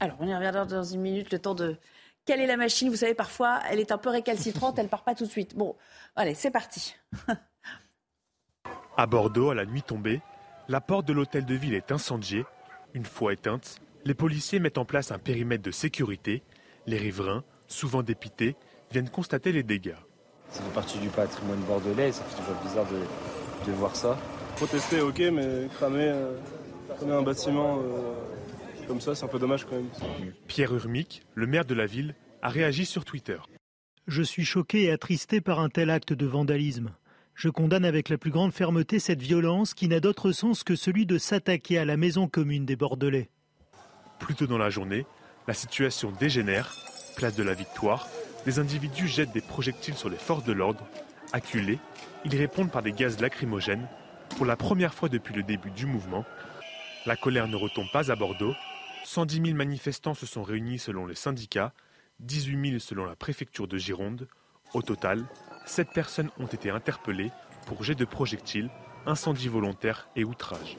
Alors, 0.00 0.16
on 0.20 0.26
y 0.26 0.34
reviendra 0.34 0.64
dans 0.64 0.84
une 0.84 1.00
minute, 1.00 1.32
le 1.32 1.38
temps 1.38 1.54
de 1.54 1.76
quelle 2.24 2.40
est 2.40 2.46
la 2.46 2.56
machine. 2.56 2.88
Vous 2.88 2.96
savez, 2.96 3.14
parfois, 3.14 3.60
elle 3.70 3.80
est 3.80 3.90
un 3.90 3.98
peu 3.98 4.10
récalcitrante, 4.10 4.78
elle 4.78 4.88
part 4.88 5.02
pas 5.02 5.14
tout 5.14 5.24
de 5.24 5.30
suite. 5.30 5.56
Bon, 5.56 5.74
allez, 6.14 6.34
c'est 6.34 6.50
parti. 6.50 6.94
à 8.96 9.06
Bordeaux, 9.06 9.50
à 9.50 9.54
la 9.54 9.64
nuit 9.64 9.82
tombée, 9.82 10.20
la 10.68 10.80
porte 10.80 11.06
de 11.06 11.12
l'hôtel 11.12 11.44
de 11.44 11.54
ville 11.54 11.74
est 11.74 11.90
incendiée. 11.90 12.44
Une 12.94 13.06
fois 13.06 13.32
éteinte, 13.32 13.80
les 14.04 14.14
policiers 14.14 14.60
mettent 14.60 14.78
en 14.78 14.84
place 14.84 15.10
un 15.10 15.18
périmètre 15.18 15.62
de 15.62 15.70
sécurité. 15.70 16.42
Les 16.86 16.98
riverains, 16.98 17.42
souvent 17.66 18.02
dépités, 18.02 18.56
viennent 18.92 19.10
constater 19.10 19.52
les 19.52 19.62
dégâts. 19.62 19.96
Ça 20.50 20.62
fait 20.62 20.74
partie 20.74 20.98
du 20.98 21.08
patrimoine 21.08 21.60
bordelais, 21.60 22.12
ça 22.12 22.22
fait 22.24 22.40
toujours 22.40 22.60
bizarre 22.62 22.86
de, 23.66 23.72
voir 23.72 23.94
ça. 23.94 24.16
Protester, 24.56 25.00
ok, 25.00 25.18
mais 25.32 25.68
cramer, 25.74 26.08
euh, 26.08 26.38
un 27.10 27.22
bâtiment. 27.22 27.78
Euh, 27.78 28.37
comme 28.88 29.00
ça, 29.00 29.14
c'est 29.14 29.24
un 29.24 29.28
peu 29.28 29.38
dommage 29.38 29.66
quand 29.66 29.76
même. 29.76 29.90
Pierre 30.48 30.74
Urmic, 30.74 31.22
le 31.34 31.46
maire 31.46 31.64
de 31.64 31.74
la 31.74 31.86
ville, 31.86 32.14
a 32.42 32.48
réagi 32.48 32.86
sur 32.86 33.04
Twitter. 33.04 33.38
Je 34.06 34.22
suis 34.22 34.44
choqué 34.44 34.84
et 34.84 34.90
attristé 34.90 35.40
par 35.40 35.60
un 35.60 35.68
tel 35.68 35.90
acte 35.90 36.14
de 36.14 36.26
vandalisme. 36.26 36.90
Je 37.34 37.50
condamne 37.50 37.84
avec 37.84 38.08
la 38.08 38.18
plus 38.18 38.30
grande 38.30 38.52
fermeté 38.52 38.98
cette 38.98 39.20
violence 39.20 39.74
qui 39.74 39.86
n'a 39.86 40.00
d'autre 40.00 40.32
sens 40.32 40.64
que 40.64 40.74
celui 40.74 41.06
de 41.06 41.18
s'attaquer 41.18 41.78
à 41.78 41.84
la 41.84 41.96
maison 41.96 42.26
commune 42.26 42.64
des 42.64 42.74
Bordelais. 42.74 43.28
Plus 44.18 44.34
tôt 44.34 44.46
dans 44.46 44.58
la 44.58 44.70
journée, 44.70 45.06
la 45.46 45.54
situation 45.54 46.10
dégénère. 46.18 46.74
Place 47.16 47.36
de 47.36 47.42
la 47.42 47.54
Victoire, 47.54 48.08
des 48.46 48.58
individus 48.58 49.06
jettent 49.06 49.32
des 49.32 49.40
projectiles 49.40 49.94
sur 49.94 50.08
les 50.08 50.16
forces 50.16 50.44
de 50.44 50.52
l'ordre. 50.52 50.86
Acculés, 51.32 51.78
ils 52.24 52.34
répondent 52.34 52.70
par 52.70 52.82
des 52.82 52.92
gaz 52.92 53.20
lacrymogènes. 53.20 53.86
Pour 54.36 54.46
la 54.46 54.56
première 54.56 54.94
fois 54.94 55.08
depuis 55.08 55.34
le 55.34 55.42
début 55.42 55.70
du 55.70 55.84
mouvement, 55.84 56.24
la 57.06 57.16
colère 57.16 57.48
ne 57.48 57.56
retombe 57.56 57.90
pas 57.92 58.10
à 58.10 58.16
Bordeaux. 58.16 58.54
110 59.08 59.40
000 59.42 59.56
manifestants 59.56 60.12
se 60.12 60.26
sont 60.26 60.42
réunis 60.42 60.78
selon 60.78 61.06
les 61.06 61.14
syndicats, 61.14 61.72
18 62.20 62.72
000 62.72 62.78
selon 62.78 63.06
la 63.06 63.16
préfecture 63.16 63.66
de 63.66 63.78
Gironde. 63.78 64.28
Au 64.74 64.82
total, 64.82 65.24
7 65.64 65.88
personnes 65.94 66.30
ont 66.38 66.44
été 66.46 66.68
interpellées 66.68 67.30
pour 67.64 67.82
jet 67.82 67.94
de 67.94 68.04
projectiles, 68.04 68.68
incendie 69.06 69.48
volontaire 69.48 70.10
et 70.14 70.24
outrage. 70.24 70.76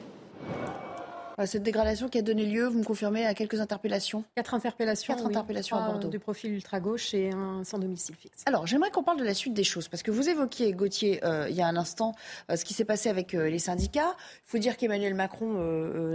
Euh, 1.40 1.46
cette 1.46 1.62
dégradation 1.62 2.08
qui 2.08 2.18
a 2.18 2.22
donné 2.22 2.44
lieu, 2.44 2.66
vous 2.66 2.78
me 2.78 2.84
confirmez, 2.84 3.26
à 3.26 3.34
quelques 3.34 3.60
interpellations 3.60 4.24
Quatre 4.34 4.54
interpellations. 4.54 5.14
Quatre 5.14 5.26
interpellations 5.26 5.76
à 5.76 5.86
Bordeaux. 5.86 6.08
Du 6.08 6.18
profil 6.18 6.52
ultra-gauche 6.52 7.14
et 7.14 7.30
un 7.30 7.64
sans 7.64 7.78
domicile 7.78 8.14
fixe. 8.14 8.42
Alors, 8.46 8.66
j'aimerais 8.66 8.90
qu'on 8.90 9.02
parle 9.02 9.18
de 9.18 9.24
la 9.24 9.34
suite 9.34 9.54
des 9.54 9.64
choses, 9.64 9.88
parce 9.88 10.02
que 10.02 10.10
vous 10.10 10.28
évoquiez, 10.28 10.72
Gauthier, 10.72 11.24
euh, 11.24 11.48
il 11.48 11.56
y 11.56 11.62
a 11.62 11.66
un 11.66 11.76
instant, 11.76 12.14
euh, 12.50 12.56
ce 12.56 12.64
qui 12.64 12.74
s'est 12.74 12.84
passé 12.84 13.08
avec 13.08 13.32
les 13.32 13.58
syndicats. 13.58 14.14
Il 14.46 14.50
faut 14.50 14.58
dire 14.58 14.76
qu'Emmanuel 14.76 15.14
Macron 15.14 15.54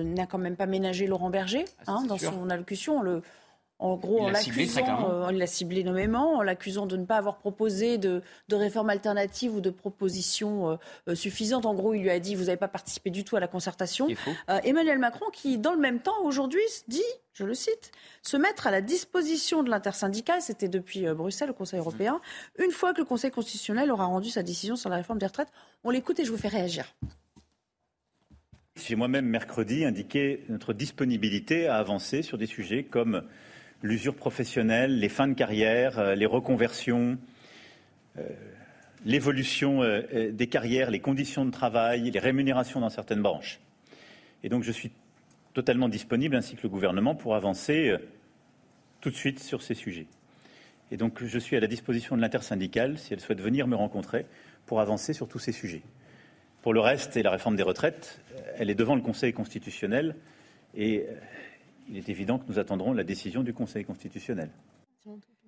n'a 0.04 0.26
quand 0.26 0.38
même 0.38 0.56
pas 0.56 0.66
ménagé 0.66 1.08
Laurent 1.08 1.30
Berger 1.30 1.66
ah, 1.88 1.94
hein, 1.94 2.04
dans 2.08 2.18
son 2.18 2.50
allocution. 2.50 3.02
Le, 3.02 3.22
en 3.78 3.98
gros, 3.98 4.22
en 4.22 4.30
l'accusant, 4.30 4.82
euh, 4.82 5.28
on 5.28 5.32
l'a 5.32 5.48
ciblé 5.48 5.84
nommément, 5.84 6.38
en 6.38 6.42
l'accusant 6.42 6.86
de 6.86 6.96
ne 6.96 7.06
pas 7.06 7.18
avoir 7.18 7.38
proposé 7.38 7.98
de, 7.98 8.22
de 8.48 8.56
réforme 8.56 8.90
alternative 8.90 9.54
ou 9.54 9.60
de 9.60 9.70
proposition 9.70 10.72
euh, 10.72 10.76
euh, 11.10 11.16
suffisante. 11.16 11.66
En 11.66 11.74
gros, 11.74 11.94
il 11.94 12.02
lui 12.02 12.10
a 12.10 12.20
dit 12.20 12.36
vous 12.36 12.46
n'avez 12.46 12.58
pas 12.58 12.70
participé 12.70 13.10
du 13.10 13.26
tout 13.26 13.36
à 13.36 13.42
la 13.42 13.48
concertation. 13.48 14.08
Emmanuel 14.64 14.98
Macron, 15.00 15.26
qui 15.34 15.58
dans 15.58 15.74
le 15.74 15.80
même 15.80 16.00
temps 16.00 16.24
aujourd'hui 16.24 16.64
dit, 16.88 17.04
je 17.34 17.44
le 17.44 17.54
cite, 17.54 17.92
se 18.22 18.38
mettre 18.38 18.68
à 18.68 18.72
la 18.72 18.82
disposition 18.82 19.62
de 19.62 19.70
l'intersyndicale, 19.70 20.42
c'était 20.42 20.70
depuis 20.70 21.06
Bruxelles, 21.14 21.50
le 21.50 21.54
Conseil 21.54 21.80
européen, 21.80 22.22
une 22.60 22.72
fois 22.72 22.94
que 22.94 23.00
le 23.00 23.06
Conseil 23.06 23.32
constitutionnel 23.32 23.92
aura 23.92 24.06
rendu 24.06 24.30
sa 24.30 24.42
décision 24.42 24.78
sur 24.78 24.90
la 24.90 24.96
réforme 24.98 25.20
des 25.20 25.26
retraites. 25.26 25.52
On 25.84 25.90
l'écoute 25.90 26.20
et 26.20 26.26
je 26.26 26.32
vous 26.32 26.38
fais 26.38 26.48
réagir. 26.48 26.86
J'ai 28.76 28.96
moi-même 28.96 29.26
mercredi 29.26 29.86
indiqué 29.86 30.44
notre 30.50 30.74
disponibilité 30.74 31.68
à 31.68 31.78
avancer 31.78 32.22
sur 32.22 32.38
des 32.38 32.46
sujets 32.46 32.84
comme 32.84 33.24
l'usure 33.86 34.16
professionnelle, 34.16 35.00
les 35.00 35.10
fins 35.10 35.28
de 35.28 35.34
carrière, 35.34 36.00
euh, 36.00 36.16
les 36.16 36.26
reconversions, 36.26 37.18
euh, 38.18 38.24
l'évolution 39.06 39.84
euh, 39.84 40.32
des 40.32 40.48
carrières, 40.48 40.90
les 40.92 41.00
conditions 41.00 41.46
de 41.46 41.52
travail, 41.52 42.10
les 42.10 42.20
rémunérations 42.20 42.80
dans 42.80 42.90
certaines 42.90 43.22
branches. 43.22 43.60
Et 44.44 44.50
donc 44.50 44.64
je 44.64 44.72
suis 44.72 44.92
totalement 45.54 45.88
disponible, 45.88 46.36
ainsi 46.36 46.56
que 46.56 46.64
le 46.64 46.70
gouvernement, 46.70 47.16
pour 47.16 47.36
avancer 47.36 47.96
tout 49.00 49.10
de 49.10 49.16
suite 49.16 49.40
sur 49.40 49.62
ces 49.62 49.74
sujets. 49.74 50.08
Et 50.92 50.98
donc 50.98 51.24
je 51.24 51.40
suis 51.40 51.56
à 51.56 51.60
la 51.62 51.68
disposition 51.68 52.18
de 52.18 52.22
l'intersyndicale, 52.22 52.98
si 52.98 53.14
elle 53.14 53.22
souhaite 53.22 53.40
venir 53.40 53.66
me 53.66 53.76
rencontrer, 53.76 54.26
pour 54.66 54.82
avancer 54.82 55.14
sur 55.14 55.30
tous 55.30 55.40
ces 55.40 55.54
sujets. 55.54 55.82
Pour 56.62 56.74
le 56.74 56.82
reste, 56.82 57.16
et 57.16 57.24
la 57.24 57.32
réforme 57.32 57.56
des 57.56 57.64
retraites, 57.64 58.20
elle 58.58 58.70
est 58.70 58.76
devant 58.76 58.96
le 58.96 59.02
Conseil 59.02 59.32
constitutionnel 59.32 60.16
et 60.76 61.06
il 61.90 61.98
est 61.98 62.10
évident 62.10 62.40
que 62.40 62.46
nous 62.48 62.60
attendrons 62.60 62.94
la 62.94 63.04
décision 63.04 63.44
du 63.44 63.54
Conseil 63.54 63.86
constitutionnel. 63.86 64.50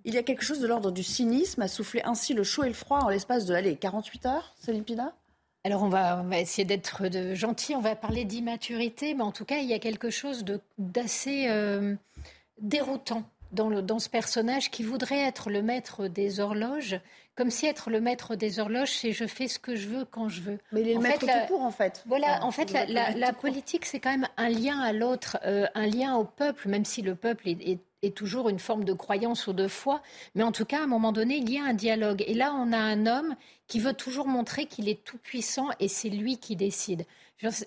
Il 0.05 0.13
y 0.13 0.17
a 0.17 0.23
quelque 0.23 0.43
chose 0.43 0.59
de 0.59 0.67
l'ordre 0.67 0.91
du 0.91 1.03
cynisme 1.03 1.61
à 1.61 1.67
souffler 1.67 2.01
ainsi 2.05 2.33
le 2.33 2.43
chaud 2.43 2.63
et 2.63 2.69
le 2.69 2.73
froid 2.73 2.99
en 2.99 3.09
l'espace 3.09 3.45
de 3.45 3.53
allez, 3.53 3.75
48 3.75 4.25
heures, 4.25 4.55
Céline 4.59 4.83
Pina? 4.83 5.13
Alors 5.63 5.83
on 5.83 5.89
va, 5.89 6.21
on 6.23 6.29
va, 6.29 6.39
essayer 6.39 6.63
d'être 6.63 7.09
gentil, 7.33 7.75
on 7.75 7.81
va 7.81 7.95
parler 7.95 8.23
d'immaturité, 8.23 9.13
mais 9.15 9.23
en 9.23 9.33
tout 9.33 9.43
cas 9.43 9.57
il 9.57 9.67
y 9.67 9.73
a 9.73 9.79
quelque 9.79 10.09
chose 10.09 10.45
d'assez 10.77 11.47
euh, 11.49 11.95
déroutant 12.61 13.29
dans, 13.51 13.69
le, 13.69 13.81
dans, 13.81 13.99
ce 13.99 14.09
personnage 14.09 14.71
qui 14.71 14.83
voudrait 14.83 15.19
être 15.19 15.49
le 15.49 15.61
maître 15.61 16.07
des 16.07 16.39
horloges, 16.39 16.99
comme 17.35 17.51
si 17.51 17.65
être 17.65 17.89
le 17.89 18.01
maître 18.01 18.35
des 18.35 18.59
horloges, 18.59 18.91
c'est 18.91 19.11
je 19.11 19.25
fais 19.25 19.47
ce 19.47 19.59
que 19.59 19.75
je 19.75 19.87
veux 19.87 20.05
quand 20.05 20.29
je 20.29 20.41
veux. 20.41 20.59
Mais 20.71 20.81
il 20.81 20.89
est 20.89 20.93
le 20.95 20.99
maître 20.99 21.25
tout 21.25 21.47
court, 21.53 21.61
en 21.61 21.71
fait. 21.71 22.03
Voilà, 22.07 22.43
en 22.43 22.51
fait, 22.51 22.71
la, 22.89 23.33
politique, 23.33 23.85
c'est 23.85 23.99
quand 23.99 24.11
même 24.11 24.27
un 24.37 24.49
lien 24.49 24.79
à 24.79 24.93
l'autre, 24.93 25.37
euh, 25.45 25.67
un 25.75 25.85
lien 25.85 26.15
au 26.15 26.23
peuple, 26.23 26.67
même 26.67 26.85
si 26.85 27.01
le 27.01 27.15
peuple 27.15 27.47
est, 27.47 27.79
est 28.03 28.15
toujours 28.15 28.49
une 28.49 28.59
forme 28.59 28.83
de 28.83 28.93
croyance 28.93 29.47
ou 29.47 29.53
de 29.53 29.67
foi, 29.67 30.01
mais 30.35 30.43
en 30.43 30.51
tout 30.51 30.65
cas, 30.65 30.79
à 30.79 30.83
un 30.83 30.87
moment 30.87 31.11
donné, 31.11 31.37
il 31.37 31.51
y 31.51 31.57
a 31.57 31.63
un 31.63 31.73
dialogue. 31.73 32.23
Et 32.27 32.33
là, 32.33 32.53
on 32.53 32.71
a 32.71 32.77
un 32.77 33.05
homme 33.05 33.35
qui 33.67 33.79
veut 33.79 33.93
toujours 33.93 34.27
montrer 34.27 34.65
qu'il 34.65 34.87
est 34.89 35.03
tout 35.03 35.17
puissant 35.17 35.67
et 35.79 35.87
c'est 35.87 36.09
lui 36.09 36.37
qui 36.37 36.55
décide. 36.55 37.05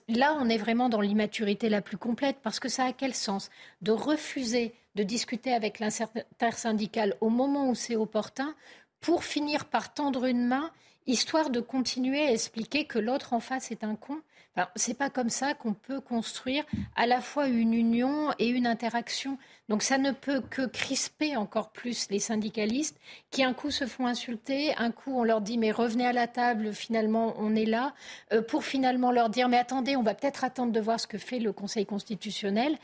Là, 0.09 0.37
on 0.41 0.49
est 0.49 0.59
vraiment 0.59 0.89
dans 0.89 1.01
l'immaturité 1.01 1.69
la 1.69 1.81
plus 1.81 1.97
complète 1.97 2.39
parce 2.43 2.59
que 2.59 2.69
ça 2.69 2.87
a 2.87 2.93
quel 2.93 3.15
sens? 3.15 3.51
De 3.83 3.93
refuser 3.93 4.75
de 4.95 5.03
discuter 5.03 5.53
avec 5.53 5.79
l'intersyndicale 5.79 7.15
au 7.21 7.29
moment 7.29 7.69
où 7.69 7.75
c'est 7.75 7.97
opportun 7.97 8.55
pour 9.01 9.25
finir 9.25 9.67
par 9.67 9.95
tendre 9.95 10.27
une 10.27 10.47
main 10.47 10.71
histoire 11.07 11.51
de 11.51 11.61
continuer 11.61 12.21
à 12.27 12.33
expliquer 12.33 12.85
que 12.85 12.99
l'autre 12.99 13.33
en 13.33 13.41
face 13.41 13.71
est 13.71 13.85
un 13.85 13.97
con. 13.97 14.21
Enfin, 14.57 14.69
c'est 14.75 14.99
pas 14.99 15.11
comme 15.11 15.31
ça 15.31 15.55
qu'on 15.55 15.75
peut 15.75 16.01
construire 16.01 16.65
à 16.97 17.07
la 17.07 17.21
fois 17.21 17.47
une 17.47 17.73
union 17.73 18.33
et 18.41 18.49
une 18.49 18.67
interaction. 18.67 19.39
Donc 19.69 19.85
ça 19.85 19.97
ne 19.97 20.11
peut 20.11 20.41
que 20.41 20.67
crisper 20.67 21.37
encore 21.37 21.71
plus 21.71 22.09
les 22.11 22.19
syndicalistes 22.19 22.99
qui 23.31 23.45
un 23.45 23.55
coup 23.55 23.71
se 23.71 23.87
font 23.87 24.09
insulter, 24.09 24.75
un 24.77 24.91
coup 24.91 25.13
on 25.15 25.23
leur 25.23 25.41
dit 25.41 25.57
mais 25.57 25.71
revenez 25.71 26.07
à 26.07 26.13
la 26.13 26.27
table, 26.27 26.75
finalement 26.75 27.35
on 27.39 27.55
est 27.55 27.65
là, 27.65 27.95
euh, 28.33 28.43
pour 28.43 28.65
finalement 28.65 29.13
leur 29.13 29.31
dire 29.31 29.49
mais 29.49 29.59
attendez, 29.59 29.95
on 29.95 30.03
va 30.03 30.15
peut-être 30.15 30.43
attendre 30.43 30.73
de 30.73 30.81
voir 30.81 30.99
ce 30.99 31.07
que 31.07 31.19
fait 31.19 31.39
le 31.39 31.53
Conseil 31.53 31.87
constitutionnel, 31.87 32.77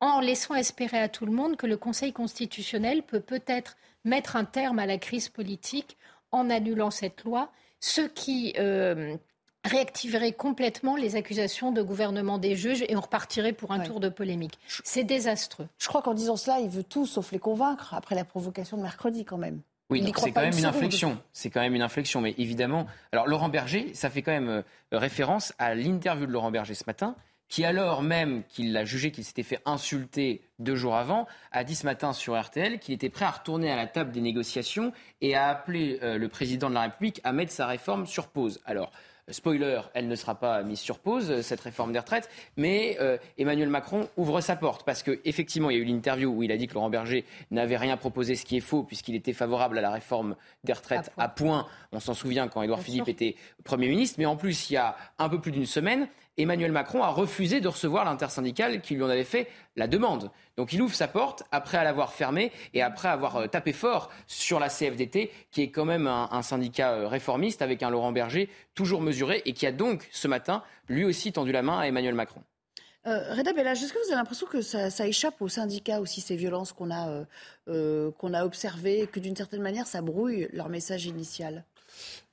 en 0.00 0.20
laissant 0.20 0.54
espérer 0.54 0.98
à 0.98 1.08
tout 1.08 1.26
le 1.26 1.32
monde 1.32 1.56
que 1.56 1.66
le 1.66 1.76
Conseil 1.76 2.12
constitutionnel 2.12 3.02
peut 3.02 3.20
peut-être 3.20 3.76
mettre 4.04 4.36
un 4.36 4.44
terme 4.44 4.78
à 4.78 4.86
la 4.86 4.98
crise 4.98 5.28
politique 5.28 5.96
en 6.32 6.50
annulant 6.50 6.90
cette 6.90 7.24
loi, 7.24 7.50
ce 7.80 8.02
qui 8.02 8.54
euh, 8.58 9.16
réactiverait 9.64 10.32
complètement 10.32 10.96
les 10.96 11.16
accusations 11.16 11.72
de 11.72 11.82
gouvernement 11.82 12.38
des 12.38 12.56
juges 12.56 12.82
et 12.88 12.96
on 12.96 13.00
repartirait 13.00 13.52
pour 13.52 13.72
un 13.72 13.80
tour 13.80 14.00
de 14.00 14.08
polémique. 14.08 14.58
C'est 14.84 15.04
désastreux. 15.04 15.68
Je 15.78 15.88
crois 15.88 16.02
qu'en 16.02 16.14
disant 16.14 16.36
cela, 16.36 16.60
il 16.60 16.70
veut 16.70 16.84
tout 16.84 17.06
sauf 17.06 17.32
les 17.32 17.38
convaincre 17.38 17.94
après 17.94 18.14
la 18.14 18.24
provocation 18.24 18.76
de 18.76 18.82
mercredi 18.82 19.24
quand 19.24 19.38
même. 19.38 19.60
Oui, 19.90 20.04
c'est 20.16 20.30
quand 20.30 20.42
même 20.42 20.56
une 20.56 20.64
inflexion. 20.64 21.18
C'est 21.32 21.50
quand 21.50 21.60
même 21.60 21.74
une 21.74 21.82
inflexion, 21.82 22.20
mais 22.20 22.34
évidemment. 22.38 22.86
Alors 23.10 23.26
Laurent 23.26 23.48
Berger, 23.48 23.92
ça 23.94 24.08
fait 24.08 24.22
quand 24.22 24.30
même 24.30 24.48
euh, 24.48 24.62
référence 24.92 25.52
à 25.58 25.74
l'interview 25.74 26.26
de 26.26 26.30
Laurent 26.30 26.52
Berger 26.52 26.74
ce 26.74 26.84
matin, 26.86 27.16
qui 27.50 27.64
alors 27.64 28.02
même 28.02 28.44
qu'il 28.48 28.74
a 28.76 28.84
jugé 28.86 29.10
qu'il 29.10 29.24
s'était 29.24 29.42
fait 29.42 29.60
insulter 29.66 30.40
deux 30.58 30.76
jours 30.76 30.96
avant, 30.96 31.26
a 31.52 31.64
dit 31.64 31.74
ce 31.74 31.84
matin 31.84 32.14
sur 32.14 32.40
RTL 32.40 32.78
qu'il 32.78 32.94
était 32.94 33.10
prêt 33.10 33.26
à 33.26 33.30
retourner 33.30 33.70
à 33.70 33.76
la 33.76 33.86
table 33.86 34.12
des 34.12 34.22
négociations 34.22 34.92
et 35.20 35.34
à 35.34 35.48
appeler 35.48 35.98
euh, 36.02 36.16
le 36.16 36.28
président 36.28 36.70
de 36.70 36.74
la 36.74 36.82
République 36.82 37.20
à 37.24 37.32
mettre 37.32 37.52
sa 37.52 37.66
réforme 37.66 38.06
sur 38.06 38.28
pause. 38.28 38.60
Alors, 38.64 38.92
Spoiler, 39.32 39.80
elle 39.94 40.08
ne 40.08 40.14
sera 40.14 40.34
pas 40.34 40.62
mise 40.62 40.80
sur 40.80 40.98
pause, 40.98 41.40
cette 41.42 41.60
réforme 41.60 41.92
des 41.92 41.98
retraites, 41.98 42.28
mais 42.56 42.96
euh, 43.00 43.16
Emmanuel 43.38 43.68
Macron 43.68 44.08
ouvre 44.16 44.40
sa 44.40 44.56
porte 44.56 44.84
parce 44.84 45.02
qu'effectivement, 45.02 45.70
il 45.70 45.76
y 45.76 45.80
a 45.80 45.82
eu 45.82 45.84
l'interview 45.84 46.30
où 46.30 46.42
il 46.42 46.52
a 46.52 46.56
dit 46.56 46.66
que 46.66 46.74
Laurent 46.74 46.90
Berger 46.90 47.24
n'avait 47.50 47.76
rien 47.76 47.96
proposé, 47.96 48.34
ce 48.34 48.44
qui 48.44 48.56
est 48.56 48.60
faux, 48.60 48.82
puisqu'il 48.82 49.14
était 49.14 49.32
favorable 49.32 49.78
à 49.78 49.80
la 49.80 49.90
réforme 49.90 50.36
des 50.64 50.72
retraites 50.72 51.12
à 51.16 51.28
point. 51.28 51.66
On 51.92 52.00
s'en 52.00 52.14
souvient 52.14 52.48
quand 52.48 52.62
Édouard 52.62 52.80
Philippe 52.80 53.08
était 53.08 53.36
Premier 53.64 53.88
ministre, 53.88 54.16
mais 54.18 54.26
en 54.26 54.36
plus, 54.36 54.70
il 54.70 54.74
y 54.74 54.76
a 54.76 54.96
un 55.18 55.28
peu 55.28 55.40
plus 55.40 55.52
d'une 55.52 55.66
semaine, 55.66 56.08
Emmanuel 56.36 56.72
Macron 56.72 57.02
a 57.02 57.08
refusé 57.08 57.60
de 57.60 57.68
recevoir 57.68 58.04
l'intersyndicale 58.04 58.80
qui 58.80 58.94
lui 58.94 59.02
en 59.02 59.08
avait 59.08 59.24
fait 59.24 59.48
la 59.76 59.86
demande. 59.86 60.30
Donc 60.56 60.72
il 60.72 60.82
ouvre 60.82 60.94
sa 60.94 61.08
porte 61.08 61.42
après 61.52 61.82
l'avoir 61.82 62.12
fermée 62.12 62.52
et 62.74 62.82
après 62.82 63.08
avoir 63.08 63.36
euh, 63.36 63.46
tapé 63.46 63.72
fort 63.72 64.10
sur 64.26 64.60
la 64.60 64.68
CFDT, 64.68 65.30
qui 65.50 65.62
est 65.62 65.70
quand 65.70 65.84
même 65.84 66.06
un, 66.06 66.42
syndicat 66.42 66.92
euh, 66.92 67.08
réformiste 67.08 67.62
avec 67.62 67.82
un 67.82 67.90
Laurent 67.90 68.12
Berger 68.12 68.48
toujours 68.74 69.00
mesuré 69.00 69.42
et 69.44 69.52
qui 69.52 69.66
a 69.66 69.72
donc 69.72 70.08
ce 70.12 70.28
matin 70.28 70.62
lui 70.88 71.04
aussi 71.04 71.32
tendu 71.32 71.52
la 71.52 71.62
main 71.62 71.78
à 71.78 71.86
Emmanuel 71.86 72.14
Macron. 72.14 72.42
Euh, 73.06 73.34
Reda 73.34 73.52
Bellage, 73.52 73.82
est-ce 73.82 73.92
que 73.92 73.98
vous 73.98 74.12
avez 74.12 74.16
l'impression 74.16 74.46
que 74.46 74.60
ça, 74.60 75.06
échappe 75.06 75.40
aux 75.40 75.48
syndicats 75.48 76.00
aussi, 76.00 76.20
ces 76.20 76.36
violences 76.36 76.72
qu'on 76.72 76.90
a, 76.90 77.24
qu'on 77.66 78.34
a 78.34 78.44
observées, 78.44 79.00
et 79.00 79.06
que 79.06 79.20
d'une 79.20 79.36
certaine 79.36 79.62
manière, 79.62 79.86
ça 79.86 80.02
brouille 80.02 80.48
leur 80.52 80.68
message 80.68 81.06
initial? 81.06 81.64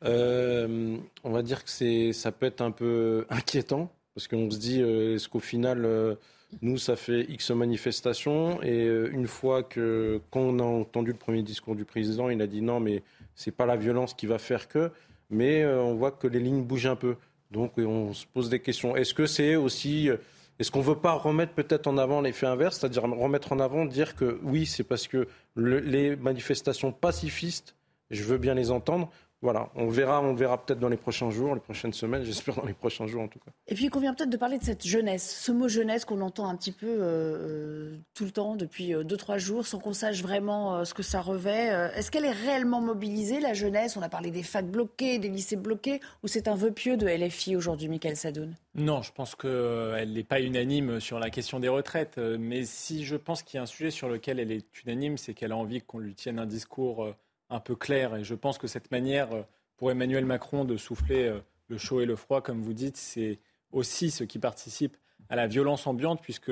On 0.03 1.31
va 1.31 1.41
dire 1.41 1.63
que 1.63 2.11
ça 2.11 2.31
peut 2.31 2.45
être 2.45 2.61
un 2.61 2.71
peu 2.71 3.25
inquiétant 3.29 3.91
parce 4.17 4.27
qu'on 4.27 4.49
se 4.49 4.57
dit, 4.57 4.81
euh, 4.81 5.13
est-ce 5.13 5.29
qu'au 5.29 5.39
final, 5.39 5.85
euh, 5.85 6.15
nous, 6.63 6.79
ça 6.79 6.95
fait 6.95 7.27
X 7.29 7.51
manifestations 7.51 8.59
Et 8.63 8.87
euh, 8.87 9.11
une 9.13 9.27
fois 9.27 9.61
que, 9.61 10.19
quand 10.31 10.39
on 10.39 10.57
a 10.57 10.63
entendu 10.63 11.11
le 11.11 11.17
premier 11.19 11.43
discours 11.43 11.75
du 11.75 11.85
président, 11.85 12.31
il 12.31 12.41
a 12.41 12.47
dit 12.47 12.63
non, 12.63 12.79
mais 12.79 13.03
c'est 13.35 13.51
pas 13.51 13.67
la 13.67 13.75
violence 13.75 14.15
qui 14.15 14.25
va 14.25 14.39
faire 14.39 14.67
que. 14.67 14.89
Mais 15.29 15.63
on 15.67 15.93
voit 15.93 16.09
que 16.09 16.25
les 16.25 16.39
lignes 16.39 16.63
bougent 16.63 16.87
un 16.87 16.95
peu. 16.95 17.15
Donc 17.51 17.73
on 17.77 18.11
se 18.13 18.25
pose 18.25 18.49
des 18.49 18.59
questions. 18.59 18.95
Est-ce 18.95 19.13
que 19.13 19.27
c'est 19.27 19.55
aussi. 19.55 20.09
Est-ce 20.57 20.71
qu'on 20.71 20.79
ne 20.79 20.85
veut 20.85 20.95
pas 20.95 21.11
remettre 21.11 21.53
peut-être 21.53 21.85
en 21.85 21.99
avant 21.99 22.21
l'effet 22.21 22.47
inverse, 22.47 22.79
c'est-à-dire 22.79 23.03
remettre 23.03 23.51
en 23.51 23.59
avant, 23.59 23.85
dire 23.85 24.15
que 24.15 24.39
oui, 24.41 24.65
c'est 24.65 24.83
parce 24.83 25.07
que 25.07 25.27
les 25.55 26.15
manifestations 26.15 26.91
pacifistes, 26.91 27.75
je 28.09 28.23
veux 28.23 28.39
bien 28.39 28.55
les 28.55 28.71
entendre, 28.71 29.11
voilà, 29.41 29.69
on 29.75 29.87
verra, 29.87 30.19
on 30.21 30.33
verra 30.33 30.57
peut-être 30.57 30.79
dans 30.79 30.89
les 30.89 30.97
prochains 30.97 31.29
jours, 31.29 31.53
les 31.53 31.61
prochaines 31.61 31.93
semaines, 31.93 32.23
j'espère 32.25 32.55
dans 32.55 32.65
les 32.65 32.73
prochains 32.73 33.05
jours 33.05 33.21
en 33.21 33.27
tout 33.27 33.39
cas. 33.39 33.51
Et 33.67 33.75
puis 33.75 33.85
il 33.85 33.89
convient 33.89 34.13
peut-être 34.13 34.31
de 34.31 34.37
parler 34.37 34.57
de 34.57 34.63
cette 34.63 34.85
jeunesse, 34.85 35.41
ce 35.43 35.51
mot 35.51 35.67
jeunesse 35.67 36.05
qu'on 36.05 36.21
entend 36.21 36.47
un 36.47 36.55
petit 36.55 36.71
peu 36.71 36.87
euh, 36.87 37.05
euh, 37.05 37.97
tout 38.15 38.25
le 38.25 38.31
temps 38.31 38.55
depuis 38.55 38.93
2-3 38.93 39.35
euh, 39.35 39.37
jours, 39.37 39.67
sans 39.67 39.79
qu'on 39.79 39.93
sache 39.93 40.21
vraiment 40.23 40.83
ce 40.85 40.93
que 40.93 41.03
ça 41.03 41.21
revêt. 41.21 41.67
Est-ce 41.95 42.09
qu'elle 42.09 42.25
est 42.25 42.31
réellement 42.31 42.81
mobilisée, 42.81 43.39
la 43.39 43.53
jeunesse? 43.53 43.95
On 43.95 44.01
a 44.01 44.09
parlé 44.09 44.31
des 44.31 44.43
facs 44.43 44.69
bloqués, 44.69 45.19
des 45.19 45.29
lycées 45.29 45.55
bloqués, 45.55 45.99
ou 46.23 46.27
c'est 46.27 46.47
un 46.47 46.55
vœu 46.55 46.71
pieux 46.71 46.97
de 46.97 47.07
LFI 47.07 47.55
aujourd'hui, 47.55 47.89
Michael 47.89 48.15
Sadoun? 48.15 48.55
Non, 48.75 49.01
je 49.01 49.11
pense 49.11 49.35
qu'elle 49.35 50.13
n'est 50.13 50.23
pas 50.23 50.41
unanime 50.41 50.99
sur 50.99 51.19
la 51.19 51.29
question 51.29 51.59
des 51.59 51.67
retraites, 51.67 52.17
mais 52.17 52.63
si 52.63 53.05
je 53.05 53.15
pense 53.15 53.43
qu'il 53.43 53.57
y 53.57 53.59
a 53.59 53.63
un 53.63 53.67
sujet 53.67 53.91
sur 53.91 54.09
lequel 54.09 54.39
elle 54.39 54.51
est 54.51 54.65
unanime, 54.83 55.17
c'est 55.17 55.33
qu'elle 55.33 55.51
a 55.51 55.57
envie 55.57 55.81
qu'on 55.81 55.99
lui 55.99 56.15
tienne 56.15 56.39
un 56.39 56.45
discours 56.45 57.13
un 57.49 57.59
peu 57.59 57.75
clair. 57.75 58.15
Et 58.15 58.23
je 58.23 58.35
pense 58.35 58.57
que 58.57 58.67
cette 58.67 58.91
manière 58.91 59.33
euh, 59.33 59.43
pour 59.77 59.91
Emmanuel 59.91 60.25
Macron 60.25 60.65
de 60.65 60.77
souffler 60.77 61.27
euh, 61.27 61.39
le 61.67 61.77
chaud 61.77 62.01
et 62.01 62.05
le 62.05 62.15
froid, 62.15 62.41
comme 62.41 62.61
vous 62.61 62.73
dites, 62.73 62.97
c'est 62.97 63.39
aussi 63.71 64.11
ce 64.11 64.23
qui 64.23 64.39
participe 64.39 64.97
à 65.29 65.35
la 65.35 65.47
violence 65.47 65.87
ambiante, 65.87 66.21
puisque 66.21 66.51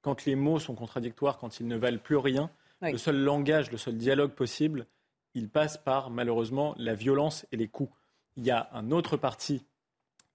quand 0.00 0.24
les 0.24 0.34
mots 0.34 0.58
sont 0.58 0.74
contradictoires, 0.74 1.38
quand 1.38 1.60
ils 1.60 1.66
ne 1.66 1.76
valent 1.76 1.98
plus 1.98 2.16
rien, 2.16 2.50
le 2.82 2.98
seul 2.98 3.16
langage, 3.16 3.70
le 3.70 3.78
seul 3.78 3.96
dialogue 3.96 4.32
possible, 4.32 4.86
il 5.34 5.48
passe 5.48 5.78
par 5.78 6.10
malheureusement 6.10 6.74
la 6.76 6.94
violence 6.94 7.46
et 7.52 7.56
les 7.56 7.68
coups. 7.68 7.92
Il 8.36 8.44
y 8.44 8.50
a 8.50 8.68
un 8.72 8.90
autre 8.90 9.16
parti 9.16 9.64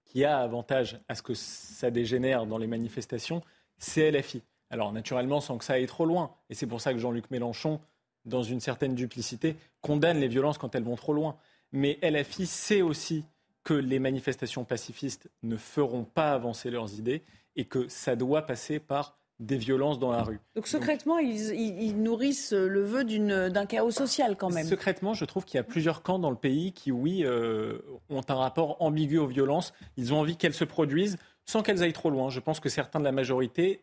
qui 0.04 0.24
a 0.24 0.38
avantage 0.38 0.98
à 1.08 1.14
ce 1.14 1.22
que 1.22 1.34
ça 1.34 1.90
dégénère 1.90 2.46
dans 2.46 2.58
les 2.58 2.66
manifestations, 2.66 3.42
c'est 3.78 4.10
LFI. 4.10 4.42
Alors 4.70 4.92
naturellement, 4.92 5.40
sans 5.40 5.58
que 5.58 5.64
ça 5.64 5.74
aille 5.74 5.86
trop 5.86 6.04
loin. 6.04 6.34
Et 6.48 6.54
c'est 6.54 6.66
pour 6.66 6.80
ça 6.80 6.92
que 6.92 6.98
Jean-Luc 6.98 7.30
Mélenchon 7.30 7.80
dans 8.24 8.42
une 8.42 8.60
certaine 8.60 8.94
duplicité, 8.94 9.56
condamne 9.80 10.18
les 10.18 10.28
violences 10.28 10.58
quand 10.58 10.74
elles 10.74 10.84
vont 10.84 10.96
trop 10.96 11.12
loin. 11.12 11.36
Mais 11.72 11.98
LFI 12.02 12.46
sait 12.46 12.82
aussi 12.82 13.24
que 13.64 13.74
les 13.74 13.98
manifestations 13.98 14.64
pacifistes 14.64 15.30
ne 15.42 15.56
feront 15.56 16.04
pas 16.04 16.32
avancer 16.32 16.70
leurs 16.70 16.94
idées 16.98 17.22
et 17.56 17.64
que 17.64 17.88
ça 17.88 18.16
doit 18.16 18.42
passer 18.42 18.78
par 18.78 19.16
des 19.38 19.56
violences 19.56 19.98
dans 19.98 20.12
la 20.12 20.22
rue. 20.22 20.38
Donc 20.54 20.66
secrètement, 20.66 21.18
ils, 21.18 21.94
nourrissent 21.96 22.52
le 22.52 22.84
vœu 22.84 23.04
d'un 23.50 23.66
chaos 23.66 23.90
social 23.90 24.36
quand 24.36 24.50
même. 24.50 24.66
Secrètement, 24.66 25.14
je 25.14 25.24
trouve 25.24 25.46
qu'il 25.46 25.56
y 25.56 25.60
a 25.60 25.64
plusieurs 25.64 26.02
camps 26.02 26.18
dans 26.18 26.30
le 26.30 26.36
pays 26.36 26.72
qui, 26.72 26.92
oui, 26.92 27.24
euh, 27.24 27.78
ont 28.10 28.20
un 28.28 28.34
rapport 28.34 28.76
ambigu 28.82 29.18
aux 29.18 29.26
violences. 29.26 29.72
Ils 29.96 30.12
ont 30.12 30.18
envie 30.18 30.36
qu'elles 30.36 30.54
se 30.54 30.64
produisent 30.64 31.16
sans 31.46 31.62
qu'elles 31.62 31.82
aillent 31.82 31.94
trop 31.94 32.10
loin. 32.10 32.28
Je 32.28 32.38
pense 32.38 32.60
que 32.60 32.68
certains 32.68 33.00
de 33.00 33.04
la 33.04 33.12
majorité 33.12 33.82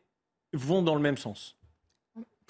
vont 0.53 0.83
dans 0.83 0.95
le 0.95 1.01
même 1.01 1.17
sens 1.17 1.57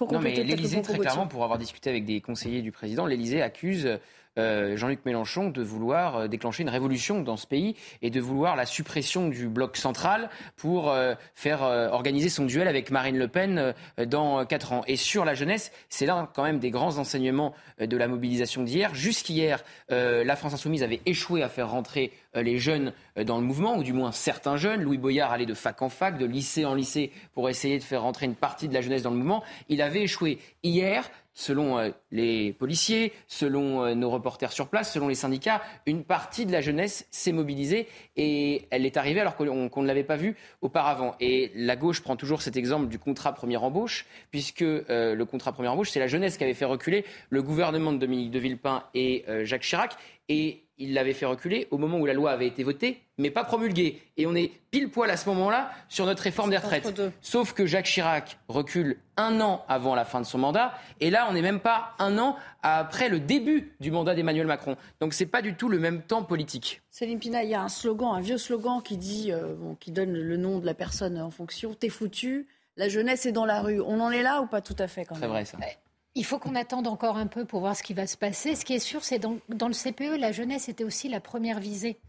non, 0.01 0.19
mais 0.19 0.43
l'Élysée, 0.43 0.81
très 0.81 0.97
clairement, 0.97 1.27
pour 1.27 1.43
avoir 1.43 1.57
discuté 1.57 1.89
avec 1.89 2.05
des 2.05 2.21
conseillers 2.21 2.61
du 2.61 2.71
président, 2.71 3.05
l'Élysée 3.05 3.41
accuse 3.41 3.99
euh, 4.37 4.77
Jean-Luc 4.77 5.05
Mélenchon 5.05 5.49
de 5.49 5.61
vouloir 5.61 6.17
euh, 6.17 6.27
déclencher 6.27 6.63
une 6.63 6.69
révolution 6.69 7.21
dans 7.21 7.37
ce 7.37 7.47
pays 7.47 7.75
et 8.01 8.09
de 8.09 8.21
vouloir 8.21 8.55
la 8.55 8.65
suppression 8.65 9.27
du 9.29 9.47
bloc 9.47 9.77
central 9.77 10.29
pour 10.55 10.91
euh, 10.91 11.15
faire 11.35 11.61
organiser 11.61 12.29
son 12.29 12.45
duel 12.45 12.67
avec 12.67 12.91
Marine 12.91 13.17
Le 13.17 13.27
Pen 13.27 13.73
dans 14.05 14.45
quatre 14.45 14.73
ans. 14.73 14.83
Et 14.87 14.95
sur 14.95 15.25
la 15.25 15.33
jeunesse, 15.33 15.71
c'est 15.89 16.05
là 16.05 16.29
quand 16.33 16.43
même 16.43 16.59
des 16.59 16.71
grands 16.71 16.97
enseignements 16.97 17.53
de 17.79 17.97
la 17.97 18.07
mobilisation 18.07 18.63
d'hier. 18.63 18.93
Jusqu'hier, 18.95 19.63
la 19.89 20.35
France 20.35 20.53
insoumise 20.53 20.83
avait 20.83 21.01
échoué 21.05 21.43
à 21.43 21.49
faire 21.49 21.69
rentrer 21.69 22.11
les 22.35 22.57
jeunes 22.57 22.93
dans 23.25 23.37
le 23.37 23.43
mouvement, 23.43 23.77
ou 23.77 23.83
du 23.83 23.93
moins 23.93 24.11
certains 24.11 24.57
jeunes. 24.57 24.81
Louis 24.81 24.97
Boyard 24.97 25.31
allait 25.31 25.45
de 25.45 25.53
fac 25.53 25.81
en 25.81 25.89
fac, 25.89 26.17
de 26.17 26.25
lycée 26.25 26.65
en 26.65 26.73
lycée 26.73 27.11
pour 27.33 27.49
essayer 27.49 27.77
de 27.77 27.83
faire 27.83 28.01
rentrer 28.01 28.25
une 28.25 28.35
partie 28.35 28.67
de 28.67 28.73
la 28.73 28.81
jeunesse 28.81 29.03
dans 29.03 29.11
le 29.11 29.17
mouvement. 29.17 29.43
Il 29.69 29.81
avait 29.81 30.03
échoué. 30.03 30.39
Hier, 30.63 31.09
selon 31.37 31.77
euh, 31.77 31.91
les 32.11 32.51
policiers, 32.51 33.13
selon 33.27 33.85
euh, 33.85 33.93
nos 33.93 34.09
reporters 34.09 34.51
sur 34.51 34.69
place, 34.69 34.91
selon 34.91 35.07
les 35.07 35.15
syndicats, 35.15 35.61
une 35.85 36.03
partie 36.03 36.47
de 36.47 36.51
la 36.51 36.61
jeunesse 36.61 37.07
s'est 37.11 37.31
mobilisée 37.31 37.87
et 38.15 38.67
elle 38.71 38.87
est 38.87 38.97
arrivée 38.97 39.21
alors 39.21 39.35
qu'on 39.35 39.45
ne 39.83 39.87
l'avait 39.87 40.03
pas 40.03 40.15
vue 40.15 40.35
auparavant. 40.61 41.15
Et 41.19 41.51
la 41.53 41.75
gauche 41.75 42.01
prend 42.01 42.15
toujours 42.15 42.41
cet 42.41 42.57
exemple 42.57 42.87
du 42.87 42.97
contrat 42.97 43.33
première 43.33 43.63
embauche, 43.63 44.07
puisque 44.31 44.63
euh, 44.63 45.13
le 45.13 45.25
contrat 45.25 45.51
première 45.51 45.73
embauche, 45.73 45.91
c'est 45.91 45.99
la 45.99 46.07
jeunesse 46.07 46.37
qui 46.37 46.43
avait 46.43 46.55
fait 46.55 46.65
reculer 46.65 47.05
le 47.29 47.43
gouvernement 47.43 47.93
de 47.93 47.99
Dominique 47.99 48.31
de 48.31 48.39
Villepin 48.39 48.83
et 48.95 49.23
Jacques 49.43 49.61
Chirac. 49.61 49.95
Et 50.29 50.66
il 50.77 50.93
l'avait 50.93 51.13
fait 51.13 51.25
reculer 51.25 51.67
au 51.71 51.77
moment 51.77 51.97
où 51.97 52.05
la 52.05 52.13
loi 52.13 52.31
avait 52.31 52.47
été 52.47 52.63
votée, 52.63 53.01
mais 53.17 53.31
pas 53.31 53.43
promulguée. 53.43 54.01
Et 54.17 54.27
on 54.27 54.35
est 54.35 54.51
pile 54.69 54.89
poil 54.89 55.09
à 55.09 55.17
ce 55.17 55.27
moment-là 55.29 55.71
sur 55.89 56.05
notre 56.05 56.23
réforme 56.23 56.49
des 56.51 56.57
retraites. 56.57 57.01
Sauf 57.21 57.53
que 57.53 57.65
Jacques 57.65 57.85
Chirac 57.85 58.37
recule 58.47 58.97
un 59.17 59.41
an 59.41 59.65
avant 59.67 59.95
la 59.95 60.05
fin 60.05 60.21
de 60.21 60.25
son 60.25 60.37
mandat, 60.37 60.73
et 60.99 61.09
là, 61.09 61.27
on 61.29 61.33
n'est 61.33 61.41
même 61.41 61.59
pas 61.59 61.95
un 61.99 62.17
an 62.19 62.35
après 62.61 63.09
le 63.09 63.19
début 63.19 63.73
du 63.79 63.89
mandat 63.91 64.13
d'Emmanuel 64.13 64.47
Macron. 64.47 64.77
Donc 64.99 65.13
c'est 65.13 65.25
pas 65.25 65.41
du 65.41 65.55
tout 65.55 65.69
le 65.69 65.79
même 65.79 66.01
temps 66.01 66.23
politique. 66.23 66.81
Céline 66.91 67.19
Pina, 67.19 67.43
il 67.43 67.49
y 67.49 67.55
a 67.55 67.61
un 67.61 67.69
slogan, 67.69 68.09
un 68.13 68.21
vieux 68.21 68.37
slogan 68.37 68.81
qui 68.83 68.97
dit, 68.97 69.31
euh, 69.31 69.55
qui 69.79 69.91
donne 69.91 70.13
le 70.13 70.37
nom 70.37 70.59
de 70.59 70.65
la 70.65 70.73
personne 70.73 71.19
en 71.19 71.31
fonction. 71.31 71.73
T'es 71.73 71.89
foutu. 71.89 72.47
La 72.75 72.89
jeunesse 72.89 73.25
est 73.25 73.31
dans 73.31 73.45
la 73.45 73.61
rue. 73.61 73.81
On 73.81 73.99
en 74.01 74.11
est 74.11 74.21
là 74.21 74.41
ou 74.41 74.45
pas 74.45 74.61
tout 74.61 74.75
à 74.77 74.87
fait 74.87 75.03
quand 75.03 75.15
même? 75.15 75.23
C'est 75.23 75.27
vrai 75.27 75.45
ça. 75.45 75.57
Il 76.17 76.25
faut 76.25 76.39
qu'on 76.39 76.55
attende 76.55 76.87
encore 76.87 77.17
un 77.17 77.27
peu 77.27 77.45
pour 77.45 77.59
voir 77.59 77.75
ce 77.75 77.83
qui 77.83 77.93
va 77.93 78.07
se 78.07 78.17
passer. 78.17 78.55
Ce 78.55 78.65
qui 78.65 78.73
est 78.73 78.79
sûr, 78.79 79.03
c'est 79.03 79.19
dans, 79.19 79.37
dans 79.49 79.67
le 79.67 79.75
CPE, 79.75 80.19
la 80.19 80.31
jeunesse 80.31 80.67
était 80.67 80.83
aussi 80.83 81.09
la 81.09 81.19
première 81.19 81.59
visée. 81.59 81.99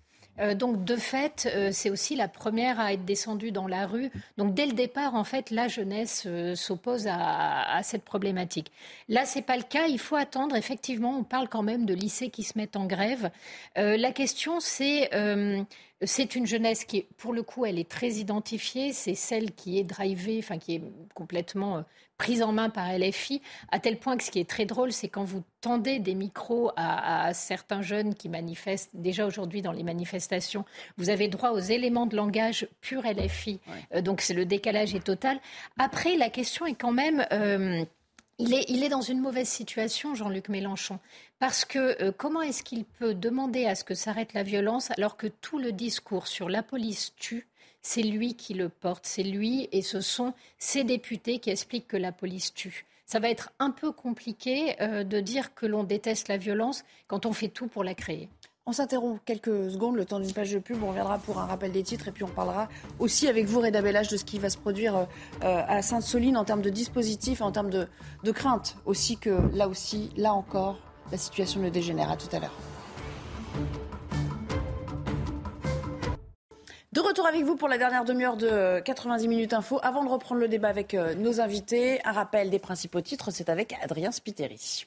Euh, 0.40 0.54
donc 0.54 0.82
de 0.82 0.96
fait, 0.96 1.46
euh, 1.52 1.70
c'est 1.72 1.90
aussi 1.90 2.16
la 2.16 2.26
première 2.26 2.80
à 2.80 2.94
être 2.94 3.04
descendue 3.04 3.52
dans 3.52 3.66
la 3.66 3.86
rue. 3.86 4.10
Donc 4.38 4.54
dès 4.54 4.64
le 4.64 4.72
départ, 4.72 5.14
en 5.14 5.24
fait, 5.24 5.50
la 5.50 5.68
jeunesse 5.68 6.24
euh, 6.26 6.54
s'oppose 6.54 7.06
à, 7.06 7.76
à, 7.76 7.82
cette 7.82 8.02
problématique. 8.02 8.72
Là, 9.08 9.26
c'est 9.26 9.42
pas 9.42 9.58
le 9.58 9.62
cas. 9.62 9.88
Il 9.88 9.98
faut 9.98 10.16
attendre. 10.16 10.56
Effectivement, 10.56 11.18
on 11.18 11.24
parle 11.24 11.50
quand 11.50 11.62
même 11.62 11.84
de 11.84 11.92
lycées 11.92 12.30
qui 12.30 12.44
se 12.44 12.56
mettent 12.56 12.76
en 12.76 12.86
grève. 12.86 13.30
la 13.76 14.12
question, 14.12 14.58
c'est 14.60 15.10
c'est 16.02 16.36
une 16.36 16.46
jeunesse 16.46 16.84
qui, 16.84 17.02
pour 17.16 17.32
le 17.32 17.42
coup, 17.42 17.66
elle 17.66 17.78
est 17.78 17.90
très 17.90 18.12
identifiée. 18.12 18.92
C'est 18.92 19.16
celle 19.16 19.52
qui 19.52 19.78
est 19.78 19.84
drivée, 19.84 20.38
enfin 20.38 20.58
qui 20.58 20.76
est 20.76 20.82
complètement 21.14 21.84
prise 22.18 22.42
en 22.42 22.52
main 22.52 22.68
par 22.68 22.92
LFI, 22.92 23.40
à 23.70 23.78
tel 23.78 23.98
point 23.98 24.16
que 24.16 24.24
ce 24.24 24.30
qui 24.30 24.40
est 24.40 24.48
très 24.48 24.66
drôle, 24.66 24.92
c'est 24.92 25.08
quand 25.08 25.24
vous 25.24 25.44
tendez 25.60 26.00
des 26.00 26.14
micros 26.14 26.72
à, 26.76 27.32
certains 27.32 27.80
jeunes 27.80 28.14
qui 28.14 28.28
manifestent, 28.28 28.90
déjà 28.92 29.24
aujourd'hui 29.24 29.62
dans 29.62 29.72
les 29.72 29.84
manifestations, 29.84 30.64
vous 30.96 31.10
avez 31.10 31.28
droit 31.28 31.50
aux 31.50 31.60
éléments 31.60 32.06
de 32.06 32.16
langage 32.16 32.68
pur 32.80 33.02
LFI. 33.04 33.60
Euh, 33.94 34.02
donc 34.02 34.20
c'est 34.20 34.34
le 34.34 34.44
décalage 34.44 34.94
est 34.94 35.04
total. 35.04 35.38
Après, 35.78 36.16
la 36.16 36.28
question 36.28 36.66
est 36.66 36.74
quand 36.74 36.92
même... 36.92 37.24
Euh, 37.32 37.84
il 38.40 38.54
est, 38.54 38.66
il 38.68 38.84
est, 38.84 38.88
dans 38.88 39.00
une 39.00 39.18
mauvaise 39.18 39.48
situation, 39.48 40.14
Jean-Luc 40.14 40.48
Mélenchon, 40.48 41.00
parce 41.40 41.64
que 41.64 42.00
euh, 42.00 42.12
comment 42.16 42.40
est-ce 42.40 42.62
qu'il 42.62 42.84
peut 42.84 43.12
demander 43.12 43.66
à 43.66 43.74
ce 43.74 43.82
que 43.82 43.94
s'arrête 43.94 44.32
la 44.32 44.44
violence 44.44 44.92
alors 44.92 45.16
que 45.16 45.26
tout 45.26 45.58
le 45.58 45.72
discours 45.72 46.28
sur 46.28 46.48
la 46.48 46.62
police 46.62 47.14
tue 47.16 47.47
c'est 47.82 48.02
lui 48.02 48.34
qui 48.34 48.54
le 48.54 48.68
porte, 48.68 49.06
c'est 49.06 49.22
lui 49.22 49.68
et 49.72 49.82
ce 49.82 50.00
sont 50.00 50.34
ces 50.58 50.84
députés 50.84 51.38
qui 51.38 51.50
expliquent 51.50 51.88
que 51.88 51.96
la 51.96 52.12
police 52.12 52.54
tue. 52.54 52.86
Ça 53.06 53.20
va 53.20 53.30
être 53.30 53.50
un 53.58 53.70
peu 53.70 53.90
compliqué 53.90 54.76
euh, 54.82 55.02
de 55.02 55.20
dire 55.20 55.54
que 55.54 55.64
l'on 55.64 55.82
déteste 55.82 56.28
la 56.28 56.36
violence 56.36 56.84
quand 57.06 57.24
on 57.24 57.32
fait 57.32 57.48
tout 57.48 57.66
pour 57.66 57.82
la 57.82 57.94
créer. 57.94 58.28
On 58.66 58.72
s'interrompt 58.72 59.22
quelques 59.24 59.70
secondes, 59.70 59.96
le 59.96 60.04
temps 60.04 60.20
d'une 60.20 60.34
page 60.34 60.52
de 60.52 60.58
pub. 60.58 60.82
On 60.82 60.88
reviendra 60.88 61.16
pour 61.16 61.38
un 61.38 61.46
rappel 61.46 61.72
des 61.72 61.82
titres 61.82 62.08
et 62.08 62.12
puis 62.12 62.24
on 62.24 62.28
parlera 62.28 62.68
aussi 62.98 63.26
avec 63.26 63.46
vous, 63.46 63.60
Reda 63.60 63.80
Bellage, 63.80 64.08
de 64.08 64.18
ce 64.18 64.24
qui 64.24 64.38
va 64.38 64.50
se 64.50 64.58
produire 64.58 64.94
euh, 64.94 65.06
à 65.40 65.80
Sainte-Soline 65.80 66.36
en 66.36 66.44
termes 66.44 66.60
de 66.60 66.68
dispositifs, 66.68 67.40
en 67.40 67.50
termes 67.50 67.70
de, 67.70 67.88
de 68.24 68.30
crainte 68.30 68.76
aussi 68.84 69.16
que 69.16 69.30
là 69.56 69.68
aussi, 69.68 70.10
là 70.18 70.34
encore, 70.34 70.76
la 71.10 71.16
situation 71.16 71.60
ne 71.60 71.70
dégénère. 71.70 72.10
À 72.10 72.18
tout 72.18 72.28
à 72.36 72.40
l'heure. 72.40 73.87
De 76.98 77.02
retour 77.04 77.28
avec 77.28 77.44
vous 77.44 77.54
pour 77.54 77.68
la 77.68 77.78
dernière 77.78 78.04
demi-heure 78.04 78.36
de 78.36 78.80
90 78.80 79.28
minutes 79.28 79.52
info. 79.52 79.78
Avant 79.84 80.02
de 80.02 80.08
reprendre 80.08 80.40
le 80.40 80.48
débat 80.48 80.66
avec 80.66 80.94
euh, 80.94 81.14
nos 81.14 81.40
invités, 81.40 82.04
un 82.04 82.10
rappel 82.10 82.50
des 82.50 82.58
principaux 82.58 83.00
titres, 83.00 83.30
c'est 83.30 83.48
avec 83.48 83.72
Adrien 83.84 84.10
Spiteri. 84.10 84.84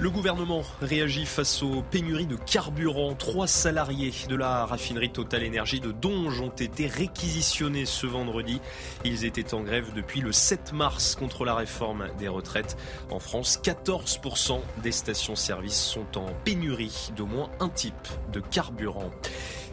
Le 0.00 0.08
gouvernement 0.08 0.62
réagit 0.80 1.26
face 1.26 1.62
aux 1.62 1.82
pénuries 1.82 2.24
de 2.24 2.36
carburant. 2.36 3.14
Trois 3.14 3.46
salariés 3.46 4.14
de 4.30 4.34
la 4.34 4.64
raffinerie 4.64 5.10
Total 5.10 5.42
Énergie 5.42 5.78
de 5.78 5.92
Donge 5.92 6.40
ont 6.40 6.48
été 6.48 6.86
réquisitionnés 6.86 7.84
ce 7.84 8.06
vendredi. 8.06 8.62
Ils 9.04 9.26
étaient 9.26 9.52
en 9.52 9.60
grève 9.60 9.92
depuis 9.94 10.22
le 10.22 10.32
7 10.32 10.72
mars 10.72 11.16
contre 11.16 11.44
la 11.44 11.54
réforme 11.54 12.06
des 12.18 12.28
retraites. 12.28 12.78
En 13.10 13.18
France, 13.18 13.60
14% 13.62 14.60
des 14.82 14.92
stations-service 14.92 15.78
sont 15.78 16.16
en 16.16 16.32
pénurie 16.46 17.10
d'au 17.14 17.26
moins 17.26 17.50
un 17.60 17.68
type 17.68 18.08
de 18.32 18.40
carburant. 18.40 19.10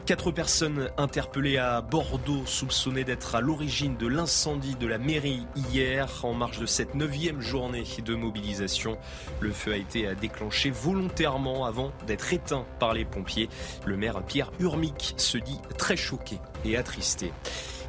Quatre 0.07 0.31
personnes 0.31 0.89
interpellées 0.97 1.57
à 1.57 1.81
Bordeaux, 1.81 2.45
soupçonnées 2.45 3.03
d'être 3.03 3.35
à 3.35 3.41
l'origine 3.41 3.97
de 3.97 4.07
l'incendie 4.07 4.75
de 4.75 4.87
la 4.87 4.97
mairie 4.97 5.45
hier, 5.69 6.23
en 6.23 6.33
marge 6.33 6.59
de 6.59 6.65
cette 6.65 6.95
neuvième 6.95 7.41
journée 7.41 7.83
de 8.05 8.15
mobilisation. 8.15 8.97
Le 9.41 9.51
feu 9.51 9.73
a 9.73 9.75
été 9.75 10.15
déclenché 10.15 10.69
volontairement 10.69 11.65
avant 11.65 11.91
d'être 12.07 12.31
éteint 12.31 12.65
par 12.79 12.93
les 12.93 13.03
pompiers. 13.03 13.49
Le 13.85 13.97
maire 13.97 14.23
Pierre 14.23 14.51
Urmic 14.61 15.13
se 15.17 15.37
dit 15.37 15.59
très 15.77 15.97
choqué 15.97 16.39
et 16.63 16.77
attristé. 16.77 17.33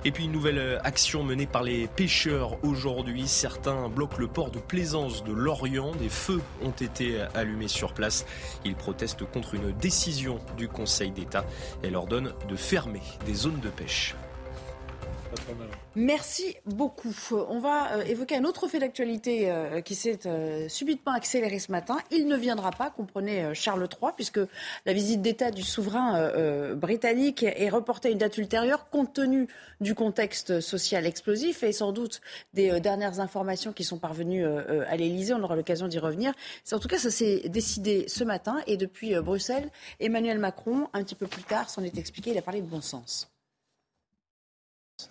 Et 0.05 0.13
puis 0.13 0.25
une 0.25 0.33
nouvelle 0.33 0.59
euh, 0.59 0.79
action 0.85 1.25
menée 1.25 1.47
par 1.47 1.63
les 1.63 1.89
pêcheurs 1.89 2.63
aujourd'hui. 2.65 3.27
Certains 3.27 3.89
bloquent 3.89 4.19
le 4.19 4.29
port 4.29 4.51
de 4.51 4.59
plaisance 4.59 5.25
de 5.25 5.33
Lorient. 5.33 5.93
Des 5.97 6.09
feux 6.09 6.41
ont 6.63 6.71
été 6.71 7.21
allumés 7.35 7.69
sur 7.69 7.93
place. 7.95 8.25
Ils 8.65 8.75
protestent 8.77 9.25
contre 9.25 9.55
une 9.55 9.73
décision 9.73 10.39
du 10.57 10.69
Conseil 10.69 11.11
d'État. 11.11 11.45
Elle 11.83 11.93
leur 11.93 12.07
donne 12.07 12.33
de 12.49 12.57
fermer 12.57 13.03
des 13.27 13.35
zones 13.35 13.61
de 13.61 13.71
pêche. 13.71 14.15
Merci 15.95 16.57
beaucoup. 16.65 17.15
On 17.49 17.59
va 17.59 17.93
euh, 17.93 18.05
évoquer 18.05 18.37
un 18.37 18.45
autre 18.45 18.69
fait 18.69 18.79
d'actualité 18.79 19.51
euh, 19.51 19.81
qui 19.81 19.95
s'est 19.95 20.21
euh, 20.27 20.69
subitement 20.69 21.13
accéléré 21.13 21.59
ce 21.59 21.73
matin. 21.73 21.99
Il 22.11 22.29
ne 22.29 22.37
viendra 22.37 22.71
pas, 22.71 22.91
comprenez 22.91 23.53
Charles 23.55 23.89
III, 24.01 24.13
puisque 24.15 24.41
la 24.87 24.93
visite 24.93 25.23
d'État 25.23 25.51
du 25.51 25.63
souverain 25.63 26.31
britannique 26.75 27.43
est 27.43 27.69
reportée 27.69 28.09
à 28.09 28.11
une 28.13 28.19
date 28.19 28.39
ultérieure 28.39 28.91
compte 28.91 29.13
tenu 29.13 29.49
du 29.81 29.95
contexte 29.95 30.61
social 30.61 31.07
explosif 31.07 31.63
et 31.63 31.73
sans 31.73 31.93
doute 31.93 32.21
des 32.55 32.81
dernières 32.81 33.21
informations 33.21 33.73
qui 33.73 33.85
sont 33.85 33.99
parvenues 33.99 34.45
à 34.45 34.97
l'Élysée. 34.97 35.35
On 35.35 35.43
aura 35.43 35.57
l'occasion 35.57 35.89
d'y 35.89 35.99
revenir. 35.99 36.33
En 36.73 36.79
tout 36.79 36.89
cas, 36.89 36.99
ça 36.99 37.11
s'est 37.11 37.49
décidé 37.49 38.05
ce 38.09 38.25
matin 38.25 38.59
et 38.67 38.77
depuis 38.77 39.15
Bruxelles, 39.17 39.71
Emmanuel 40.01 40.39
Macron, 40.39 40.89
un 40.93 41.03
petit 41.03 41.15
peu 41.15 41.27
plus 41.27 41.43
tard, 41.43 41.71
s'en 41.71 41.83
est 41.83 41.99
expliqué. 41.99 42.31
Il 42.31 42.39
a 42.39 42.43
parlé 42.43 42.61
de 42.61 42.67
bon 42.67 42.81
sens. 42.81 43.31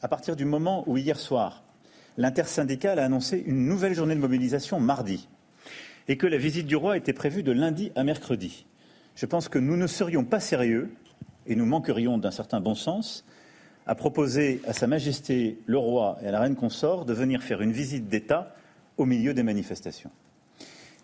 À 0.02 0.10
partir 0.10 0.36
du 0.36 0.44
moment 0.44 0.84
où 0.86 0.98
hier 0.98 1.18
soir, 1.18 1.64
l'intersyndicale 2.18 3.00
a 3.00 3.06
annoncé 3.06 3.42
une 3.46 3.66
nouvelle 3.66 3.94
journée 3.96 4.16
de 4.16 4.20
mobilisation 4.20 4.82
mardi 4.82 5.30
et 6.10 6.18
que 6.18 6.28
la 6.28 6.38
visite 6.38 6.68
du 6.68 6.76
roi 6.76 6.98
était 6.98 7.14
prévue 7.14 7.42
de 7.42 7.54
lundi 7.54 7.94
à 7.96 8.04
mercredi, 8.04 8.66
je 9.16 9.26
pense 9.26 9.48
que 9.48 9.58
nous 9.58 9.78
ne 9.78 9.88
serions 9.88 10.26
pas 10.26 10.42
sérieux 10.42 10.90
et 11.48 11.56
nous 11.56 11.66
manquerions 11.66 12.18
d'un 12.18 12.32
certain 12.32 12.60
bon 12.60 12.76
sens 12.76 13.26
à 13.88 13.96
proposer 13.96 14.62
à 14.68 14.74
Sa 14.74 14.88
Majesté 14.88 15.58
le 15.66 15.78
roi 15.78 16.20
et 16.22 16.28
à 16.28 16.32
la 16.32 16.42
reine 16.42 16.58
consort 16.58 17.06
de 17.06 17.14
venir 17.14 17.42
faire 17.42 17.62
une 17.62 17.72
visite 17.72 18.10
d'État 18.10 18.54
au 18.98 19.06
milieu 19.06 19.34
des 19.34 19.44
manifestations. 19.44 20.12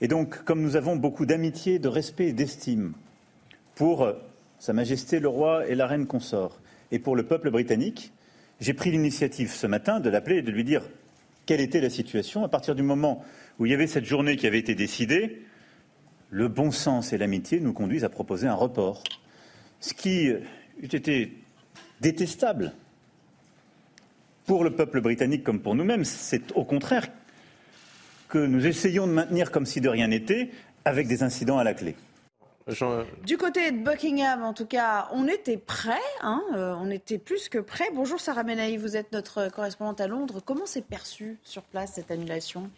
Et 0.01 0.09
donc, 0.09 0.43
comme 0.43 0.61
nous 0.61 0.75
avons 0.75 0.97
beaucoup 0.97 1.25
d'amitié, 1.25 1.79
de 1.79 1.87
respect 1.87 2.27
et 2.27 2.33
d'estime 2.33 2.93
pour 3.75 4.11
Sa 4.59 4.73
Majesté 4.73 5.21
le 5.21 5.29
roi 5.29 5.67
et 5.67 5.75
la 5.75 5.87
reine 5.87 6.05
consort 6.05 6.59
et 6.91 6.99
pour 6.99 7.15
le 7.15 7.23
peuple 7.23 7.49
britannique, 7.49 8.11
j'ai 8.63 8.73
pris 8.73 8.91
l'initiative 8.91 9.51
ce 9.51 9.67
matin 9.67 9.99
de 9.99 10.09
l'appeler 10.09 10.37
et 10.37 10.41
de 10.41 10.49
lui 10.49 10.63
dire 10.63 10.83
quelle 11.45 11.59
était 11.59 11.81
la 11.81 11.89
situation. 11.89 12.45
À 12.45 12.47
partir 12.47 12.75
du 12.75 12.81
moment 12.81 13.21
où 13.59 13.65
il 13.65 13.71
y 13.73 13.75
avait 13.75 13.87
cette 13.87 14.05
journée 14.05 14.37
qui 14.37 14.47
avait 14.47 14.59
été 14.59 14.73
décidée, 14.73 15.41
le 16.29 16.47
bon 16.47 16.71
sens 16.71 17.11
et 17.11 17.17
l'amitié 17.17 17.59
nous 17.59 17.73
conduisent 17.73 18.05
à 18.05 18.09
proposer 18.09 18.47
un 18.47 18.53
report. 18.53 19.03
Ce 19.81 19.93
qui 19.93 20.27
eût 20.27 20.39
été 20.81 21.37
détestable 21.99 22.71
pour 24.45 24.63
le 24.63 24.73
peuple 24.73 25.01
britannique 25.01 25.43
comme 25.43 25.59
pour 25.59 25.75
nous-mêmes, 25.75 26.05
c'est 26.05 26.53
au 26.53 26.63
contraire 26.63 27.09
que 28.29 28.37
nous 28.37 28.65
essayons 28.65 29.07
de 29.07 29.11
maintenir 29.11 29.51
comme 29.51 29.65
si 29.65 29.81
de 29.81 29.89
rien 29.89 30.07
n'était, 30.07 30.51
avec 30.85 31.09
des 31.09 31.21
incidents 31.21 31.57
à 31.57 31.65
la 31.65 31.73
clé. 31.73 31.95
Du 33.23 33.37
côté 33.37 33.71
de 33.71 33.83
Buckingham, 33.83 34.41
en 34.41 34.53
tout 34.53 34.65
cas, 34.65 35.09
on 35.11 35.27
était 35.27 35.57
prêt, 35.57 35.99
hein, 36.21 36.41
euh, 36.55 36.73
on 36.79 36.89
était 36.89 37.17
plus 37.17 37.49
que 37.49 37.57
prêt. 37.57 37.89
Bonjour 37.93 38.21
Sarah 38.21 38.43
Menaï, 38.43 38.77
vous 38.77 38.95
êtes 38.95 39.11
notre 39.11 39.49
correspondante 39.49 39.99
à 39.99 40.07
Londres. 40.07 40.39
Comment 40.45 40.65
s'est 40.65 40.81
perçue 40.81 41.37
sur 41.43 41.63
place 41.63 41.93
cette 41.95 42.09
annulation? 42.09 42.69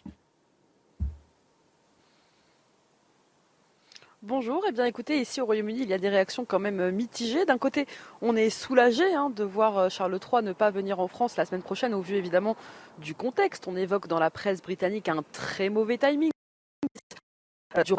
Bonjour, 4.22 4.64
eh 4.68 4.72
bien 4.72 4.86
écoutez, 4.86 5.20
ici 5.20 5.40
au 5.40 5.46
Royaume-Uni, 5.46 5.82
il 5.82 5.88
y 5.88 5.94
a 5.94 5.98
des 5.98 6.08
réactions 6.08 6.44
quand 6.44 6.58
même 6.58 6.80
euh, 6.80 6.90
mitigées. 6.90 7.44
D'un 7.44 7.58
côté, 7.58 7.86
on 8.22 8.34
est 8.34 8.50
soulagé 8.50 9.14
hein, 9.14 9.30
de 9.30 9.44
voir 9.44 9.78
euh, 9.78 9.88
Charles 9.88 10.18
III 10.18 10.42
ne 10.42 10.52
pas 10.52 10.72
venir 10.72 10.98
en 10.98 11.06
France 11.06 11.36
la 11.36 11.44
semaine 11.44 11.62
prochaine, 11.62 11.94
au 11.94 12.00
vu 12.00 12.16
évidemment 12.16 12.56
du 12.98 13.14
contexte. 13.14 13.68
On 13.68 13.76
évoque 13.76 14.08
dans 14.08 14.18
la 14.18 14.30
presse 14.30 14.60
britannique 14.60 15.08
un 15.08 15.22
très 15.30 15.68
mauvais 15.68 15.96
timing. 15.96 16.32
Il 17.76 17.84
faut 17.86 17.96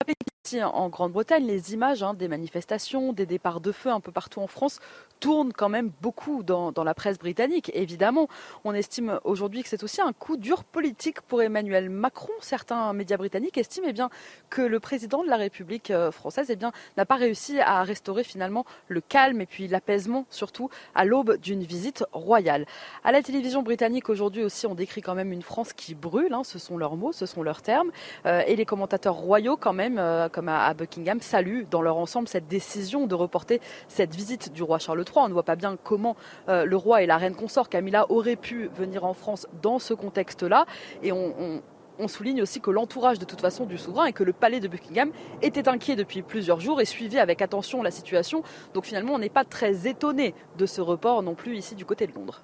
rappeler 0.00 0.14
en 0.52 0.88
Grande-Bretagne, 0.88 1.46
les 1.46 1.72
images 1.72 2.02
hein, 2.02 2.14
des 2.14 2.28
manifestations, 2.28 3.12
des 3.12 3.26
départs 3.26 3.60
de 3.60 3.72
feu 3.72 3.90
un 3.90 4.00
peu 4.00 4.12
partout 4.12 4.40
en 4.40 4.46
France 4.46 4.78
tournent 5.20 5.52
quand 5.54 5.70
même 5.70 5.90
beaucoup 6.02 6.42
dans, 6.42 6.72
la 6.84 6.92
presse 6.92 7.18
britannique. 7.18 7.70
Évidemment, 7.72 8.28
on 8.64 8.74
estime 8.74 9.20
aujourd'hui 9.24 9.62
que 9.62 9.70
c'est 9.70 9.82
aussi 9.82 10.02
un 10.02 10.12
coup 10.12 10.36
dur 10.36 10.64
politique 10.64 11.22
pour 11.22 11.40
Emmanuel 11.40 11.88
Macron. 11.88 12.32
Certains 12.40 12.92
médias 12.92 13.16
britanniques 13.16 13.56
estiment 13.56 13.86
eh 13.88 13.94
bien, 13.94 14.10
que 14.50 14.60
le 14.60 14.80
président 14.80 15.24
de 15.24 15.28
la 15.28 15.36
République 15.36 15.90
euh, 15.90 16.10
française 16.10 16.50
eh 16.50 16.58
n'a 16.96 17.06
pas 17.06 17.14
réussi 17.14 17.58
à 17.60 17.82
restaurer 17.84 18.22
finalement 18.22 18.66
le 18.88 19.00
calme 19.00 19.40
et 19.40 19.46
puis 19.46 19.66
l'apaisement, 19.66 20.26
surtout 20.28 20.68
à 20.94 21.06
l'aube 21.06 21.38
d'une 21.38 21.62
visite 21.62 22.04
royale. 22.12 22.66
À 23.02 23.12
la 23.12 23.22
télévision 23.22 23.62
britannique 23.62 24.10
aujourd'hui 24.10 24.44
aussi, 24.44 24.66
on 24.66 24.74
décrit 24.74 25.00
quand 25.00 25.14
même 25.14 25.32
une 25.32 25.42
France 25.42 25.72
qui 25.72 25.94
brûle. 25.94 26.34
Hein, 26.34 26.44
ce 26.44 26.58
sont 26.58 26.76
leurs 26.76 26.96
mots, 26.96 27.12
ce 27.12 27.24
sont 27.24 27.42
leurs 27.42 27.62
termes. 27.62 27.92
Euh, 28.26 28.42
et 28.46 28.56
les 28.56 28.66
commentateurs 28.66 29.14
royaux 29.14 29.56
quand 29.56 29.72
même. 29.72 29.96
Euh, 29.98 30.28
comme 30.34 30.48
à, 30.48 30.74
Buckingham, 30.74 31.20
saluent 31.20 31.64
dans 31.70 31.80
leur 31.80 31.96
ensemble 31.96 32.26
cette 32.26 32.48
décision 32.48 33.06
de 33.06 33.14
reporter 33.14 33.60
cette 33.86 34.14
visite 34.14 34.52
du 34.52 34.64
roi 34.64 34.80
Charles 34.80 35.04
III. 35.06 35.24
On 35.24 35.28
ne 35.28 35.32
voit 35.32 35.44
pas 35.44 35.54
bien 35.54 35.78
comment 35.82 36.16
euh, 36.48 36.64
le 36.64 36.76
roi 36.76 37.02
et 37.02 37.06
la 37.06 37.16
reine 37.18 37.36
consort 37.36 37.68
Camilla 37.68 38.06
auraient 38.10 38.34
pu 38.34 38.68
venir 38.74 39.04
en 39.04 39.14
France 39.14 39.46
dans 39.62 39.78
ce 39.78 39.94
contexte-là. 39.94 40.66
Et 41.04 41.12
on, 41.12 41.62
souligne 42.08 42.42
aussi 42.42 42.60
que 42.60 42.72
l'entourage 42.72 43.20
de 43.20 43.24
toute 43.24 43.40
façon 43.40 43.64
du 43.64 43.78
souverain 43.78 44.06
et 44.06 44.12
que 44.12 44.24
le 44.24 44.32
palais 44.32 44.58
de 44.58 44.66
Buckingham 44.66 45.12
était 45.40 45.68
inquiet 45.68 45.94
depuis 45.94 46.22
plusieurs 46.22 46.58
jours 46.58 46.80
et 46.80 46.84
suivait 46.84 47.20
avec 47.20 47.40
attention 47.40 47.82
la 47.82 47.92
situation. 47.92 48.42
Donc 48.74 48.84
finalement, 48.84 49.14
on 49.14 49.20
n'est 49.20 49.28
pas 49.28 49.44
très 49.44 49.86
étonné 49.86 50.34
de 50.58 50.66
ce 50.66 50.80
report 50.80 51.22
non 51.22 51.36
plus 51.36 51.56
ici 51.56 51.76
du 51.76 51.84
côté 51.84 52.08
de 52.08 52.12
Londres. 52.12 52.42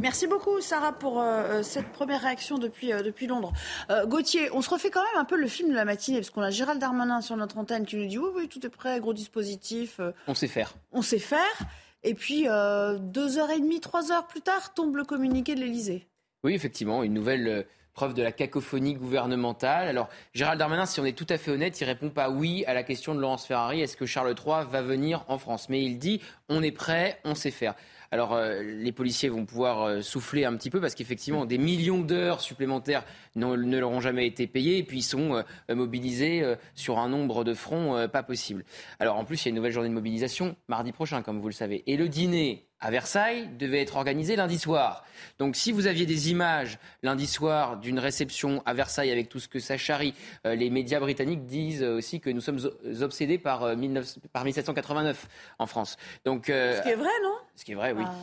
Merci 0.00 0.28
beaucoup, 0.28 0.60
Sarah, 0.60 0.92
pour 0.92 1.20
euh, 1.20 1.24
euh, 1.24 1.62
cette 1.64 1.88
première 1.88 2.22
réaction 2.22 2.58
depuis, 2.58 2.92
euh, 2.92 3.02
depuis 3.02 3.26
Londres. 3.26 3.52
Gauthier, 4.06 4.48
on 4.52 4.62
se 4.62 4.70
refait 4.70 4.90
quand 4.90 5.02
même 5.02 5.20
un 5.20 5.24
peu 5.24 5.36
le 5.36 5.48
film 5.48 5.70
de 5.70 5.74
la 5.74 5.84
matinée, 5.84 6.18
parce 6.18 6.30
qu'on 6.30 6.42
a 6.42 6.50
Gérald 6.50 6.80
Darmanin 6.80 7.20
sur 7.20 7.36
notre 7.36 7.58
antenne 7.58 7.84
qui 7.84 7.96
nous 7.96 8.06
dit 8.06 8.18
oui, 8.18 8.28
oui, 8.36 8.48
tout 8.48 8.64
est 8.64 8.70
prêt, 8.70 9.00
gros 9.00 9.12
dispositif. 9.12 10.00
on 10.28 10.34
sait 10.34 10.46
faire. 10.46 10.74
On 10.92 11.02
sait 11.02 11.18
faire. 11.18 11.40
Et 12.04 12.14
puis, 12.14 12.44
deux 12.44 13.38
heures 13.38 13.50
et 13.50 13.58
demie, 13.58 13.80
trois 13.80 14.12
heures 14.12 14.26
plus 14.28 14.40
tard, 14.40 14.72
tombe 14.72 14.94
le 14.94 15.04
communiqué 15.04 15.54
de 15.56 15.60
l'Elysée. 15.60 16.06
Oui, 16.44 16.54
effectivement, 16.54 17.02
une 17.02 17.14
nouvelle 17.14 17.66
preuve 17.92 18.14
de 18.14 18.22
la 18.22 18.30
cacophonie 18.30 18.94
gouvernementale. 18.94 19.88
Alors, 19.88 20.08
Gérald 20.32 20.60
Darmanin, 20.60 20.86
si 20.86 21.00
on 21.00 21.04
est 21.04 21.18
tout 21.18 21.26
à 21.28 21.38
fait 21.38 21.50
honnête, 21.50 21.80
il 21.80 21.84
répond 21.84 22.10
pas 22.10 22.30
oui 22.30 22.64
à 22.66 22.74
la 22.74 22.84
question 22.84 23.12
de 23.12 23.20
Laurence 23.20 23.44
Ferrari, 23.44 23.80
est-ce 23.80 23.96
que 23.96 24.06
Charles 24.06 24.36
III 24.38 24.64
va 24.70 24.82
venir 24.82 25.24
en 25.26 25.38
France? 25.38 25.68
Mais 25.68 25.82
il 25.82 25.98
dit, 25.98 26.20
on 26.48 26.62
est 26.62 26.70
prêt, 26.70 27.18
on 27.24 27.34
sait 27.34 27.50
faire. 27.50 27.74
Alors 28.10 28.34
euh, 28.34 28.62
les 28.62 28.92
policiers 28.92 29.28
vont 29.28 29.44
pouvoir 29.44 29.82
euh, 29.82 30.00
souffler 30.00 30.44
un 30.44 30.56
petit 30.56 30.70
peu 30.70 30.80
parce 30.80 30.94
qu'effectivement 30.94 31.44
des 31.44 31.58
millions 31.58 32.00
d'heures 32.00 32.40
supplémentaires 32.40 33.04
ne 33.36 33.78
leur 33.78 33.90
ont 33.90 34.00
jamais 34.00 34.26
été 34.26 34.46
payées 34.46 34.78
et 34.78 34.82
puis 34.82 34.98
ils 34.98 35.02
sont 35.02 35.34
euh, 35.34 35.74
mobilisés 35.74 36.56
sur 36.74 36.98
un 36.98 37.08
nombre 37.08 37.44
de 37.44 37.54
fronts 37.54 38.08
pas 38.08 38.22
possible. 38.22 38.64
Alors 38.98 39.16
en 39.16 39.24
plus 39.24 39.42
il 39.42 39.46
y 39.46 39.48
a 39.48 39.50
une 39.50 39.56
nouvelle 39.56 39.72
journée 39.72 39.88
de 39.88 39.94
mobilisation 39.94 40.56
mardi 40.68 40.92
prochain 40.92 41.22
comme 41.22 41.38
vous 41.38 41.48
le 41.48 41.54
savez 41.54 41.82
et 41.86 41.96
le 41.96 42.08
dîner 42.08 42.67
à 42.80 42.90
Versailles 42.90 43.48
devait 43.58 43.80
être 43.80 43.96
organisé 43.96 44.36
lundi 44.36 44.58
soir. 44.58 45.04
Donc 45.38 45.56
si 45.56 45.72
vous 45.72 45.86
aviez 45.86 46.06
des 46.06 46.30
images 46.30 46.78
lundi 47.02 47.26
soir 47.26 47.76
d'une 47.78 47.98
réception 47.98 48.62
à 48.66 48.74
Versailles 48.74 49.10
avec 49.10 49.28
tout 49.28 49.40
ce 49.40 49.48
que 49.48 49.58
ça 49.58 49.76
charrie, 49.76 50.14
euh, 50.46 50.54
les 50.54 50.70
médias 50.70 51.00
britanniques 51.00 51.44
disent 51.44 51.82
aussi 51.82 52.20
que 52.20 52.30
nous 52.30 52.40
sommes 52.40 52.60
obsédés 53.00 53.38
par, 53.38 53.64
euh, 53.64 53.74
par 54.32 54.44
1789 54.44 55.28
en 55.58 55.66
France. 55.66 55.96
Donc, 56.24 56.50
euh, 56.50 56.76
ce 56.76 56.82
qui 56.82 56.90
est 56.90 56.96
vrai, 56.96 57.08
non? 57.22 57.34
Ce 57.56 57.64
qui 57.64 57.72
est 57.72 57.76
vrai, 57.76 57.92
oui. 57.92 58.04
Ah. 58.06 58.14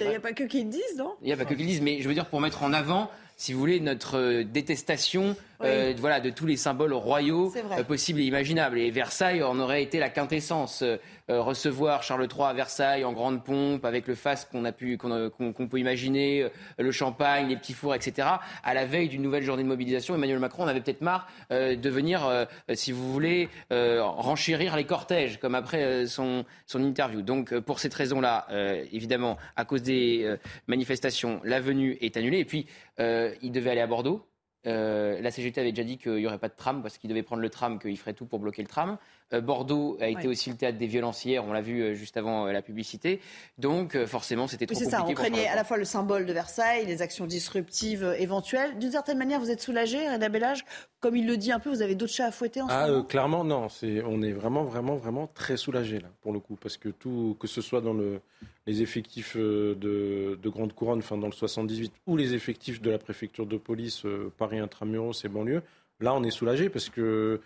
Il 0.00 0.08
n'y 0.08 0.16
a 0.16 0.20
pas 0.20 0.32
que 0.32 0.44
qu'ils 0.44 0.68
disent, 0.68 0.96
non? 0.96 1.14
Il 1.22 1.26
n'y 1.26 1.32
a 1.32 1.36
pas 1.36 1.44
que 1.44 1.54
qu'ils 1.54 1.66
disent, 1.66 1.80
mais 1.80 2.00
je 2.00 2.08
veux 2.08 2.14
dire 2.14 2.26
pour 2.26 2.40
mettre 2.40 2.64
en 2.64 2.72
avant 2.72 3.08
si 3.38 3.52
vous 3.52 3.60
voulez, 3.60 3.80
notre 3.80 4.42
détestation 4.42 5.36
voilà, 5.60 6.20
de 6.20 6.30
tous 6.30 6.46
les 6.46 6.56
symboles 6.56 6.94
royaux 6.94 7.52
possibles 7.86 8.20
et 8.20 8.24
imaginables. 8.24 8.78
Et 8.78 8.90
Versailles 8.90 9.42
en 9.42 9.60
aurait 9.60 9.82
été 9.82 9.98
la 9.98 10.08
quintessence. 10.08 10.82
Euh, 11.28 11.40
recevoir 11.40 12.04
Charles 12.04 12.28
III 12.32 12.44
à 12.44 12.52
Versailles 12.52 13.04
en 13.04 13.12
grande 13.12 13.42
pompe, 13.42 13.84
avec 13.84 14.06
le 14.06 14.14
faste 14.14 14.48
qu'on 14.52 14.64
a 14.64 14.70
pu, 14.70 14.96
qu'on, 14.96 15.52
peut 15.68 15.78
imaginer, 15.80 16.42
euh, 16.42 16.48
le 16.78 16.92
champagne, 16.92 17.48
les 17.48 17.56
petits 17.56 17.72
fours, 17.72 17.96
etc. 17.96 18.28
À 18.62 18.74
la 18.74 18.86
veille 18.86 19.08
d'une 19.08 19.22
nouvelle 19.22 19.42
journée 19.42 19.64
de 19.64 19.68
mobilisation, 19.68 20.14
Emmanuel 20.14 20.38
Macron 20.38 20.62
en 20.62 20.68
avait 20.68 20.80
peut-être 20.80 21.00
marre 21.00 21.26
euh, 21.50 21.74
de 21.74 21.90
venir, 21.90 22.46
si 22.74 22.92
vous 22.92 23.12
voulez, 23.12 23.48
renchérir 23.70 24.76
les 24.76 24.84
cortèges, 24.84 25.38
comme 25.38 25.54
après 25.54 26.06
son, 26.06 26.44
son 26.66 26.82
interview. 26.82 27.22
Donc, 27.22 27.58
pour 27.60 27.80
cette 27.80 27.94
raison-là, 27.94 28.46
évidemment, 28.92 29.36
à 29.56 29.64
cause 29.64 29.82
des 29.82 30.36
manifestations, 30.66 31.40
la 31.44 31.60
venue 31.60 31.96
est 32.00 32.16
annulée. 32.16 32.38
Et 32.38 32.44
puis, 32.44 32.66
il 32.98 33.52
devait 33.52 33.70
aller 33.70 33.80
à 33.80 33.86
Bordeaux. 33.86 34.26
La 34.66 35.30
CGT 35.30 35.60
avait 35.60 35.72
déjà 35.72 35.84
dit 35.84 35.98
qu'il 35.98 36.16
n'y 36.16 36.26
aurait 36.26 36.38
pas 36.38 36.48
de 36.48 36.56
tram 36.56 36.82
parce 36.82 36.98
qu'il 36.98 37.08
devait 37.08 37.22
prendre 37.22 37.42
le 37.42 37.50
tram, 37.50 37.78
qu'il 37.78 37.96
ferait 37.96 38.14
tout 38.14 38.26
pour 38.26 38.38
bloquer 38.38 38.62
le 38.62 38.68
tram. 38.68 38.98
Euh, 39.32 39.40
Bordeaux 39.40 39.96
a 40.00 40.08
été 40.08 40.28
aussi 40.28 40.50
le 40.50 40.56
théâtre 40.56 40.78
des 40.78 40.86
violences 40.86 41.24
hier, 41.24 41.44
on 41.44 41.52
l'a 41.52 41.60
vu 41.60 41.82
euh, 41.82 41.94
juste 41.94 42.16
avant 42.16 42.46
euh, 42.46 42.52
la 42.52 42.62
publicité. 42.62 43.20
Donc 43.58 43.96
forcément, 44.06 44.46
c'était 44.46 44.66
trop 44.66 44.74
compliqué. 44.74 44.90
C'est 44.90 44.96
ça, 44.96 45.04
on 45.04 45.14
craignait 45.14 45.48
à 45.48 45.56
la 45.56 45.64
fois 45.64 45.76
le 45.76 45.84
symbole 45.84 46.26
de 46.26 46.32
Versailles, 46.32 46.86
les 46.86 47.02
actions 47.02 47.26
disruptives 47.26 48.14
éventuelles. 48.18 48.78
D'une 48.78 48.92
certaine 48.92 49.18
manière, 49.18 49.40
vous 49.40 49.50
êtes 49.50 49.60
soulagé, 49.60 50.08
Reda 50.08 50.28
Bellage? 50.28 50.64
Comme 51.00 51.16
il 51.16 51.26
le 51.26 51.36
dit 51.36 51.50
un 51.50 51.58
peu, 51.58 51.70
vous 51.70 51.82
avez 51.82 51.94
d'autres 51.94 52.12
chats 52.12 52.26
à 52.26 52.30
fouetter 52.30 52.62
en 52.62 52.68
ce 52.68 52.72
ah, 52.72 52.88
moment? 52.88 53.04
Clairement, 53.04 53.44
non. 53.44 53.66
on 54.06 54.22
est 54.22 54.32
vraiment, 54.32 54.64
vraiment, 54.64 54.96
vraiment 54.96 55.26
très 55.26 55.56
soulagé 55.56 55.98
là, 55.98 56.08
pour 56.22 56.32
le 56.32 56.38
coup. 56.38 56.56
Parce 56.60 56.76
que 56.76 56.88
tout, 56.88 57.36
que 57.40 57.48
ce 57.48 57.60
soit 57.60 57.80
dans 57.80 57.94
le, 57.94 58.20
les 58.66 58.82
effectifs 58.82 59.36
de, 59.36 60.38
Grande 60.44 60.72
Couronne, 60.72 60.98
enfin 60.98 61.16
dans 61.16 61.26
le 61.26 61.32
78, 61.32 61.92
ou 62.06 62.16
les 62.16 62.34
effectifs 62.34 62.80
de 62.80 62.90
la 62.90 62.98
préfecture 62.98 63.46
de 63.46 63.56
police 63.56 64.04
Paris 64.38 64.58
Intramuros 64.58 65.24
et 65.24 65.28
banlieue, 65.28 65.62
là, 66.00 66.14
on 66.14 66.22
est 66.22 66.30
soulagé 66.30 66.68
parce 66.68 66.88
que 66.88 67.40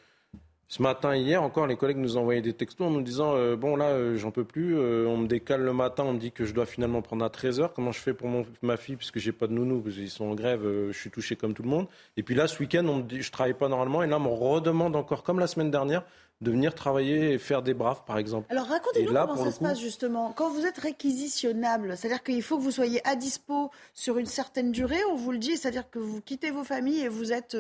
ce 0.71 0.83
matin, 0.83 1.17
hier 1.17 1.43
encore, 1.43 1.67
les 1.67 1.75
collègues 1.75 1.97
nous 1.97 2.17
envoyaient 2.17 2.43
des 2.43 2.53
textos 2.53 2.87
en 2.87 2.93
nous 2.93 3.03
disant 3.03 3.35
euh, 3.35 3.57
Bon, 3.57 3.75
là, 3.75 3.87
euh, 3.87 4.17
j'en 4.17 4.31
peux 4.31 4.45
plus, 4.45 4.79
euh, 4.79 5.05
on 5.09 5.17
me 5.17 5.27
décale 5.27 5.63
le 5.63 5.73
matin, 5.73 6.05
on 6.07 6.13
me 6.13 6.19
dit 6.21 6.31
que 6.31 6.45
je 6.45 6.55
dois 6.55 6.65
finalement 6.65 7.03
prendre 7.03 7.25
à 7.25 7.29
13h. 7.29 7.71
Comment 7.75 7.91
je 7.91 7.99
fais 7.99 8.15
pour 8.15 8.29
ma 8.63 8.77
fille 8.77 8.95
Puisque 8.95 9.19
j'ai 9.19 9.33
pas 9.33 9.49
de 9.49 9.53
nounou, 9.53 9.81
parce 9.81 9.97
qu'ils 9.97 10.09
sont 10.11 10.27
en 10.27 10.37
grève, 10.37 10.63
je 10.63 10.97
suis 10.97 11.11
touché 11.11 11.35
comme 11.35 11.55
tout 11.55 11.65
le 11.65 11.69
monde. 11.69 11.89
Et 12.17 12.23
puis 12.23 12.37
là, 12.37 12.47
ce 12.47 12.57
week-end, 12.61 12.87
on 12.87 12.99
me 12.99 13.03
dit 13.03 13.21
Je 13.21 13.33
travaille 13.33 13.55
pas 13.55 13.69
normalement, 13.69 14.05
et 14.05 14.07
là, 14.07 14.19
on 14.19 14.21
me 14.21 14.29
redemande 14.29 14.95
encore, 14.95 15.25
comme 15.25 15.41
la 15.41 15.49
semaine 15.49 15.73
dernière, 15.73 16.05
de 16.41 16.51
venir 16.51 16.75
travailler 16.75 17.33
et 17.33 17.39
faire 17.39 17.63
des 17.63 17.75
braves, 17.75 18.05
par 18.07 18.19
exemple. 18.19 18.47
Alors 18.51 18.67
racontez-nous 18.67 19.13
comment 19.13 19.37
ça 19.37 19.53
se 19.53 19.61
passe 19.61 19.81
justement. 19.81 20.33
Quand 20.33 20.51
vous 20.51 20.65
êtes 20.65 20.79
réquisitionnable, 20.79 21.97
c'est-à-dire 21.97 22.23
qu'il 22.23 22.43
faut 22.43 22.57
que 22.57 22.63
vous 22.63 22.71
soyez 22.71 23.07
à 23.07 23.15
dispo 23.15 23.71
sur 23.93 24.19
une 24.19 24.27
certaine 24.27 24.73
durée, 24.73 25.05
on 25.11 25.17
vous 25.17 25.33
le 25.33 25.39
dit, 25.39 25.57
c'est-à-dire 25.57 25.91
que 25.91 25.99
vous 25.99 26.21
quittez 26.21 26.51
vos 26.51 26.65
familles 26.65 27.03
et 27.03 27.09
vous 27.09 27.33
êtes 27.33 27.57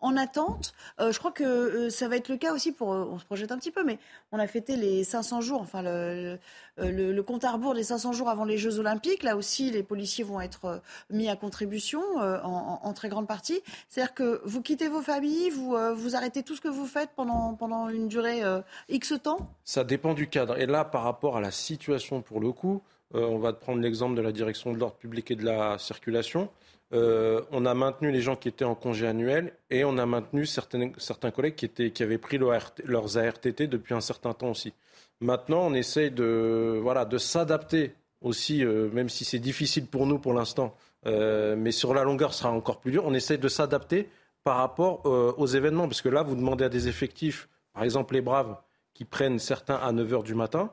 en 0.00 0.16
attente. 0.16 0.72
Euh, 0.98 1.12
je 1.12 1.18
crois 1.18 1.30
que 1.30 1.44
euh, 1.44 1.90
ça 1.90 2.08
va 2.08 2.16
être 2.16 2.28
le 2.28 2.36
cas 2.36 2.52
aussi 2.52 2.72
pour. 2.72 2.92
Euh, 2.92 3.04
on 3.10 3.18
se 3.18 3.24
projette 3.24 3.52
un 3.52 3.58
petit 3.58 3.70
peu, 3.70 3.84
mais 3.84 3.98
on 4.32 4.38
a 4.38 4.46
fêté 4.46 4.76
les 4.76 5.04
500 5.04 5.40
jours, 5.40 5.60
enfin 5.60 5.82
le, 5.82 7.22
compte 7.22 7.44
à 7.44 7.52
rebours 7.52 7.74
des 7.74 7.82
500 7.82 8.12
jours 8.12 8.28
avant 8.28 8.44
les 8.44 8.58
Jeux 8.58 8.78
Olympiques. 8.78 9.22
Là 9.22 9.36
aussi, 9.36 9.70
les 9.70 9.82
policiers 9.82 10.24
vont 10.24 10.40
être 10.40 10.80
mis 11.10 11.28
à 11.28 11.36
contribution 11.36 12.00
en, 12.16 12.92
très 12.94 13.08
grande 13.08 13.28
partie. 13.28 13.60
C'est-à-dire 13.88 14.14
que 14.14 14.40
vous 14.44 14.62
quittez 14.62 14.88
vos 14.88 15.02
familles, 15.02 15.50
vous, 15.50 15.76
vous 15.94 16.16
arrêtez 16.16 16.42
tout 16.42 16.56
ce 16.56 16.60
que 16.60 16.68
vous 16.68 16.86
faites 16.86 17.10
pendant, 17.14 17.54
pendant 17.54 17.88
une 17.88 18.08
durée 18.08 18.40
X 18.88 19.14
temps? 19.22 19.50
Ça 19.64 19.84
dépend 19.84 20.14
du 20.14 20.28
cadre. 20.28 20.58
Et 20.58 20.66
là, 20.66 20.84
par 20.84 21.02
rapport 21.02 21.36
à 21.36 21.40
la 21.40 21.50
situation 21.50 22.22
pour 22.22 22.40
le 22.40 22.50
coup, 22.52 22.82
on 23.12 23.38
va 23.38 23.52
prendre 23.52 23.80
l'exemple 23.80 24.16
de 24.16 24.22
la 24.22 24.32
direction 24.32 24.72
de 24.72 24.78
l'ordre 24.78 24.96
public 24.96 25.30
et 25.30 25.36
de 25.36 25.44
la 25.44 25.78
circulation. 25.78 26.48
Euh, 26.92 27.42
on 27.52 27.66
a 27.66 27.74
maintenu 27.74 28.10
les 28.10 28.20
gens 28.20 28.34
qui 28.34 28.48
étaient 28.48 28.64
en 28.64 28.74
congé 28.74 29.06
annuel 29.06 29.52
et 29.70 29.84
on 29.84 29.96
a 29.98 30.06
maintenu 30.06 30.44
certains 30.44 31.30
collègues 31.30 31.54
qui, 31.54 32.02
avaient 32.02 32.18
pris 32.18 32.38
leurs 32.38 33.18
ARTT 33.18 33.62
depuis 33.62 33.94
un 33.94 34.00
certain 34.00 34.32
temps 34.32 34.50
aussi. 34.50 34.72
Maintenant, 35.20 35.66
on 35.66 35.74
essaye 35.74 36.10
de, 36.10 36.82
s'adapter 37.18 37.94
aussi, 38.20 38.64
euh, 38.64 38.90
même 38.92 39.08
si 39.08 39.24
c'est 39.24 39.38
difficile 39.38 39.86
pour 39.86 40.06
nous 40.06 40.18
pour 40.18 40.32
l'instant, 40.32 40.74
euh, 41.06 41.54
mais 41.56 41.72
sur 41.72 41.94
la 41.94 42.02
longueur, 42.02 42.34
ce 42.34 42.40
sera 42.40 42.50
encore 42.50 42.80
plus 42.80 42.92
dur. 42.92 43.04
On 43.06 43.14
essaye 43.14 43.38
de 43.38 43.48
s'adapter 43.48 44.08
par 44.42 44.56
rapport 44.56 45.04
aux 45.04 45.46
événements, 45.46 45.86
parce 45.86 46.00
que 46.00 46.08
là, 46.08 46.22
vous 46.22 46.34
demandez 46.34 46.64
à 46.64 46.70
des 46.70 46.88
effectifs, 46.88 47.46
par 47.74 47.82
exemple 47.82 48.14
les 48.14 48.22
Braves, 48.22 48.56
qui 48.94 49.04
prennent 49.04 49.38
certains 49.38 49.74
à 49.74 49.92
9 49.92 50.10
h 50.10 50.22
du 50.22 50.34
matin, 50.34 50.72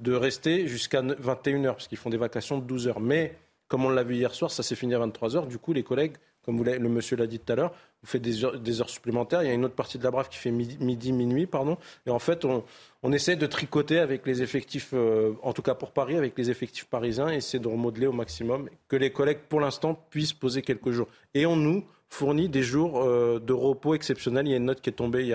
de 0.00 0.12
rester 0.12 0.68
jusqu'à 0.68 1.00
21 1.00 1.62
h 1.62 1.66
parce 1.72 1.88
qu'ils 1.88 1.96
font 1.96 2.10
des 2.10 2.18
vacations 2.18 2.58
de 2.58 2.64
12 2.64 2.88
heures. 2.88 3.00
Mais 3.00 3.38
comme 3.70 3.84
on 3.84 3.88
l'a 3.88 4.02
vu 4.02 4.16
hier 4.16 4.34
soir, 4.34 4.50
ça 4.50 4.64
s'est 4.64 4.74
fini 4.74 4.96
à 4.96 4.98
23h. 4.98 5.46
Du 5.46 5.58
coup, 5.58 5.72
les 5.72 5.84
collègues, 5.84 6.16
comme 6.44 6.64
le 6.64 6.88
monsieur 6.88 7.16
l'a 7.16 7.28
dit 7.28 7.38
tout 7.38 7.52
à 7.52 7.54
l'heure, 7.56 7.72
vous 8.02 8.08
faites 8.08 8.20
des 8.20 8.80
heures, 8.80 8.90
supplémentaires. 8.90 9.44
Il 9.44 9.46
y 9.46 9.50
a 9.50 9.54
une 9.54 9.64
autre 9.64 9.76
partie 9.76 9.96
de 9.96 10.02
la 10.02 10.10
brave 10.10 10.28
qui 10.28 10.38
fait 10.38 10.50
midi, 10.50 11.12
minuit, 11.12 11.46
pardon. 11.46 11.78
Et 12.04 12.10
en 12.10 12.18
fait, 12.18 12.44
on, 12.44 13.12
essaie 13.12 13.36
de 13.36 13.46
tricoter 13.46 14.00
avec 14.00 14.26
les 14.26 14.42
effectifs, 14.42 14.90
euh, 14.92 15.34
en 15.42 15.52
tout 15.52 15.62
cas 15.62 15.76
pour 15.76 15.92
Paris, 15.92 16.16
avec 16.16 16.36
les 16.36 16.50
effectifs 16.50 16.86
parisiens, 16.86 17.30
et 17.30 17.36
essayer 17.36 17.60
de 17.60 17.68
remodeler 17.68 18.08
au 18.08 18.12
maximum 18.12 18.68
que 18.88 18.96
les 18.96 19.12
collègues, 19.12 19.38
pour 19.48 19.60
l'instant, 19.60 19.94
puissent 20.10 20.32
poser 20.32 20.62
quelques 20.62 20.90
jours. 20.90 21.06
Et 21.34 21.46
on 21.46 21.54
nous 21.54 21.84
fournit 22.08 22.48
des 22.48 22.64
jours 22.64 23.00
euh, 23.04 23.38
de 23.38 23.52
repos 23.52 23.94
exceptionnels. 23.94 24.48
Il 24.48 24.50
y 24.50 24.54
a 24.54 24.56
une 24.56 24.64
note 24.64 24.80
qui 24.80 24.90
est 24.90 24.94
tombée 24.94 25.32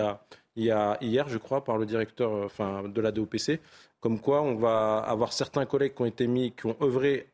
hier, 0.57 1.29
je 1.29 1.37
crois, 1.37 1.63
par 1.63 1.77
le 1.77 1.85
directeur 1.85 2.33
euh, 2.33 2.45
enfin, 2.47 2.83
de 2.83 2.99
la 2.99 3.13
DOPC, 3.13 3.61
comme 4.01 4.19
quoi 4.19 4.41
on 4.41 4.55
va 4.55 4.97
avoir 4.97 5.31
certains 5.31 5.65
collègues 5.65 5.93
qui 5.95 6.01
ont 6.01 6.05
été 6.05 6.27
mis, 6.27 6.51
qui 6.51 6.65
ont 6.65 6.75
œuvré 6.81 7.27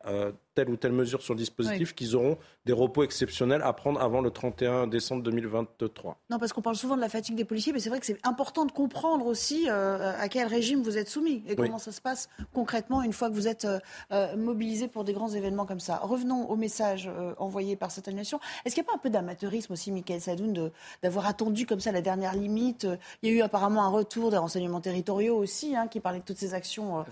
telle 0.54 0.70
ou 0.70 0.76
telle 0.76 0.92
mesure 0.92 1.22
sur 1.22 1.34
le 1.34 1.40
dispositif 1.40 1.96
qu'ils 1.96 2.16
auront 2.16 2.38
des 2.66 2.74
repos 2.74 3.04
exceptionnels 3.04 3.62
à 3.64 3.74
prendre 3.74 4.02
avant 4.02 4.22
le 4.22 4.30
31 4.30 4.88
décembre 4.88 5.24
2023. 5.24 6.18
Non, 6.30 6.40
parce 6.40 6.52
qu'on 6.54 6.62
parle 6.62 6.76
souvent 6.76 6.96
de 6.96 7.02
la 7.02 7.10
fatigue 7.10 7.36
des 7.36 7.46
policiers, 7.46 7.74
mais 7.74 7.80
c'est 7.80 7.90
vrai 7.90 8.00
que 8.00 8.06
c'est 8.06 8.20
important 8.26 8.66
de 8.66 8.72
comprendre 8.72 9.26
aussi 9.26 9.68
euh, 9.70 10.14
à 10.20 10.28
quel 10.28 10.48
régime 10.48 10.82
vous 10.82 10.98
êtes 10.98 11.10
soumis 11.10 11.44
et 11.48 11.56
comment 11.56 11.78
ça 11.78 11.92
se 11.92 12.02
passe 12.02 12.30
concrètement 12.54 13.02
une 13.02 13.14
fois 13.14 13.30
que 13.30 13.36
vous 13.36 13.48
êtes 13.48 13.66
euh, 13.66 13.80
euh, 14.12 14.36
mobilisé 14.36 14.88
pour 14.88 15.04
des 15.04 15.14
grands 15.14 15.30
événements 15.30 15.66
comme 15.66 15.80
ça. 15.80 15.98
Revenons 15.98 16.50
au 16.50 16.56
message 16.56 17.10
envoyé 17.38 17.76
par 17.76 17.92
cette 17.92 18.08
annulation. 18.08 18.40
Est-ce 18.66 18.76
qu'il 18.76 18.84
n'y 18.84 18.90
a 18.90 18.92
pas 18.92 18.96
un 18.96 19.02
peu 19.02 19.10
d'amateurisme 19.10 19.74
aussi, 19.74 19.92
Michael 19.92 20.22
Sadoun, 20.22 20.72
d'avoir 21.02 21.28
attendu 21.28 21.66
comme 21.66 21.80
ça 21.80 21.92
la 21.92 22.02
dernière 22.02 22.36
limite? 22.36 22.88
Il 23.22 23.30
y 23.30 23.34
a 23.34 23.38
eu 23.38 23.42
apparemment 23.42 23.84
un 23.84 23.90
retour 23.90 24.32
des 24.32 24.38
renseignements 24.38 24.82
territoriaux 24.82 25.38
aussi, 25.38 25.76
hein, 25.76 25.88
qui 25.88 26.00
parlaient 26.00 26.20
de 26.20 26.26
toutes 26.26 26.38
ces 26.38 26.54
actions 26.54 27.06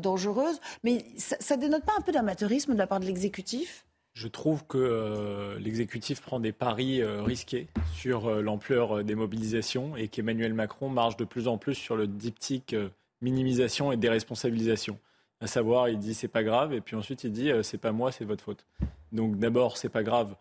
dangereuses. 0.00 0.60
Mais 0.82 1.04
ça, 1.16 1.36
ça 1.40 1.56
dénote 1.56 1.84
pas 1.84 1.92
un 1.98 2.00
peu 2.00 2.12
d'amateurisme 2.12 2.53
de 2.56 2.78
la 2.78 2.86
part 2.86 3.00
de 3.00 3.06
l'exécutif? 3.06 3.84
Je 4.14 4.28
trouve 4.28 4.64
que 4.66 4.78
euh, 4.78 5.58
l'exécutif 5.58 6.20
prend 6.22 6.38
des 6.38 6.52
paris 6.52 7.02
euh, 7.02 7.22
risqués 7.22 7.66
sur 7.92 8.26
euh, 8.26 8.42
l'ampleur 8.42 9.02
des 9.02 9.16
mobilisations 9.16 9.96
et 9.96 10.06
qu'Emmanuel 10.06 10.54
Macron 10.54 10.88
marche 10.88 11.16
de 11.16 11.24
plus 11.24 11.48
en 11.48 11.58
plus 11.58 11.74
sur 11.74 11.96
le 11.96 12.06
diptyque 12.06 12.76
minimisation 13.22 13.90
et 13.90 13.96
déresponsabilisation. 13.96 14.98
À 15.40 15.48
savoir, 15.48 15.88
il 15.88 15.98
dit 15.98 16.14
c'est 16.14 16.28
pas 16.28 16.44
grave 16.44 16.72
et 16.72 16.80
puis 16.80 16.94
ensuite 16.94 17.24
il 17.24 17.32
dit 17.32 17.50
c'est 17.62 17.78
pas 17.78 17.90
moi, 17.90 18.12
c'est 18.12 18.24
votre 18.24 18.44
faute. 18.44 18.64
Donc 19.10 19.36
d'abord, 19.38 19.76
c'est 19.76 19.88
pas 19.88 20.04
grave 20.04 20.36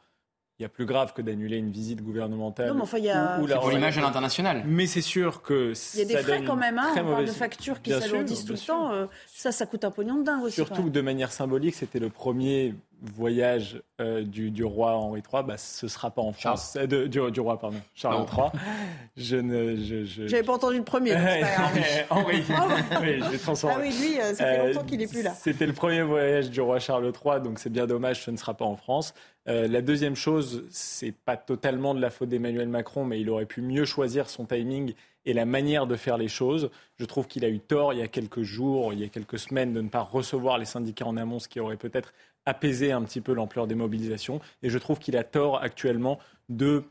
il 0.64 0.68
y 0.68 0.68
a 0.68 0.70
plus 0.70 0.86
grave 0.86 1.12
que 1.14 1.22
d'annuler 1.22 1.58
une 1.58 1.72
visite 1.72 2.02
gouvernementale. 2.02 2.70
Non, 2.70 2.76
mais 2.76 2.82
enfin, 2.84 2.98
il 2.98 3.04
y 3.04 3.10
a... 3.10 3.38
ou, 3.42 3.46
pour 3.46 3.70
l'image 3.70 3.98
à 3.98 4.02
l'international. 4.02 4.64
Mais 4.66 4.88
c'est 4.88 5.02
sûr 5.02 5.42
que 5.42 5.74
il 5.94 6.00
y 6.00 6.02
a 6.04 6.06
des 6.06 6.18
frais 6.18 6.42
quand 6.46 6.56
même. 6.56 6.80
Hein, 6.80 6.94
on 6.96 7.12
parle 7.12 7.26
de 7.26 7.32
factures 7.32 7.82
qui 7.82 7.92
s'alourdissent 7.92 8.46
tout 8.46 8.54
le 8.54 8.60
temps. 8.60 9.08
ça, 9.28 9.52
ça 9.52 9.66
coûte 9.66 9.84
un 9.84 9.92
pognon 9.92 10.20
de 10.20 10.24
dingue 10.24 10.44
aussi. 10.44 10.56
Surtout 10.56 10.84
que 10.84 10.90
de 10.90 11.02
manière 11.02 11.32
symbolique, 11.32 11.76
c'était 11.76 12.00
le 12.00 12.10
premier 12.10 12.76
voyage 13.04 13.82
euh, 14.00 14.24
du, 14.24 14.64
roi 14.64 14.94
Henri 14.94 15.22
III, 15.22 15.44
bah, 15.44 15.58
ce 15.58 15.86
ne 15.86 15.90
sera 15.90 16.10
pas 16.12 16.22
en 16.22 16.32
France. 16.32 16.78
Euh, 16.78 17.08
du, 17.08 17.40
roi, 17.40 17.60
pardon, 17.60 17.78
Charles 17.94 18.26
III. 18.32 18.50
Je 19.18 19.36
ne. 19.36 19.76
Je, 19.76 20.28
J'avais 20.28 20.44
pas 20.44 20.54
entendu 20.54 20.78
le 20.78 20.84
premier. 20.84 21.14
Henri. 22.10 22.26
oui, 22.28 22.44
Ah 23.70 23.78
oui, 23.82 23.90
lui, 23.90 24.20
euh, 24.20 24.34
ça 24.34 24.46
fait 24.46 24.68
longtemps 24.68 24.86
qu'il 24.86 25.00
n'est 25.00 25.08
plus 25.08 25.22
là. 25.22 25.34
C'était 25.34 25.66
le 25.66 25.74
premier 25.74 26.02
voyage 26.02 26.50
du 26.50 26.62
roi 26.62 26.80
Charles 26.80 27.06
III, 27.06 27.42
donc 27.42 27.60
c'est 27.60 27.72
bien 27.72 27.86
dommage, 27.86 28.24
ce 28.24 28.32
ne 28.32 28.38
sera 28.38 28.54
pas 28.54 28.66
en 28.66 28.76
France. 28.76 29.14
la 29.46 29.82
deuxième 29.82 30.16
chose, 30.16 30.64
c'est 30.70 31.14
pas 31.14 31.36
totalement 31.38 31.94
de 31.94 32.00
la 32.00 32.10
faute 32.10 32.30
d'Emmanuel 32.30 32.70
Macron, 32.70 33.04
mais 33.04 33.20
il 33.20 33.30
aurait 33.30 33.46
pu 33.46 33.62
mieux 33.62 33.86
choisir 33.86 34.30
son 34.30 34.46
timing 34.46 34.94
et 35.26 35.34
la 35.34 35.46
manière 35.46 35.88
de 35.88 35.96
faire 35.96 36.18
les 36.18 36.28
choses. 36.28 36.70
Je 36.98 37.06
trouve 37.06 37.28
qu'il 37.28 37.46
a 37.46 37.50
eu 37.50 37.60
tort 37.60 37.94
il 37.94 38.00
y 38.00 38.02
a 38.02 38.08
quelques 38.08 38.42
jours, 38.42 38.94
il 38.94 39.00
y 39.00 39.04
a 39.04 39.10
quelques 39.10 39.40
semaines, 39.40 39.74
de 39.74 39.82
ne 39.82 39.90
pas 39.90 40.02
recevoir 40.02 40.58
les 40.58 40.66
syndicats 40.66 41.06
en 41.06 41.18
amont, 41.18 41.40
ce 41.40 41.48
qui 41.48 41.60
aurait 41.60 41.78
peut-être 41.78 42.14
apaisé 42.46 42.92
un 42.92 43.02
petit 43.04 43.22
peu 43.22 43.34
l'ampleur 43.34 43.68
des 43.68 43.76
mobilisations. 43.76 44.40
Et 44.62 44.70
je 44.70 44.78
trouve 44.78 45.00
qu'il 45.00 45.18
a 45.18 45.24
tort 45.24 45.62
actuellement 45.62 46.20
de 46.50 46.84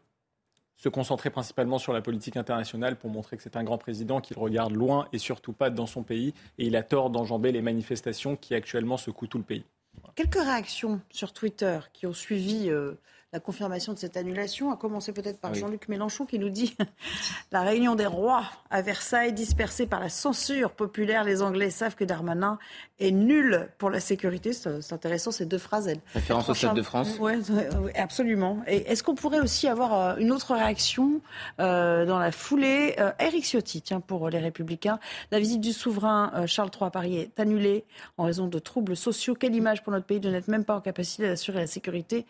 se 0.77 0.89
concentrer 0.89 1.31
principalement 1.31 1.79
sur 1.79 1.93
la 1.93 2.03
politique 2.03 2.37
internationale 2.37 2.97
pour 2.97 3.11
montrer 3.11 3.37
que 3.37 3.43
c'est 3.43 3.57
un 3.57 3.63
grand 3.63 3.79
président, 3.79 4.21
qu'il 4.21 4.37
regarde 4.37 4.73
loin 4.73 5.07
et 5.13 5.19
surtout 5.19 5.53
pas 5.53 5.71
dans 5.71 5.87
son 5.87 6.03
pays. 6.03 6.35
Et 6.59 6.67
il 6.67 6.75
a 6.75 6.83
tort 6.83 7.11
d'enjamber 7.11 7.53
les 7.53 7.63
manifestations 7.63 8.35
qui 8.35 8.55
actuellement 8.55 8.97
secouent 8.97 9.29
tout 9.29 9.39
le 9.39 9.45
pays. 9.45 9.65
Quelques 10.15 10.43
réactions 10.43 11.01
sur 11.11 11.33
Twitter 11.33 11.79
qui 11.93 12.07
ont 12.07 12.13
suivi 12.13 12.69
euh, 12.69 12.95
la 13.33 13.41
confirmation 13.41 13.95
de 13.95 13.99
cette 13.99 14.18
annulation, 14.18 14.70
a 14.70 14.76
commencé 14.76 15.12
peut-être 15.12 15.39
par 15.39 15.55
Jean-Luc 15.55 15.89
Mélenchon 15.89 16.26
qui 16.26 16.39
nous 16.39 16.51
dit 16.51 16.76
la 17.53 17.62
réunion 17.62 17.95
des 17.95 18.05
rois 18.05 18.45
à 18.68 18.83
Versailles 18.83 19.33
dispersée 19.33 19.87
par 19.87 20.01
la 20.01 20.11
censure 20.11 20.72
populaire. 20.72 21.24
Les 21.24 21.41
Anglais 21.41 21.70
savent 21.70 21.95
que 21.95 22.05
Darmanin 22.05 22.59
est 23.01 23.11
nul 23.11 23.70
pour 23.78 23.89
la 23.89 24.01
sécurité. 24.01 24.53
C'est 24.53 24.93
intéressant 24.93 25.30
ces 25.30 25.47
deux 25.47 25.57
phrases. 25.57 25.91
Référence 26.12 26.51
au 26.51 26.55
Stade 26.55 26.76
de 26.76 26.83
France. 26.83 27.16
Oui, 27.20 27.33
absolument. 27.97 28.62
Et 28.66 28.91
est-ce 28.91 29.03
qu'on 29.03 29.14
pourrait 29.14 29.41
aussi 29.41 29.66
avoir 29.66 29.95
euh, 29.95 30.16
une 30.18 30.30
autre 30.30 30.55
réaction 30.55 31.22
euh, 31.59 32.05
dans 32.05 32.18
la 32.18 32.33
foulée 32.33 32.97
euh, 32.99 33.12
Eric 33.18 33.45
Ciotti, 33.45 33.80
tiens, 33.80 34.01
pour 34.01 34.28
les 34.28 34.41
Républicains. 34.41 34.99
La 35.30 35.39
visite 35.39 35.62
du 35.62 35.72
souverain 35.72 36.45
Charles 36.47 36.70
III 36.74 36.89
à 36.89 36.91
Paris 36.91 37.16
est 37.16 37.41
annulée 37.41 37.87
en 38.18 38.24
raison 38.24 38.47
de 38.47 38.59
troubles 38.59 38.95
sociaux. 38.95 39.35
Quelle 39.35 39.55
image 39.55 39.83
pour 39.83 39.93
notre 39.93 40.05
pays 40.05 40.20
de 40.20 40.28
n'être 40.28 40.49
même 40.49 40.64
pas 40.66 40.76
en 40.76 40.83
capacité 40.83 41.26
d'assurer 41.26 41.61
la 41.61 41.66
sécurité 41.66 42.26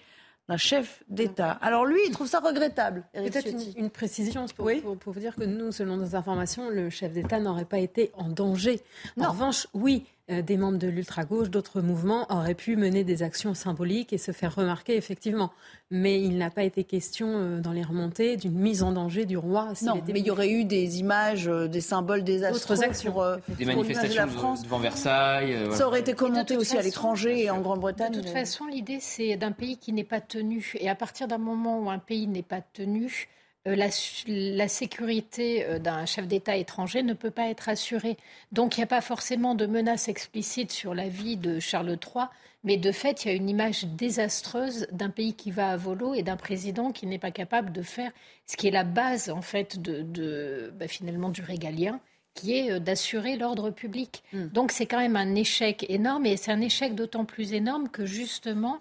d'un 0.48 0.56
chef 0.56 1.02
d'État. 1.08 1.52
Alors 1.62 1.84
lui, 1.84 2.00
il 2.06 2.12
trouve 2.12 2.26
ça 2.26 2.40
regrettable. 2.40 3.04
Peut-être 3.12 3.48
une, 3.76 3.90
précision 3.90 4.46
pour, 4.56 4.70
pour, 5.00 5.12
vous 5.12 5.20
dire 5.20 5.36
que 5.36 5.44
nous, 5.44 5.72
selon 5.72 5.96
nos 5.96 6.16
informations, 6.16 6.68
le 6.68 6.90
chef 6.90 7.12
d'État 7.12 7.38
n'aurait 7.38 7.64
pas 7.64 7.78
été 7.78 8.10
en 8.14 8.28
danger. 8.28 8.80
En 9.20 9.30
revanche, 9.30 9.66
oui, 9.72 10.04
des 10.28 10.56
membres 10.56 10.78
de 10.78 10.88
l'ultra-gauche, 10.88 11.50
d'autres 11.50 11.80
mouvements 11.80 12.30
auraient 12.30 12.54
pu 12.54 12.76
mener 12.76 13.04
des 13.04 13.22
actions 13.22 13.54
symboliques 13.54 14.12
et 14.12 14.18
se 14.18 14.32
faire 14.32 14.54
remarquer 14.54 14.96
effectivement. 14.96 15.50
Mais 15.90 16.20
il 16.22 16.38
n'a 16.38 16.50
pas 16.50 16.62
été 16.62 16.84
question 16.84 17.26
euh, 17.28 17.60
dans 17.60 17.72
les 17.72 17.82
remontées 17.82 18.36
d'une 18.36 18.58
mise 18.58 18.82
en 18.82 18.92
danger 18.92 19.26
du 19.26 19.36
roi. 19.36 19.72
Non, 19.82 20.00
mais 20.06 20.20
il 20.20 20.26
y 20.26 20.30
aurait 20.30 20.50
eu 20.50 20.64
des 20.64 21.00
images, 21.00 21.48
euh, 21.48 21.66
des 21.66 21.80
symboles 21.80 22.24
désastreux 22.24 22.82
actions, 22.82 23.12
pour, 23.12 23.26
des 23.48 23.64
manifestations 23.64 24.12
de 24.12 24.16
la 24.16 24.26
France. 24.28 24.62
devant 24.62 24.78
Versailles. 24.78 25.54
Ça 25.72 25.86
aurait 25.86 26.00
été 26.00 26.14
commenté 26.14 26.56
aussi 26.56 26.78
à 26.78 26.82
l'étranger 26.82 27.42
et 27.44 27.50
en 27.50 27.60
Grande-Bretagne. 27.60 28.12
De 28.12 28.20
toute 28.20 28.30
façon, 28.30 28.66
l'idée 28.66 28.98
c'est 29.00 29.36
d'un 29.36 29.52
pays 29.52 29.76
qui 29.76 29.92
n'est 29.92 30.04
pas 30.04 30.20
tenu. 30.20 30.72
Et 30.78 30.88
à 30.88 30.94
partir 30.94 31.28
d'un 31.28 31.38
moment 31.38 31.80
où 31.80 31.90
un 31.90 31.98
pays 31.98 32.26
n'est 32.26 32.42
pas 32.42 32.60
tenu, 32.60 33.28
euh, 33.68 33.76
la, 33.76 34.68
sécurité 34.68 35.64
euh, 35.64 35.78
d'un 35.78 36.04
chef 36.04 36.26
d'État 36.26 36.56
étranger 36.56 37.04
ne 37.04 37.14
peut 37.14 37.30
pas 37.30 37.48
être 37.48 37.68
assurée. 37.68 38.16
Donc 38.50 38.76
il 38.76 38.80
n'y 38.80 38.84
a 38.84 38.88
pas 38.88 39.00
forcément 39.00 39.54
de 39.54 39.66
menace 39.66 40.08
explicite 40.08 40.72
sur 40.72 40.94
la 40.94 41.08
vie 41.08 41.36
de 41.36 41.60
Charles 41.60 41.90
III, 41.90 42.26
mais 42.64 42.76
de 42.76 42.90
fait, 42.90 43.24
il 43.24 43.28
y 43.28 43.30
a 43.30 43.34
une 43.34 43.48
image 43.48 43.84
désastreuse 43.84 44.88
d'un 44.90 45.10
pays 45.10 45.34
qui 45.34 45.52
va 45.52 45.70
à 45.70 45.76
volo 45.76 46.14
et 46.14 46.22
d'un 46.22 46.36
président 46.36 46.90
qui 46.90 47.06
n'est 47.06 47.18
pas 47.18 47.30
capable 47.30 47.72
de 47.72 47.82
faire 47.82 48.10
ce 48.46 48.56
qui 48.56 48.66
est 48.66 48.72
la 48.72 48.84
base 48.84 49.30
en 49.30 49.42
fait 49.42 49.80
de, 49.80 50.72
bah, 50.76 50.88
finalement 50.88 51.28
du 51.28 51.42
régalien 51.42 52.00
qui 52.34 52.56
est 52.56 52.72
euh, 52.72 52.78
d'assurer 52.80 53.36
l'ordre 53.36 53.70
public. 53.70 54.24
Hmm. 54.32 54.46
Donc 54.46 54.72
c'est 54.72 54.86
quand 54.86 54.98
même 54.98 55.16
un 55.16 55.34
échec 55.34 55.86
énorme 55.88 56.26
et 56.26 56.36
c'est 56.36 56.50
un 56.50 56.60
échec 56.60 56.94
d'autant 56.94 57.24
plus 57.24 57.52
énorme 57.52 57.88
que 57.88 58.06
justement 58.06 58.80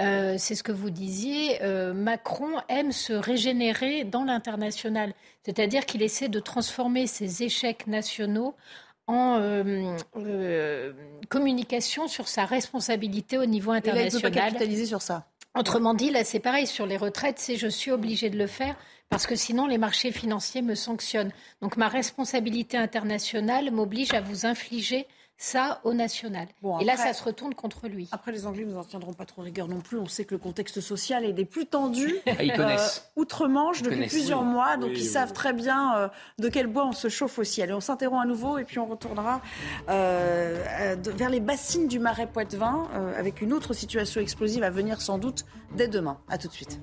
euh, 0.00 0.36
c'est 0.38 0.54
ce 0.54 0.62
que 0.62 0.72
vous 0.72 0.90
disiez, 0.90 1.62
euh, 1.62 1.92
Macron 1.92 2.60
aime 2.68 2.92
se 2.92 3.12
régénérer 3.12 4.04
dans 4.04 4.24
l'international. 4.24 5.12
C'est-à-dire 5.44 5.84
qu'il 5.84 6.02
essaie 6.02 6.28
de 6.28 6.40
transformer 6.40 7.06
ses 7.06 7.42
échecs 7.42 7.86
nationaux 7.86 8.54
en 9.06 9.38
euh, 9.38 10.92
communication 11.28 12.08
sur 12.08 12.28
sa 12.28 12.46
responsabilité 12.46 13.36
au 13.36 13.44
niveau 13.44 13.72
international. 13.72 14.12
il 14.12 14.16
ne 14.16 14.20
peut 14.20 14.30
pas 14.30 14.48
capitaliser 14.48 14.86
sur 14.86 15.02
ça. 15.02 15.26
Autrement 15.58 15.94
dit, 15.94 16.10
là, 16.10 16.24
c'est 16.24 16.38
pareil 16.38 16.66
sur 16.66 16.86
les 16.86 16.96
retraites, 16.96 17.38
c'est 17.38 17.56
je 17.56 17.66
suis 17.66 17.90
obligé 17.90 18.30
de 18.30 18.38
le 18.38 18.46
faire 18.46 18.76
parce 19.08 19.26
que 19.26 19.34
sinon 19.34 19.66
les 19.66 19.78
marchés 19.78 20.12
financiers 20.12 20.62
me 20.62 20.76
sanctionnent. 20.76 21.32
Donc 21.60 21.76
ma 21.76 21.88
responsabilité 21.88 22.76
internationale 22.78 23.72
m'oblige 23.72 24.14
à 24.14 24.20
vous 24.20 24.46
infliger 24.46 25.08
ça 25.40 25.80
au 25.84 25.94
national. 25.94 26.48
et 26.82 26.84
là, 26.84 26.98
ça 26.98 27.14
se 27.14 27.24
retourne 27.24 27.54
contre 27.54 27.88
lui. 27.88 28.10
Après, 28.12 28.30
les 28.30 28.46
Anglais 28.46 28.66
ne 28.66 28.72
nous 28.72 28.78
en 28.78 28.84
tiendront 28.84 29.14
pas 29.14 29.24
trop 29.24 29.40
rigueur 29.40 29.68
non 29.68 29.80
plus. 29.80 29.98
On 29.98 30.06
sait 30.06 30.26
que 30.26 30.34
le 30.34 30.38
contexte 30.38 30.82
social 30.82 31.24
est 31.24 31.32
des 31.32 31.46
plus 31.46 31.66
tendus. 31.66 32.14
Ah, 32.26 32.44
ils 32.44 32.52
connaissent. 32.52 33.10
Euh, 33.16 33.22
outre-Manche 33.22 33.82
depuis 33.82 34.06
plusieurs 34.06 34.42
mois. 34.42 34.76
Donc, 34.76 34.90
ils 34.94 35.04
savent 35.04 35.32
très 35.32 35.52
bien 35.52 35.96
euh, 35.96 36.08
de 36.38 36.48
quel 36.48 36.66
bois 36.66 36.86
on 36.86 36.92
se 36.92 37.08
chauffe 37.08 37.38
aussi. 37.38 37.62
Allez, 37.62 37.72
on 37.72 37.80
s'interrompt 37.80 38.22
à 38.22 38.26
nouveau 38.26 38.58
et 38.58 38.64
puis 38.64 38.78
on 38.78 38.86
retournera 38.86 39.40
euh, 39.88 40.94
vers 41.16 41.30
les 41.30 41.40
bassines 41.40 41.88
du 41.88 41.98
Marais 41.98 42.26
Poitevin 42.26 42.88
avec 43.16 43.40
une 43.40 43.52
autre 43.52 43.72
situation 43.72 44.20
explosive 44.20 44.62
à 44.62 44.70
venir 44.70 45.00
sans 45.00 45.18
doute 45.18 45.44
dès 45.74 45.88
demain. 45.88 46.18
À 46.28 46.36
tout 46.38 46.48
de 46.48 46.52
suite. 46.52 46.80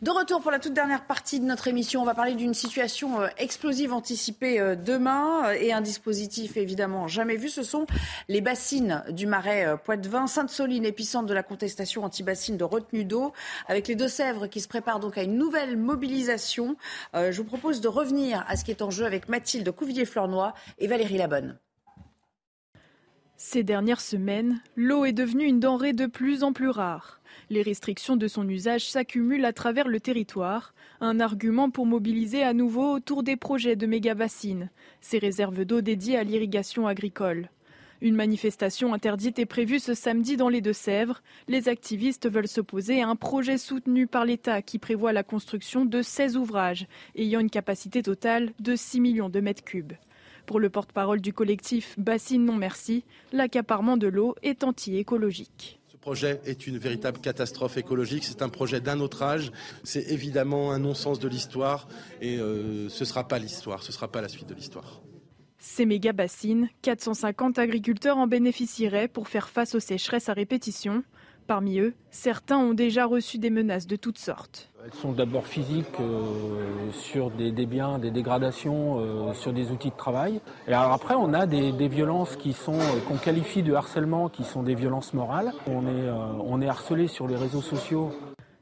De 0.00 0.12
retour 0.12 0.40
pour 0.40 0.52
la 0.52 0.60
toute 0.60 0.74
dernière 0.74 1.06
partie 1.06 1.40
de 1.40 1.44
notre 1.44 1.66
émission, 1.66 2.02
on 2.02 2.04
va 2.04 2.14
parler 2.14 2.36
d'une 2.36 2.54
situation 2.54 3.20
euh, 3.20 3.26
explosive 3.36 3.92
anticipée 3.92 4.60
euh, 4.60 4.76
demain 4.76 5.46
euh, 5.46 5.56
et 5.60 5.72
un 5.72 5.80
dispositif 5.80 6.56
évidemment 6.56 7.08
jamais 7.08 7.34
vu. 7.34 7.48
Ce 7.48 7.64
sont 7.64 7.84
les 8.28 8.40
bassines 8.40 9.02
du 9.10 9.26
marais 9.26 9.76
Poitevin, 9.84 10.28
Sainte-Soline, 10.28 10.84
épicentre 10.84 11.26
de 11.26 11.34
la 11.34 11.42
contestation 11.42 12.04
anti-bassine 12.04 12.56
de 12.56 12.62
retenue 12.62 13.04
d'eau, 13.04 13.32
avec 13.66 13.88
les 13.88 13.96
Deux-Sèvres 13.96 14.46
qui 14.46 14.60
se 14.60 14.68
préparent 14.68 15.00
donc 15.00 15.18
à 15.18 15.24
une 15.24 15.36
nouvelle 15.36 15.76
mobilisation. 15.76 16.76
je 17.14 17.36
vous 17.36 17.44
propose 17.44 17.80
de 17.80 17.88
revenir 17.88 18.44
à 18.46 18.56
ce 18.56 18.64
qui 18.64 18.70
est 18.70 18.82
en 18.82 18.90
jeu 18.90 19.04
avec 19.04 19.28
Mathilde 19.28 19.68
Couvillier-Fleurnoy 19.68 20.52
et 20.78 20.86
Valérie 20.86 21.18
Labonne. 21.18 21.58
Ces 23.40 23.62
dernières 23.62 24.00
semaines, 24.00 24.60
l'eau 24.74 25.04
est 25.04 25.12
devenue 25.12 25.44
une 25.44 25.60
denrée 25.60 25.92
de 25.92 26.06
plus 26.06 26.42
en 26.42 26.52
plus 26.52 26.70
rare. 26.70 27.20
Les 27.50 27.62
restrictions 27.62 28.16
de 28.16 28.26
son 28.26 28.48
usage 28.48 28.90
s'accumulent 28.90 29.44
à 29.44 29.52
travers 29.52 29.86
le 29.86 30.00
territoire, 30.00 30.74
un 31.00 31.20
argument 31.20 31.70
pour 31.70 31.86
mobiliser 31.86 32.42
à 32.42 32.52
nouveau 32.52 32.92
autour 32.92 33.22
des 33.22 33.36
projets 33.36 33.76
de 33.76 33.86
méga-bassines, 33.86 34.70
ces 35.00 35.18
réserves 35.18 35.64
d'eau 35.64 35.82
dédiées 35.82 36.18
à 36.18 36.24
l'irrigation 36.24 36.88
agricole. 36.88 37.48
Une 38.00 38.16
manifestation 38.16 38.92
interdite 38.92 39.38
est 39.38 39.46
prévue 39.46 39.78
ce 39.78 39.94
samedi 39.94 40.36
dans 40.36 40.48
les 40.48 40.60
Deux-Sèvres. 40.60 41.22
Les 41.46 41.68
activistes 41.68 42.28
veulent 42.28 42.48
s'opposer 42.48 43.02
à 43.02 43.08
un 43.08 43.16
projet 43.16 43.56
soutenu 43.56 44.08
par 44.08 44.24
l'État 44.24 44.62
qui 44.62 44.80
prévoit 44.80 45.12
la 45.12 45.22
construction 45.22 45.84
de 45.84 46.02
16 46.02 46.36
ouvrages 46.36 46.88
ayant 47.14 47.38
une 47.38 47.50
capacité 47.50 48.02
totale 48.02 48.52
de 48.58 48.74
6 48.74 49.00
millions 49.00 49.28
de 49.28 49.38
mètres 49.38 49.64
cubes. 49.64 49.92
Pour 50.48 50.60
le 50.60 50.70
porte-parole 50.70 51.20
du 51.20 51.34
collectif 51.34 51.94
Bassine 51.98 52.46
Non 52.46 52.56
Merci, 52.56 53.04
l'accaparement 53.32 53.98
de 53.98 54.06
l'eau 54.06 54.34
est 54.42 54.64
anti-écologique. 54.64 55.78
Ce 55.92 55.98
projet 55.98 56.40
est 56.46 56.66
une 56.66 56.78
véritable 56.78 57.20
catastrophe 57.20 57.76
écologique. 57.76 58.24
C'est 58.24 58.40
un 58.40 58.48
projet 58.48 58.80
d'un 58.80 59.00
autre 59.00 59.22
âge. 59.22 59.52
C'est 59.84 60.10
évidemment 60.10 60.72
un 60.72 60.78
non-sens 60.78 61.18
de 61.18 61.28
l'histoire 61.28 61.86
et 62.22 62.38
euh, 62.38 62.88
ce 62.88 63.00
ne 63.00 63.04
sera 63.04 63.28
pas 63.28 63.38
l'histoire, 63.38 63.82
ce 63.82 63.88
ne 63.88 63.92
sera 63.92 64.08
pas 64.10 64.22
la 64.22 64.28
suite 64.28 64.48
de 64.48 64.54
l'histoire. 64.54 65.02
Ces 65.58 65.84
méga 65.84 66.14
bassines, 66.14 66.70
450 66.80 67.58
agriculteurs 67.58 68.16
en 68.16 68.26
bénéficieraient 68.26 69.08
pour 69.08 69.28
faire 69.28 69.50
face 69.50 69.74
aux 69.74 69.80
sécheresses 69.80 70.30
à 70.30 70.32
répétition. 70.32 71.04
Parmi 71.48 71.78
eux, 71.78 71.94
certains 72.10 72.58
ont 72.58 72.74
déjà 72.74 73.06
reçu 73.06 73.38
des 73.38 73.48
menaces 73.48 73.86
de 73.86 73.96
toutes 73.96 74.18
sortes. 74.18 74.68
Elles 74.84 74.92
sont 74.92 75.12
d'abord 75.12 75.46
physiques 75.46 75.98
euh, 75.98 76.92
sur 76.92 77.30
des, 77.30 77.50
biens, 77.64 77.98
des 77.98 78.10
dégradations, 78.10 79.00
euh, 79.00 79.32
sur 79.32 79.54
des 79.54 79.70
outils 79.70 79.88
de 79.88 79.96
travail. 79.96 80.42
Et 80.66 80.74
alors 80.74 80.92
après, 80.92 81.14
on 81.14 81.32
a 81.32 81.46
des, 81.46 81.88
violences 81.88 82.36
qui 82.36 82.52
sont 82.52 82.78
euh, 82.78 83.00
qu'on 83.08 83.16
qualifie 83.16 83.62
de 83.62 83.72
harcèlement, 83.72 84.28
qui 84.28 84.44
sont 84.44 84.62
des 84.62 84.74
violences 84.74 85.14
morales. 85.14 85.54
On 85.66 85.86
est, 85.86 86.10
on 86.44 86.60
est 86.60 86.68
harcelé 86.68 87.06
sur 87.06 87.26
les 87.26 87.36
réseaux 87.36 87.62
sociaux. 87.62 88.12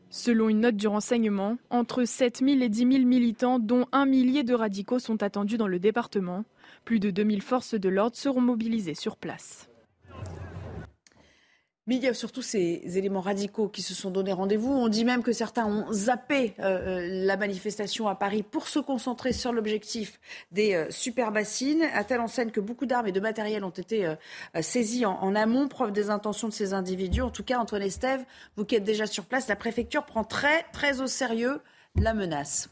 Selon 0.09 0.49
une 0.49 0.61
note 0.61 0.77
du 0.77 0.87
renseignement, 0.87 1.57
entre 1.71 2.05
7 2.05 2.39
000 2.39 2.61
et 2.63 2.69
10 2.69 2.79
000 2.79 3.05
militants, 3.05 3.59
dont 3.59 3.87
un 3.91 4.07
millier 4.07 4.45
de 4.45 4.55
radicaux, 4.55 5.01
sont 5.01 5.25
attendus 5.25 5.59
dans 5.59 5.67
le 5.67 5.81
département. 5.81 6.45
Plus 6.85 7.01
de 7.01 7.11
2000 7.11 7.43
forces 7.43 7.75
de 7.75 7.89
l'ordre 7.89 8.15
seront 8.15 8.41
mobilisées 8.41 8.95
sur 8.95 9.17
place. 9.17 9.69
Mais 11.87 11.97
il 11.97 12.03
y 12.03 12.09
a 12.09 12.15
surtout 12.15 12.43
ces 12.43 12.83
éléments 12.99 13.21
radicaux 13.21 13.69
qui 13.69 13.81
se 13.81 13.95
sont 13.95 14.11
donné 14.11 14.33
rendez-vous. 14.33 14.73
On 14.73 14.89
dit 14.89 15.05
même 15.05 15.23
que 15.23 15.33
certains 15.33 15.67
ont 15.67 15.93
zappé 15.93 16.55
euh, 16.59 16.65
euh, 16.65 17.25
la 17.25 17.37
manifestation 17.37 18.09
à 18.09 18.17
Paris 18.17 18.43
pour 18.43 18.67
se 18.67 18.81
concentrer 18.81 19.33
sur 19.33 19.53
l'objectif 19.53 20.19
des 20.51 20.75
euh, 20.75 20.91
super 20.91 21.31
bassines, 21.31 21.85
à 21.95 22.03
telle 22.03 22.21
enseigne 22.21 22.51
que 22.51 22.59
beaucoup 22.59 22.87
d'armes 22.87 23.07
et 23.07 23.13
de 23.13 23.21
matériel 23.21 23.63
ont 23.63 23.71
été 23.71 24.13
saisis 24.61 25.07
en, 25.07 25.35
amont, 25.35 25.69
preuve 25.69 25.93
des 25.93 26.11
intentions 26.11 26.49
de 26.49 26.53
ces 26.53 26.75
individus. 26.75 27.23
En 27.23 27.31
tout 27.31 27.45
cas, 27.45 27.59
Antoine 27.59 27.83
Estève, 27.83 28.25
vous 28.57 28.65
qui 28.65 28.75
êtes 28.75 28.85
déjà 28.85 29.07
sur 29.07 29.25
place, 29.25 29.47
la 29.47 29.57
préfecture 29.57 30.05
prend 30.05 30.25
très, 30.25 30.65
très 30.73 31.01
au 31.01 31.07
sérieux 31.07 31.61
la 31.95 32.15
menace. 32.15 32.69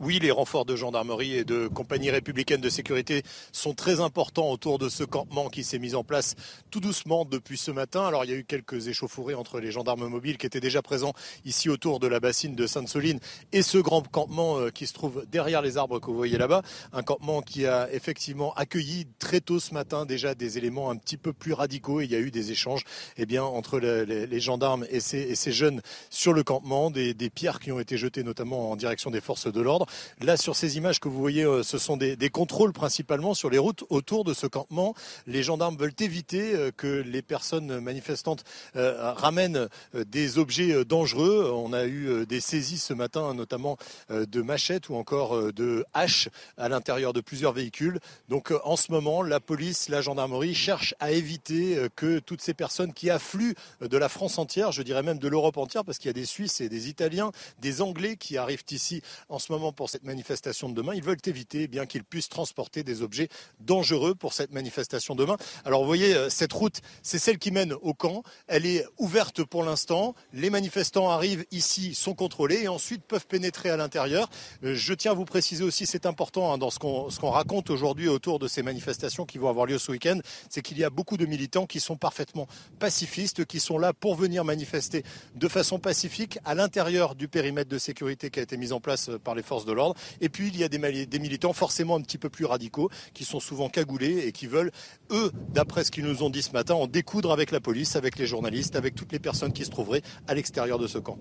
Oui, 0.00 0.18
les 0.18 0.32
renforts 0.32 0.64
de 0.64 0.74
gendarmerie 0.74 1.36
et 1.36 1.44
de 1.44 1.68
compagnie 1.68 2.10
républicaine 2.10 2.60
de 2.60 2.68
sécurité 2.68 3.22
sont 3.52 3.74
très 3.74 4.00
importants 4.00 4.50
autour 4.50 4.78
de 4.78 4.88
ce 4.88 5.04
campement 5.04 5.48
qui 5.48 5.62
s'est 5.62 5.78
mis 5.78 5.94
en 5.94 6.02
place 6.02 6.34
tout 6.72 6.80
doucement 6.80 7.24
depuis 7.24 7.56
ce 7.56 7.70
matin. 7.70 8.04
Alors 8.04 8.24
il 8.24 8.30
y 8.30 8.34
a 8.34 8.36
eu 8.36 8.44
quelques 8.44 8.88
échauffourées 8.88 9.34
entre 9.34 9.60
les 9.60 9.70
gendarmes 9.70 10.08
mobiles 10.08 10.36
qui 10.36 10.46
étaient 10.46 10.60
déjà 10.60 10.82
présents 10.82 11.12
ici 11.44 11.68
autour 11.68 12.00
de 12.00 12.08
la 12.08 12.18
bassine 12.18 12.56
de 12.56 12.66
Sainte-Soline 12.66 13.20
et 13.52 13.62
ce 13.62 13.78
grand 13.78 14.02
campement 14.02 14.58
euh, 14.58 14.70
qui 14.70 14.88
se 14.88 14.94
trouve 14.94 15.24
derrière 15.30 15.62
les 15.62 15.76
arbres 15.76 16.00
que 16.00 16.06
vous 16.06 16.16
voyez 16.16 16.38
là-bas. 16.38 16.62
Un 16.92 17.02
campement 17.04 17.40
qui 17.40 17.66
a 17.66 17.88
effectivement 17.92 18.52
accueilli 18.54 19.06
très 19.20 19.40
tôt 19.40 19.60
ce 19.60 19.74
matin 19.74 20.06
déjà 20.06 20.34
des 20.34 20.58
éléments 20.58 20.90
un 20.90 20.96
petit 20.96 21.16
peu 21.16 21.32
plus 21.32 21.52
radicaux. 21.52 22.00
il 22.00 22.10
y 22.10 22.16
a 22.16 22.20
eu 22.20 22.32
des 22.32 22.50
échanges 22.50 22.84
eh 23.16 23.26
bien, 23.26 23.44
entre 23.44 23.78
les, 23.78 24.40
gendarmes 24.40 24.86
et 24.90 25.00
ces, 25.00 25.52
jeunes 25.52 25.80
sur 26.10 26.32
le 26.32 26.42
campement, 26.42 26.90
des 26.90 27.14
pierres 27.30 27.60
qui 27.60 27.70
ont 27.70 27.78
été 27.78 27.96
jetées 27.96 28.24
notamment 28.24 28.72
en 28.72 28.76
direction 28.76 29.10
des 29.12 29.20
forces 29.20 29.50
de 29.52 29.60
l'ordre. 29.60 29.83
Là, 30.20 30.36
sur 30.36 30.56
ces 30.56 30.76
images 30.76 31.00
que 31.00 31.08
vous 31.08 31.18
voyez, 31.18 31.44
euh, 31.44 31.62
ce 31.62 31.78
sont 31.78 31.96
des, 31.96 32.16
contrôles 32.30 32.72
principalement 32.72 33.34
sur 33.34 33.50
les 33.50 33.58
routes 33.58 33.84
autour 33.90 34.24
de 34.24 34.34
ce 34.34 34.46
campement. 34.46 34.94
Les 35.26 35.42
gendarmes 35.42 35.76
veulent 35.76 35.94
éviter 36.00 36.54
euh, 36.54 36.70
que 36.70 36.86
les 36.86 37.22
personnes 37.22 37.80
manifestantes 37.80 38.44
euh, 38.76 39.12
ramènent 39.12 39.68
des 39.94 40.38
objets 40.38 40.84
dangereux. 40.84 41.50
On 41.54 41.72
a 41.72 41.86
eu 41.86 42.26
des 42.26 42.40
saisies 42.40 42.78
ce 42.78 42.92
matin, 42.92 43.34
notamment 43.34 43.76
de 44.10 44.42
machettes 44.42 44.88
ou 44.88 44.94
encore 44.94 45.52
de 45.52 45.84
haches 45.94 46.28
à 46.56 46.68
l'intérieur 46.68 47.12
de 47.12 47.20
plusieurs 47.20 47.52
véhicules. 47.52 48.00
Donc, 48.28 48.52
en 48.64 48.76
ce 48.76 48.90
moment, 48.90 49.22
la 49.22 49.40
police, 49.40 49.88
la 49.88 50.00
gendarmerie 50.00 50.54
cherchent 50.54 50.94
à 51.00 51.12
éviter 51.12 51.78
que 51.96 52.18
toutes 52.18 52.40
ces 52.40 52.54
personnes 52.54 52.92
qui 52.92 53.10
affluent 53.10 53.54
de 53.80 53.96
la 53.96 54.08
France 54.08 54.38
entière, 54.38 54.72
je 54.72 54.82
dirais 54.82 55.02
même 55.02 55.18
de 55.18 55.28
l'Europe 55.28 55.56
entière, 55.56 55.84
parce 55.84 55.98
qu'il 55.98 56.08
y 56.08 56.10
a 56.10 56.14
des 56.14 56.26
Suisses 56.26 56.60
et 56.60 56.68
des 56.68 56.88
Italiens, 56.88 57.30
des 57.60 57.82
Anglais 57.82 58.16
qui 58.16 58.36
arrivent 58.36 58.64
ici 58.70 59.02
en 59.28 59.38
ce 59.38 59.52
moment 59.52 59.72
pour 59.74 59.90
cette 59.90 60.04
manifestation 60.04 60.68
de 60.68 60.74
demain. 60.74 60.94
Ils 60.94 61.02
veulent 61.02 61.18
éviter 61.26 61.62
eh 61.62 61.68
bien 61.68 61.86
qu'ils 61.86 62.04
puissent 62.04 62.28
transporter 62.28 62.82
des 62.82 63.02
objets 63.02 63.28
dangereux 63.60 64.14
pour 64.14 64.32
cette 64.32 64.52
manifestation 64.52 65.14
demain. 65.14 65.36
Alors 65.64 65.80
vous 65.80 65.86
voyez, 65.86 66.14
euh, 66.14 66.30
cette 66.30 66.52
route, 66.52 66.80
c'est 67.02 67.18
celle 67.18 67.38
qui 67.38 67.50
mène 67.50 67.72
au 67.82 67.94
camp. 67.94 68.22
Elle 68.46 68.66
est 68.66 68.86
ouverte 68.98 69.44
pour 69.44 69.64
l'instant. 69.64 70.14
Les 70.32 70.50
manifestants 70.50 71.10
arrivent 71.10 71.44
ici, 71.50 71.94
sont 71.94 72.14
contrôlés 72.14 72.62
et 72.62 72.68
ensuite 72.68 73.04
peuvent 73.04 73.26
pénétrer 73.26 73.70
à 73.70 73.76
l'intérieur. 73.76 74.30
Euh, 74.62 74.74
je 74.74 74.94
tiens 74.94 75.12
à 75.12 75.14
vous 75.14 75.24
préciser 75.24 75.64
aussi, 75.64 75.86
c'est 75.86 76.06
important 76.06 76.52
hein, 76.52 76.58
dans 76.58 76.70
ce 76.70 76.78
qu'on 76.78 77.08
qu'on 77.24 77.30
raconte 77.30 77.70
aujourd'hui 77.70 78.08
autour 78.08 78.38
de 78.38 78.48
ces 78.48 78.62
manifestations 78.62 79.24
qui 79.24 79.38
vont 79.38 79.48
avoir 79.48 79.66
lieu 79.66 79.78
ce 79.78 79.90
week-end, 79.90 80.18
c'est 80.50 80.62
qu'il 80.62 80.78
y 80.78 80.84
a 80.84 80.90
beaucoup 80.90 81.16
de 81.16 81.26
militants 81.26 81.66
qui 81.66 81.80
sont 81.80 81.96
parfaitement 81.96 82.46
pacifistes, 82.78 83.44
qui 83.44 83.60
sont 83.60 83.78
là 83.78 83.92
pour 83.92 84.14
venir 84.14 84.44
manifester 84.44 85.04
de 85.34 85.48
façon 85.48 85.78
pacifique 85.78 86.38
à 86.44 86.54
l'intérieur 86.54 87.14
du 87.14 87.28
périmètre 87.28 87.70
de 87.70 87.78
sécurité 87.78 88.30
qui 88.30 88.40
a 88.40 88.42
été 88.42 88.56
mis 88.56 88.72
en 88.72 88.80
place 88.80 89.08
euh, 89.08 89.18
par 89.18 89.34
les 89.34 89.42
forces 89.42 89.63
de 89.64 89.72
l'ordre. 89.72 89.94
Et 90.20 90.28
puis 90.28 90.48
il 90.48 90.56
y 90.56 90.64
a 90.64 90.68
des, 90.68 91.18
militants 91.18 91.52
forcément 91.52 91.96
un 91.96 92.00
petit 92.00 92.18
peu 92.18 92.28
plus 92.28 92.44
radicaux 92.44 92.90
qui 93.12 93.24
sont 93.24 93.40
souvent 93.40 93.68
cagoulés 93.68 94.26
et 94.26 94.32
qui 94.32 94.46
veulent, 94.46 94.72
eux, 95.14 95.32
d'après 95.52 95.84
ce 95.84 95.90
qu'ils 95.90 96.04
nous 96.04 96.22
ont 96.22 96.30
dit 96.30 96.42
ce 96.42 96.52
matin, 96.52 96.74
en 96.74 96.86
découdre 96.86 97.32
avec 97.32 97.50
la 97.50 97.60
police, 97.60 97.96
avec 97.96 98.18
les 98.18 98.26
journalistes, 98.26 98.76
avec 98.76 98.94
toutes 98.94 99.12
les 99.12 99.18
personnes 99.18 99.52
qui 99.52 99.64
se 99.64 99.70
trouveraient 99.70 100.02
à 100.26 100.34
l'extérieur 100.34 100.78
de 100.78 100.86
ce 100.86 100.98
camp. 100.98 101.18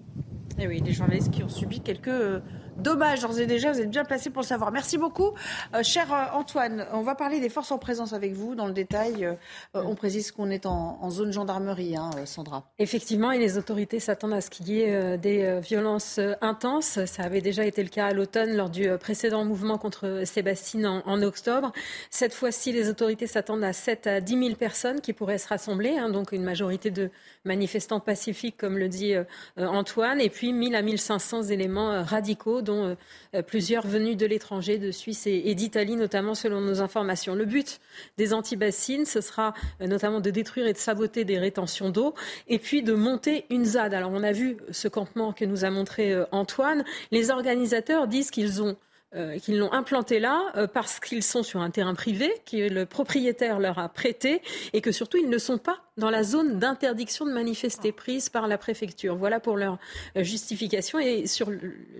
Et 0.59 0.63
eh 0.63 0.67
oui, 0.67 0.81
les 0.85 0.93
journalistes 0.93 1.31
qui 1.31 1.43
ont 1.43 1.49
subi 1.49 1.81
quelques 1.81 2.09
euh, 2.09 2.39
dommages, 2.77 3.21
d'ores 3.21 3.39
et 3.39 3.47
déjà, 3.47 3.71
vous 3.71 3.81
êtes 3.81 3.89
bien 3.89 4.05
placé 4.05 4.29
pour 4.29 4.43
le 4.43 4.47
savoir. 4.47 4.71
Merci 4.71 4.99
beaucoup. 4.99 5.31
Euh, 5.73 5.81
cher 5.81 6.13
euh, 6.13 6.37
Antoine, 6.37 6.85
on 6.93 7.01
va 7.01 7.15
parler 7.15 7.39
des 7.39 7.49
forces 7.49 7.71
en 7.71 7.79
présence 7.79 8.13
avec 8.13 8.33
vous 8.33 8.53
dans 8.53 8.67
le 8.67 8.73
détail. 8.73 9.27
on 9.73 9.95
précise 9.95 10.31
qu'on 10.31 10.51
est 10.51 10.67
en, 10.67 11.09
zone 11.09 11.33
gendarmerie, 11.33 11.95
hein, 11.95 12.11
Sandra. 12.25 12.71
Effectivement, 12.77 13.31
et 13.31 13.39
les 13.39 13.57
autorités 13.57 13.99
s'attendent 13.99 14.33
à 14.33 14.41
ce 14.41 14.51
qu'il 14.51 14.69
y 14.69 14.81
ait 14.81 15.17
des 15.17 15.59
violences 15.61 16.19
intenses. 16.41 17.03
Ça 17.05 17.23
avait 17.23 17.41
déjà 17.41 17.65
été 17.65 17.81
le 17.81 17.89
cas 17.89 18.07
à 18.07 18.13
l'automne 18.13 18.55
lors 18.55 18.69
du 18.69 18.87
précédent 18.99 19.45
mouvement 19.45 19.77
contre 19.77 20.21
Sébastien 20.25 21.01
en, 21.05 21.11
en 21.11 21.21
octobre. 21.23 21.71
Cette 22.09 22.33
fois-ci, 22.33 22.71
les 22.71 22.89
autorités 22.89 23.27
s'attendent 23.27 23.63
à 23.63 23.73
7 23.83 24.07
à 24.07 24.21
10 24.21 24.37
000 24.37 24.55
personnes 24.55 25.01
qui 25.01 25.13
pourraient 25.13 25.37
se 25.37 25.47
rassembler, 25.47 25.97
hein, 25.97 26.09
donc 26.09 26.31
une 26.31 26.43
majorité 26.43 26.91
de 26.91 27.09
manifestants 27.43 27.99
pacifiques, 27.99 28.57
comme 28.57 28.77
le 28.77 28.87
dit 28.87 29.13
Antoine. 29.57 30.21
Et 30.21 30.29
puis, 30.29 30.43
puis 30.43 30.51
1000 30.51 30.75
à 30.75 30.81
1500 30.81 31.43
éléments 31.43 31.93
euh, 31.93 32.01
radicaux, 32.01 32.61
dont 32.61 32.97
euh, 33.33 33.41
plusieurs 33.43 33.87
venus 33.87 34.17
de 34.17 34.25
l'étranger, 34.25 34.77
de 34.77 34.91
Suisse 34.91 35.25
et, 35.25 35.55
d'Italie, 35.55 35.95
notamment 35.95 36.35
selon 36.35 36.59
nos 36.59 36.81
informations. 36.81 37.33
Le 37.33 37.45
but 37.45 37.79
des 38.17 38.33
anti-bassines, 38.33 39.05
ce 39.05 39.21
sera 39.21 39.53
euh, 39.79 39.87
notamment 39.87 40.19
de 40.19 40.29
détruire 40.31 40.67
et 40.67 40.73
de 40.73 40.77
saboter 40.77 41.23
des 41.23 41.39
rétentions 41.39 41.91
d'eau, 41.91 42.13
et 42.49 42.59
puis 42.59 42.83
de 42.83 42.93
monter 42.93 43.45
une 43.49 43.63
ZAD. 43.63 43.93
Alors 43.93 44.11
on 44.13 44.21
a 44.21 44.33
vu 44.33 44.57
ce 44.71 44.89
campement 44.89 45.31
que 45.31 45.45
nous 45.45 45.63
a 45.63 45.69
montré 45.69 46.13
Antoine. 46.33 46.83
Les 47.11 47.31
organisateurs 47.31 48.09
disent 48.09 48.31
qu'ils 48.31 48.61
ont 48.61 48.75
euh, 49.15 49.37
qu'ils 49.37 49.59
l'ont 49.59 49.71
implanté 49.71 50.19
là 50.19 50.51
euh, 50.55 50.65
parce 50.65 50.99
qu'ils 50.99 51.23
sont 51.23 51.43
sur 51.43 51.61
un 51.61 51.69
terrain 51.69 51.93
privé 51.93 52.33
que 52.49 52.69
le 52.69 52.85
propriétaire 52.85 53.59
leur 53.59 53.77
a 53.77 53.87
prêté 53.89 54.41
et 54.73 54.81
que 54.81 54.91
surtout 54.91 55.17
ils 55.17 55.29
ne 55.29 55.37
sont 55.37 55.57
pas 55.57 55.79
dans 55.97 56.09
la 56.09 56.23
zone 56.23 56.57
d'interdiction 56.57 57.25
de 57.25 57.31
manifester 57.31 57.91
prise 57.91 58.29
par 58.29 58.47
la 58.47 58.57
préfecture. 58.57 59.15
Voilà 59.15 59.39
pour 59.39 59.55
leur 59.55 59.77
euh, 60.17 60.23
justification 60.23 60.97
et 60.97 61.27
sur 61.27 61.51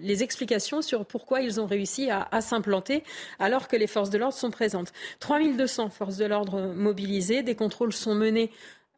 les 0.01 0.23
explications 0.23 0.81
sur 0.81 1.05
pourquoi 1.05 1.41
ils 1.41 1.61
ont 1.61 1.67
réussi 1.67 2.09
à, 2.09 2.27
à 2.31 2.41
s'implanter 2.41 3.03
alors 3.37 3.67
que 3.67 3.75
les 3.75 3.87
forces 3.87 4.09
de 4.09 4.17
l'ordre 4.17 4.35
sont 4.35 4.51
présentes. 4.51 4.91
3200 5.19 5.89
forces 5.89 6.17
de 6.17 6.25
l'ordre 6.25 6.73
mobilisées, 6.73 7.43
des 7.43 7.55
contrôles 7.55 7.93
sont 7.93 8.15
menés 8.15 8.51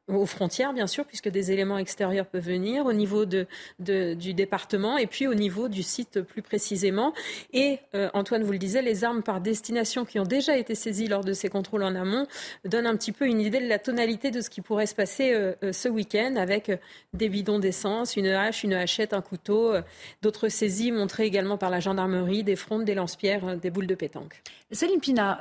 aux 0.07 0.25
frontières, 0.27 0.73
bien 0.73 0.85
sûr, 0.85 1.05
puisque 1.05 1.29
des 1.29 1.51
éléments 1.51 1.79
extérieurs 1.79 2.27
peuvent 2.27 2.45
venir, 2.45 2.85
au 2.85 2.93
niveau 2.93 3.25
du 3.25 4.33
département 4.33 4.97
et 4.97 5.07
puis 5.07 5.25
au 5.27 5.33
niveau 5.33 5.67
du 5.67 5.81
site 5.81 6.21
plus 6.21 6.43
précisément. 6.43 7.13
Et 7.53 7.79
euh, 7.95 8.09
Antoine 8.13 8.43
vous 8.43 8.51
le 8.51 8.59
disait, 8.59 8.83
les 8.83 9.03
armes 9.03 9.23
par 9.23 9.41
destination 9.41 10.05
qui 10.05 10.19
ont 10.19 10.25
déjà 10.25 10.57
été 10.57 10.75
saisies 10.75 11.07
lors 11.07 11.23
de 11.23 11.33
ces 11.33 11.49
contrôles 11.49 11.83
en 11.83 11.95
amont 11.95 12.27
donnent 12.65 12.85
un 12.85 12.95
petit 12.95 13.11
peu 13.11 13.25
une 13.25 13.41
idée 13.41 13.59
de 13.59 13.67
la 13.67 13.79
tonalité 13.79 14.29
de 14.29 14.41
ce 14.41 14.49
qui 14.51 14.61
pourrait 14.61 14.85
se 14.85 14.93
passer 14.93 15.33
euh, 15.33 15.53
euh, 15.63 15.71
ce 15.73 15.89
week-end 15.89 16.35
avec 16.35 16.71
des 17.13 17.29
bidons 17.29 17.57
d'essence, 17.57 18.15
une 18.15 18.27
hache, 18.27 18.63
une 18.63 18.73
hachette, 18.73 19.13
un 19.13 19.21
couteau, 19.21 19.73
d'autres 20.21 20.49
saisies 20.49 20.91
montrées 20.91 21.25
également 21.25 21.57
par 21.57 21.69
la 21.69 21.79
gendarmerie, 21.79 22.43
des 22.43 22.55
frondes, 22.55 22.85
des 22.85 22.93
lance-pierres, 22.93 23.57
des 23.57 23.69
boules 23.69 23.87
de 23.87 23.95
pétanque. 23.95 24.41
Céline 24.71 24.99
Pina, 24.99 25.39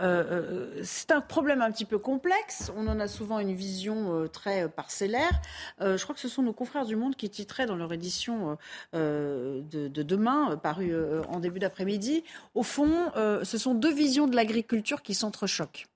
c'est 0.83 1.11
un 1.11 1.21
problème 1.21 1.61
un 1.62 1.71
petit 1.71 1.85
peu 1.85 1.99
complexe. 1.99 2.71
On 2.77 2.87
en 2.87 3.01
a 3.01 3.09
souvent 3.09 3.39
une 3.41 3.55
vision 3.55 4.29
très 4.33 4.53
euh, 4.62 4.68
parcellaire. 4.68 5.40
Euh, 5.80 5.96
je 5.96 6.02
crois 6.02 6.14
que 6.14 6.20
ce 6.20 6.28
sont 6.28 6.42
nos 6.42 6.52
confrères 6.52 6.86
du 6.86 6.96
Monde 6.96 7.16
qui 7.16 7.28
titraient 7.30 7.66
dans 7.66 7.76
leur 7.76 7.92
édition 7.92 8.57
euh, 8.94 9.61
de, 9.62 10.02
demain, 10.02 10.57
parue 10.57 10.94
en 11.28 11.40
début 11.40 11.59
d'après-midi. 11.59 12.24
Au 12.55 12.62
fond, 12.62 13.11
ce 13.14 13.59
sont 13.59 13.74
deux 13.74 13.92
visions 13.92 14.26
de 14.26 14.36
l'agriculture 14.36 15.02
qui 15.02 15.14
s'entrechoquent 15.14 15.86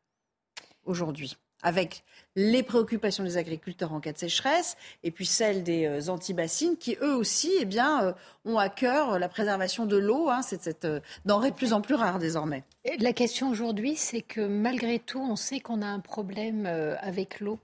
aujourd'hui. 0.84 1.36
avec 1.62 2.04
les 2.36 2.62
préoccupations 2.62 3.24
des 3.24 3.36
agriculteurs 3.36 3.92
en 3.92 3.98
cas 3.98 4.12
de 4.12 4.18
sécheresse 4.18 4.76
et 5.02 5.10
puis 5.10 5.26
celles 5.26 5.64
des 5.64 5.86
euh, 5.86 6.08
anti-bassines 6.08 6.76
qui 6.76 6.96
eux 7.02 7.16
aussi 7.16 7.50
eh 7.60 7.64
bien, 7.64 8.14
ont 8.44 8.58
à 8.58 8.68
cœur 8.68 9.18
la 9.18 9.28
préservation 9.28 9.84
de 9.84 9.96
l'eau. 9.96 10.30
Hein, 10.30 10.42
c'est 10.42 10.62
cette 10.62 10.86
denrée 11.24 11.50
de 11.50 11.56
plus 11.56 11.72
en 11.72 11.80
plus 11.80 11.96
rare 11.96 12.20
désormais. 12.20 12.62
La 13.00 13.12
question 13.12 13.50
aujourd'hui, 13.50 13.96
c'est 13.96 14.22
que 14.22 14.40
malgré 14.40 15.00
tout, 15.00 15.20
on 15.20 15.34
sait 15.34 15.58
qu'on 15.58 15.82
a 15.82 15.86
un 15.86 16.00
problème 16.00 16.66
avec 17.00 17.40
l'eau. 17.40 17.58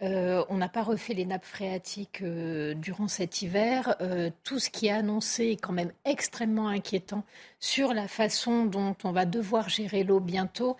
On 0.00 0.56
n'a 0.56 0.68
pas 0.68 0.82
refait 0.82 1.14
les 1.14 1.24
nappes 1.24 1.44
phréatiques 1.44 2.22
durant 2.22 3.08
cet 3.08 3.42
hiver. 3.42 3.96
tout 4.44 4.58
ce 4.58 4.70
qui 4.70 4.86
est 4.86 4.92
annoncé 4.92 5.46
est 5.46 5.56
quand 5.56 5.72
même 5.72 5.92
extrêmement 6.04 6.68
inquiétant 6.68 7.24
sur 7.60 7.94
la 7.94 8.08
façon 8.08 8.66
dont 8.66 8.94
on 9.04 9.12
va 9.12 9.24
devoir 9.24 9.68
gérer 9.68 10.04
l'eau 10.04 10.20
bientôt. 10.20 10.76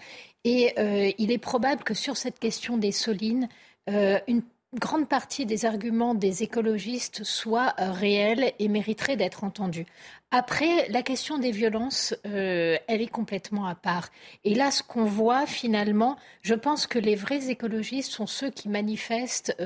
Et 0.46 0.72
euh, 0.78 1.10
il 1.18 1.32
est 1.32 1.38
probable 1.38 1.82
que 1.82 1.92
sur 1.92 2.16
cette 2.16 2.38
question 2.38 2.78
des 2.78 2.92
solines, 2.92 3.48
euh, 3.90 4.20
une 4.28 4.42
grande 4.74 5.08
partie 5.08 5.46
des 5.46 5.64
arguments 5.64 6.14
des 6.14 6.42
écologistes 6.42 7.24
soient 7.24 7.74
euh, 7.78 7.92
réels 7.92 8.52
et 8.58 8.68
mériteraient 8.68 9.16
d'être 9.16 9.44
entendus. 9.44 9.86
Après, 10.30 10.88
la 10.88 11.02
question 11.02 11.38
des 11.38 11.52
violences, 11.52 12.14
elle 12.24 13.00
est 13.00 13.10
complètement 13.10 13.66
à 13.66 13.76
part. 13.76 14.08
Et 14.42 14.54
là, 14.54 14.72
ce 14.72 14.82
qu'on 14.82 15.04
voit 15.04 15.46
finalement, 15.46 16.16
je 16.42 16.54
pense 16.54 16.88
que 16.88 16.98
les 16.98 17.14
vrais 17.14 17.48
écologistes 17.48 18.10
sont 18.10 18.26
ceux 18.26 18.50
qui 18.50 18.68
manifestent 18.68 19.56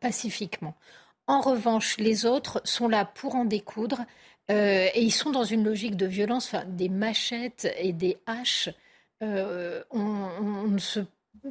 pacifiquement. 0.00 0.74
En 1.26 1.40
revanche, 1.40 1.96
les 1.96 2.26
autres 2.26 2.60
sont 2.64 2.86
là 2.86 3.06
pour 3.06 3.34
en 3.34 3.46
découdre 3.46 4.04
et 4.50 5.00
ils 5.00 5.10
sont 5.10 5.30
dans 5.30 5.42
une 5.42 5.64
logique 5.64 5.96
de 5.96 6.06
violence, 6.06 6.54
des 6.68 6.90
machettes 6.90 7.74
et 7.78 7.94
des 7.94 8.18
haches 8.26 8.68
euh, 9.24 9.82
on, 9.90 10.76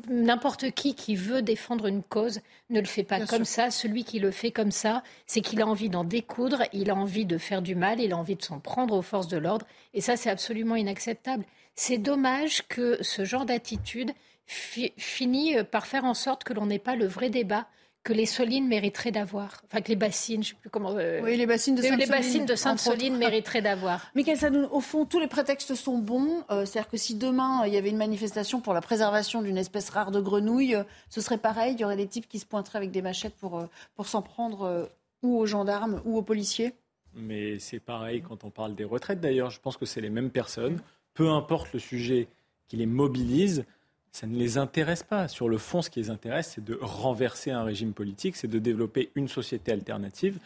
n'importe 0.09 0.71
qui 0.71 0.95
qui 0.95 1.15
veut 1.15 1.41
défendre 1.41 1.87
une 1.87 2.03
cause 2.03 2.41
ne 2.69 2.79
le 2.79 2.85
fait 2.85 3.03
pas 3.03 3.25
comme 3.25 3.45
ça. 3.45 3.71
Celui 3.71 4.03
qui 4.03 4.19
le 4.19 4.31
fait 4.31 4.51
comme 4.51 4.71
ça, 4.71 5.03
c'est 5.27 5.41
qu'il 5.41 5.61
a 5.61 5.67
envie 5.67 5.89
d'en 5.89 6.03
découdre, 6.03 6.63
il 6.73 6.89
a 6.89 6.95
envie 6.95 7.25
de 7.25 7.37
faire 7.37 7.61
du 7.61 7.75
mal, 7.75 7.99
il 7.99 8.13
a 8.13 8.17
envie 8.17 8.35
de 8.35 8.43
s'en 8.43 8.59
prendre 8.59 8.95
aux 8.95 9.01
forces 9.01 9.27
de 9.27 9.37
l'ordre. 9.37 9.65
Et 9.93 10.01
ça, 10.01 10.17
c'est 10.17 10.29
absolument 10.29 10.75
inacceptable. 10.75 11.45
C'est 11.75 11.97
dommage 11.97 12.67
que 12.67 13.01
ce 13.01 13.25
genre 13.25 13.45
d'attitude 13.45 14.11
finit 14.45 15.55
par 15.71 15.87
faire 15.87 16.05
en 16.05 16.13
sorte 16.13 16.43
que 16.43 16.53
l'on 16.53 16.65
n'ait 16.65 16.79
pas 16.79 16.95
le 16.95 17.07
vrai 17.07 17.29
débat 17.29 17.67
que 18.04 18.14
les 18.14 18.26
Solines 18.26 18.68
mériteraient 18.68 19.12
d'avoir. 19.12 19.62
Enfin, 19.66 19.82
que 19.82 19.88
les 19.88 19.95
bassines, 19.95 20.43
je 20.43 20.49
ne 20.49 20.56
sais 20.56 20.60
plus 20.60 20.70
comment. 20.70 20.95
Euh, 20.97 21.22
oui, 21.24 21.38
les 21.38 21.45
bassines 21.45 21.76
de 21.76 21.82
Sainte-Soline. 21.82 22.06
Les 22.06 22.12
bassines 22.12 22.45
de 22.45 22.56
Sainte-Soline 22.56 23.18
mériteraient 23.18 23.62
d'avoir. 23.62 24.12
Michael 24.16 24.38
Sadoun, 24.38 24.68
au 24.72 24.82
fond, 24.82 25.06
tous 25.06 25.20
les 25.20 25.28
prétextes 25.28 25.74
sont 25.76 25.97
bons. 25.97 26.43
Euh, 26.51 26.66
c'est-à-dire 26.66 26.89
que 26.89 26.97
si 26.97 27.16
demain, 27.16 27.66
il 27.66 27.74
y 27.74 27.78
avait 27.78 27.89
une 27.89 27.97
manifestation 27.97 28.60
pour 28.60 28.74
la 28.74 28.82
préservation 28.82 29.41
d'une 29.41 29.58
espèce 29.58 29.89
rare 29.89 30.12
de 30.12 30.20
grenouille, 30.20 30.76
euh, 30.76 30.84
ce 31.10 31.22
serait 31.22 31.38
pareil. 31.38 31.74
Il 31.74 31.80
y 31.80 31.86
aurait 31.86 31.95
des 31.95 32.08
types 32.08 32.28
qui 32.28 32.39
se 32.39 32.45
pointeraient 32.45 32.80
avec 32.80 32.91
des 32.91 33.01
machettes 33.01 33.36
pour, 33.36 33.66
pour 33.95 34.08
s'en 34.08 34.22
prendre 34.22 34.89
ou 35.22 35.38
aux 35.38 35.45
gendarmes 35.45 36.01
ou 36.06 36.18
aux 36.18 36.22
policiers. 36.22 36.74
Mais 37.16 37.60
c'est 37.60 37.80
pareil 37.80 38.22
quand 38.22 38.43
on 38.43 38.49
parle 38.49 38.76
des 38.76 38.84
retraites, 38.84 39.22
d'ailleurs. 39.22 39.49
Je 39.49 39.62
pense 39.62 39.78
que 39.78 39.86
c'est 39.86 40.01
les 40.01 40.10
mêmes 40.10 40.32
personnes. 40.32 40.80
Peu 41.14 41.30
importe 41.30 41.72
le 41.74 41.80
sujet 41.80 42.28
qui 42.68 42.76
les 42.76 42.86
mobilise 42.86 43.66
ça 44.14 44.28
ne 44.28 44.38
les 44.38 44.57
intéresse 44.59 45.03
pas. 45.03 45.28
Sur 45.28 45.49
le 45.49 45.57
fond, 45.57 45.82
ce 45.82 45.89
qui 45.89 45.99
les 45.99 46.11
intéresse, 46.11 46.53
c'est 46.55 46.64
de 46.64 46.78
renverser 46.80 47.49
un 47.49 47.64
régime 47.64 47.93
politique, 47.93 48.36
c'est 48.36 48.47
de 48.47 48.59
développer 48.59 49.11
une 49.16 49.28
société 49.28 49.72
alternative. 49.72 50.38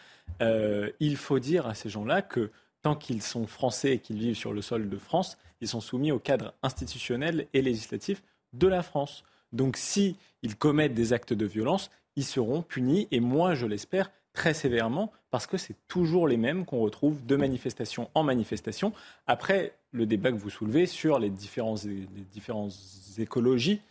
Euh, 0.42 0.90
il 1.02 1.18
faut 1.18 1.40
dire 1.40 1.68
à 1.68 1.76
ces 1.76 1.90
gens-là 1.90 2.22
que 2.22 2.50
tant 2.82 2.96
qu'ils 2.96 3.22
sont 3.22 3.46
français 3.46 3.94
et 3.94 4.00
qu'ils 4.00 4.20
vivent 4.20 4.38
sur 4.38 4.54
le 4.54 4.62
sol 4.62 4.90
de 4.90 4.98
France, 4.98 5.38
ils 5.60 5.68
sont 5.68 5.82
soumis 5.82 6.14
au 6.14 6.20
cadre 6.20 6.54
institutionnel 6.64 7.48
et 7.54 7.62
législatif 7.62 8.24
de 8.54 8.68
la 8.68 8.84
France. 8.84 9.26
Donc 9.52 9.76
s'ils 9.76 10.16
commettent 10.58 10.94
des 10.94 11.12
actes 11.12 11.34
de 11.34 11.46
violence, 11.46 11.92
ils 12.16 12.26
seront 12.26 12.62
punis, 12.62 13.08
et 13.12 13.20
moi, 13.20 13.54
je 13.54 13.66
l'espère, 13.66 14.12
très 14.34 14.54
sévèrement, 14.54 15.12
parce 15.30 15.46
que 15.46 15.58
c'est 15.58 15.76
toujours 15.88 16.28
les 16.28 16.38
mêmes 16.38 16.64
qu'on 16.64 16.80
retrouve 16.80 17.26
de 17.26 17.36
manifestation 17.36 18.10
en 18.14 18.24
manifestation. 18.24 18.94
Après, 19.28 19.74
le 19.98 20.06
débat 20.06 20.32
que 20.32 20.38
vous 20.38 20.50
soulevez 20.50 20.86
sur 20.86 21.20
les, 21.20 21.30
différentes, 21.30 21.84
les 21.84 22.24
différentes 22.32 22.74
écologies 23.18 23.82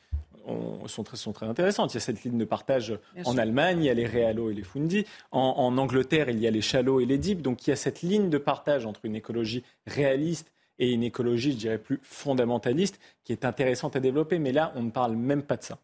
sont, 0.87 1.03
très, 1.03 1.17
sont 1.17 1.33
très 1.33 1.47
intéressantes. 1.47 1.93
Il 1.93 1.97
y 1.97 1.99
a 1.99 2.01
cette 2.01 2.23
ligne 2.25 2.39
de 2.39 2.45
partage 2.45 2.97
en 3.25 3.37
Allemagne, 3.37 3.83
il 3.83 3.87
y 3.87 3.91
a 3.91 3.95
les 3.95 4.07
Realo 4.07 4.51
et 4.51 4.55
les 4.55 4.63
Fundi. 4.63 5.05
En, 5.33 5.77
Angleterre, 5.77 6.31
il 6.31 6.39
y 6.39 6.47
a 6.47 6.51
les 6.51 6.61
Chalot 6.61 7.01
et 7.01 7.07
les 7.07 7.19
Dip. 7.19 7.43
Donc 7.43 7.67
il 7.67 7.71
y 7.71 7.73
a 7.73 7.77
cette 7.77 8.03
ligne 8.03 8.31
de 8.31 8.39
partage 8.39 8.87
entre 8.87 9.05
une 9.05 9.17
écologie 9.17 9.65
réaliste 9.87 10.53
et 10.79 10.93
une 10.93 11.03
écologie, 11.03 11.53
je 11.53 11.57
dirais, 11.57 11.79
plus 11.79 11.99
fondamentaliste, 12.03 13.01
qui 13.25 13.33
est 13.33 13.45
intéressante 13.45 13.97
à 13.97 14.01
développer. 14.01 14.39
Mais 14.39 14.53
là, 14.53 14.73
on 14.77 14.83
ne 14.83 14.91
parle 14.91 15.17
même 15.17 15.43
pas 15.43 15.57
de 15.57 15.65
ça. 15.65 15.79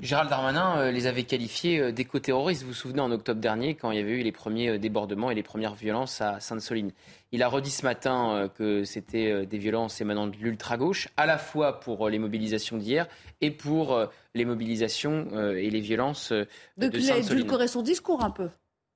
Gérald 0.00 0.30
Darmanin 0.30 0.78
euh, 0.78 0.90
les 0.92 1.06
avait 1.08 1.24
qualifiés 1.24 1.80
euh, 1.80 1.92
d'éco-terroristes. 1.92 2.62
Vous 2.62 2.68
vous 2.68 2.74
souvenez 2.74 3.00
en 3.00 3.10
octobre 3.10 3.40
dernier, 3.40 3.74
quand 3.74 3.90
il 3.90 3.98
y 3.98 4.00
avait 4.00 4.20
eu 4.20 4.22
les 4.22 4.30
premiers 4.30 4.68
euh, 4.68 4.78
débordements 4.78 5.32
et 5.32 5.34
les 5.34 5.42
premières 5.42 5.74
violences 5.74 6.20
à 6.20 6.38
Sainte-Soline. 6.38 6.92
Il 7.32 7.42
a 7.42 7.48
redit 7.48 7.70
ce 7.70 7.84
matin 7.84 8.48
que 8.54 8.84
c'était 8.84 9.44
des 9.44 9.58
violences 9.58 10.00
émanant 10.00 10.28
de 10.28 10.36
l'ultra-gauche, 10.36 11.08
à 11.18 11.26
la 11.26 11.36
fois 11.36 11.78
pour 11.78 12.08
les 12.08 12.18
mobilisations 12.18 12.78
d'hier 12.78 13.06
et 13.42 13.50
pour 13.50 14.08
les 14.34 14.46
mobilisations 14.46 15.28
et 15.50 15.68
les 15.68 15.80
violences 15.80 16.32
de 16.32 16.46
Sainte-Soline. 16.80 16.90
Donc 16.90 17.02
il 17.02 17.12
a 17.12 17.18
édulcoré 17.18 17.68
son 17.68 17.82
discours 17.82 18.24
un 18.24 18.30
peu, 18.30 18.48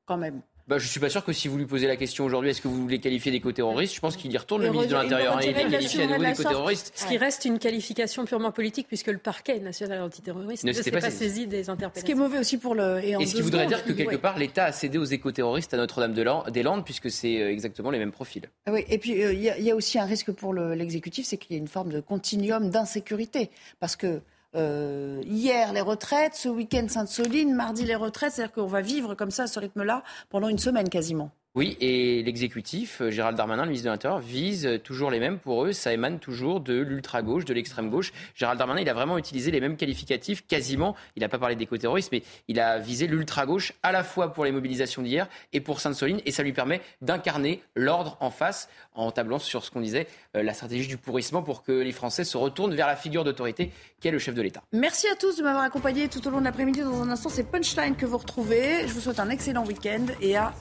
quand 0.06 0.16
même. 0.16 0.40
Bah, 0.68 0.78
je 0.78 0.84
ne 0.84 0.88
suis 0.88 1.00
pas 1.00 1.10
sûr 1.10 1.24
que 1.24 1.32
si 1.32 1.48
vous 1.48 1.58
lui 1.58 1.66
posez 1.66 1.88
la 1.88 1.96
question 1.96 2.24
aujourd'hui, 2.24 2.50
est-ce 2.50 2.60
que 2.60 2.68
vous 2.68 2.80
voulez 2.80 3.00
qualifier 3.00 3.32
d'éco-terroriste 3.32 3.94
Je 3.94 4.00
pense 4.00 4.16
qu'il 4.16 4.32
y 4.32 4.38
retourne, 4.38 4.62
le 4.62 4.70
ministre 4.70 4.90
de 4.90 5.02
l'Intérieur. 5.02 5.38
Il 5.42 5.48
est 5.48 5.70
qualifié 5.70 6.04
à 6.04 6.06
nouveau 6.06 6.24
d'éco-terroriste. 6.24 6.92
Ce 6.94 7.06
qui 7.06 7.18
reste 7.18 7.44
une 7.44 7.58
qualification 7.58 8.24
purement 8.24 8.52
politique, 8.52 8.86
puisque 8.86 9.08
le 9.08 9.18
parquet 9.18 9.58
national 9.58 10.00
antiterroriste 10.02 10.64
ne 10.64 10.72
s'est 10.72 10.90
pas, 10.90 11.00
saisi 11.10 11.46
des 11.46 11.68
interpellations. 11.68 12.00
Ce 12.00 12.04
qui 12.04 12.12
est 12.12 12.14
mauvais 12.14 12.38
aussi 12.38 12.58
pour 12.58 12.74
le. 12.74 13.00
Et, 13.04 13.26
ce 13.26 13.34
qui 13.34 13.42
voudrait 13.42 13.66
dire 13.66 13.84
que 13.84 13.92
quelque 13.92 14.16
part, 14.16 14.38
l'État 14.38 14.66
a 14.66 14.72
cédé 14.72 14.98
aux 14.98 15.04
éco-terroristes 15.04 15.74
à 15.74 15.76
Notre-Dame-des-Landes, 15.76 16.84
puisque 16.84 17.10
c'est 17.10 17.40
euh, 17.40 17.50
exactement 17.50 17.90
les 17.90 17.98
mêmes 17.98 18.12
profils. 18.12 18.48
Ah 18.66 18.72
oui, 18.72 18.84
et 18.88 18.98
puis 18.98 19.22
euh, 19.22 19.32
il 19.32 19.42
y, 19.42 19.70
a 19.70 19.74
aussi 19.74 19.98
un 19.98 20.04
risque 20.04 20.30
pour 20.30 20.54
l'exécutif, 20.54 21.26
c'est 21.26 21.36
qu'il 21.36 21.56
y 21.56 21.58
a 21.58 21.58
une 21.58 21.68
forme 21.68 21.90
de 21.90 22.00
continuum 22.00 22.70
d'insécurité. 22.70 23.50
Parce 23.80 23.96
que 23.96 24.20
euh, 24.54 25.22
hier 25.24 25.72
les 25.72 25.80
retraites, 25.80 26.34
ce 26.34 26.48
week-end 26.48 26.86
Sainte-Soline, 26.88 27.54
mardi 27.54 27.84
les 27.84 27.94
retraites. 27.94 28.32
C'est-à-dire 28.32 28.54
qu'on 28.54 28.66
va 28.66 28.80
vivre 28.80 29.14
comme 29.14 29.30
ça, 29.30 29.46
ce 29.46 29.58
rythme-là, 29.58 30.02
pendant 30.28 30.48
une 30.48 30.58
semaine 30.58 30.88
quasiment. 30.88 31.30
Oui, 31.54 31.76
et 31.80 32.22
l'exécutif, 32.22 33.02
euh, 33.02 33.10
Gérald 33.10 33.36
Darmanin, 33.36 33.64
le 33.64 33.68
ministre 33.68 33.84
de 33.84 33.90
l'Intérieur, 33.90 34.20
vise 34.20 34.80
toujours 34.84 35.10
les 35.10 35.20
mêmes. 35.20 35.38
Pour 35.38 35.66
eux, 35.66 35.72
ça 35.72 35.92
émane 35.92 36.18
toujours 36.18 36.60
de 36.60 36.80
l'ultra-gauche, 36.80 37.44
de 37.44 37.52
l'extrême-gauche. 37.52 38.14
Gérald 38.34 38.58
Darmanin, 38.58 38.80
il 38.80 38.88
a 38.88 38.94
vraiment 38.94 39.18
utilisé 39.18 39.50
les 39.50 39.60
mêmes 39.60 39.76
qualificatifs, 39.76 40.46
quasiment. 40.46 40.96
Il 41.14 41.20
n'a 41.20 41.28
pas 41.28 41.38
parlé 41.38 41.54
d'éco-terrorisme, 41.54 42.08
mais 42.12 42.22
il 42.48 42.58
a 42.58 42.78
visé 42.78 43.06
l'ultra-gauche 43.06 43.74
à 43.82 43.92
la 43.92 44.02
fois 44.02 44.32
pour 44.32 44.46
les 44.46 44.50
mobilisations 44.50 45.02
d'hier 45.02 45.28
et 45.52 45.60
pour 45.60 45.80
Sainte-Soline. 45.80 46.22
Et 46.24 46.30
ça 46.30 46.42
lui 46.42 46.54
permet 46.54 46.80
d'incarner 47.02 47.60
l'ordre 47.76 48.16
en 48.20 48.30
face, 48.30 48.70
en 48.94 49.10
tablant 49.10 49.38
sur 49.38 49.62
ce 49.62 49.70
qu'on 49.70 49.82
disait, 49.82 50.06
euh, 50.36 50.42
la 50.42 50.54
stratégie 50.54 50.88
du 50.88 50.96
pourrissement 50.96 51.42
pour 51.42 51.62
que 51.64 51.72
les 51.72 51.92
Français 51.92 52.24
se 52.24 52.38
retournent 52.38 52.74
vers 52.74 52.86
la 52.86 52.96
figure 52.96 53.24
d'autorité 53.24 53.70
qui 54.00 54.08
est 54.08 54.10
le 54.10 54.18
chef 54.18 54.34
de 54.34 54.40
l'État. 54.40 54.62
Merci 54.72 55.06
à 55.08 55.16
tous 55.16 55.36
de 55.36 55.42
m'avoir 55.42 55.64
accompagné 55.64 56.08
tout 56.08 56.26
au 56.26 56.30
long 56.30 56.40
de 56.40 56.44
l'après-midi. 56.44 56.80
Dans 56.80 57.02
un 57.02 57.10
instant, 57.10 57.28
c'est 57.28 57.44
Punchline 57.44 57.94
que 57.94 58.06
vous 58.06 58.16
retrouvez. 58.16 58.88
Je 58.88 58.94
vous 58.94 59.00
souhaite 59.00 59.20
un 59.20 59.28
excellent 59.28 59.66
week-end 59.66 60.06
et 60.22 60.34
à 60.34 60.54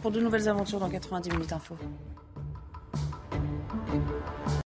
pour 0.00 0.10
de 0.10 0.20
nouvelles 0.20 0.48
aventures 0.48 0.80
dans 0.80 0.88
90 0.88 1.30
minutes 1.30 1.52
info. 1.52 1.76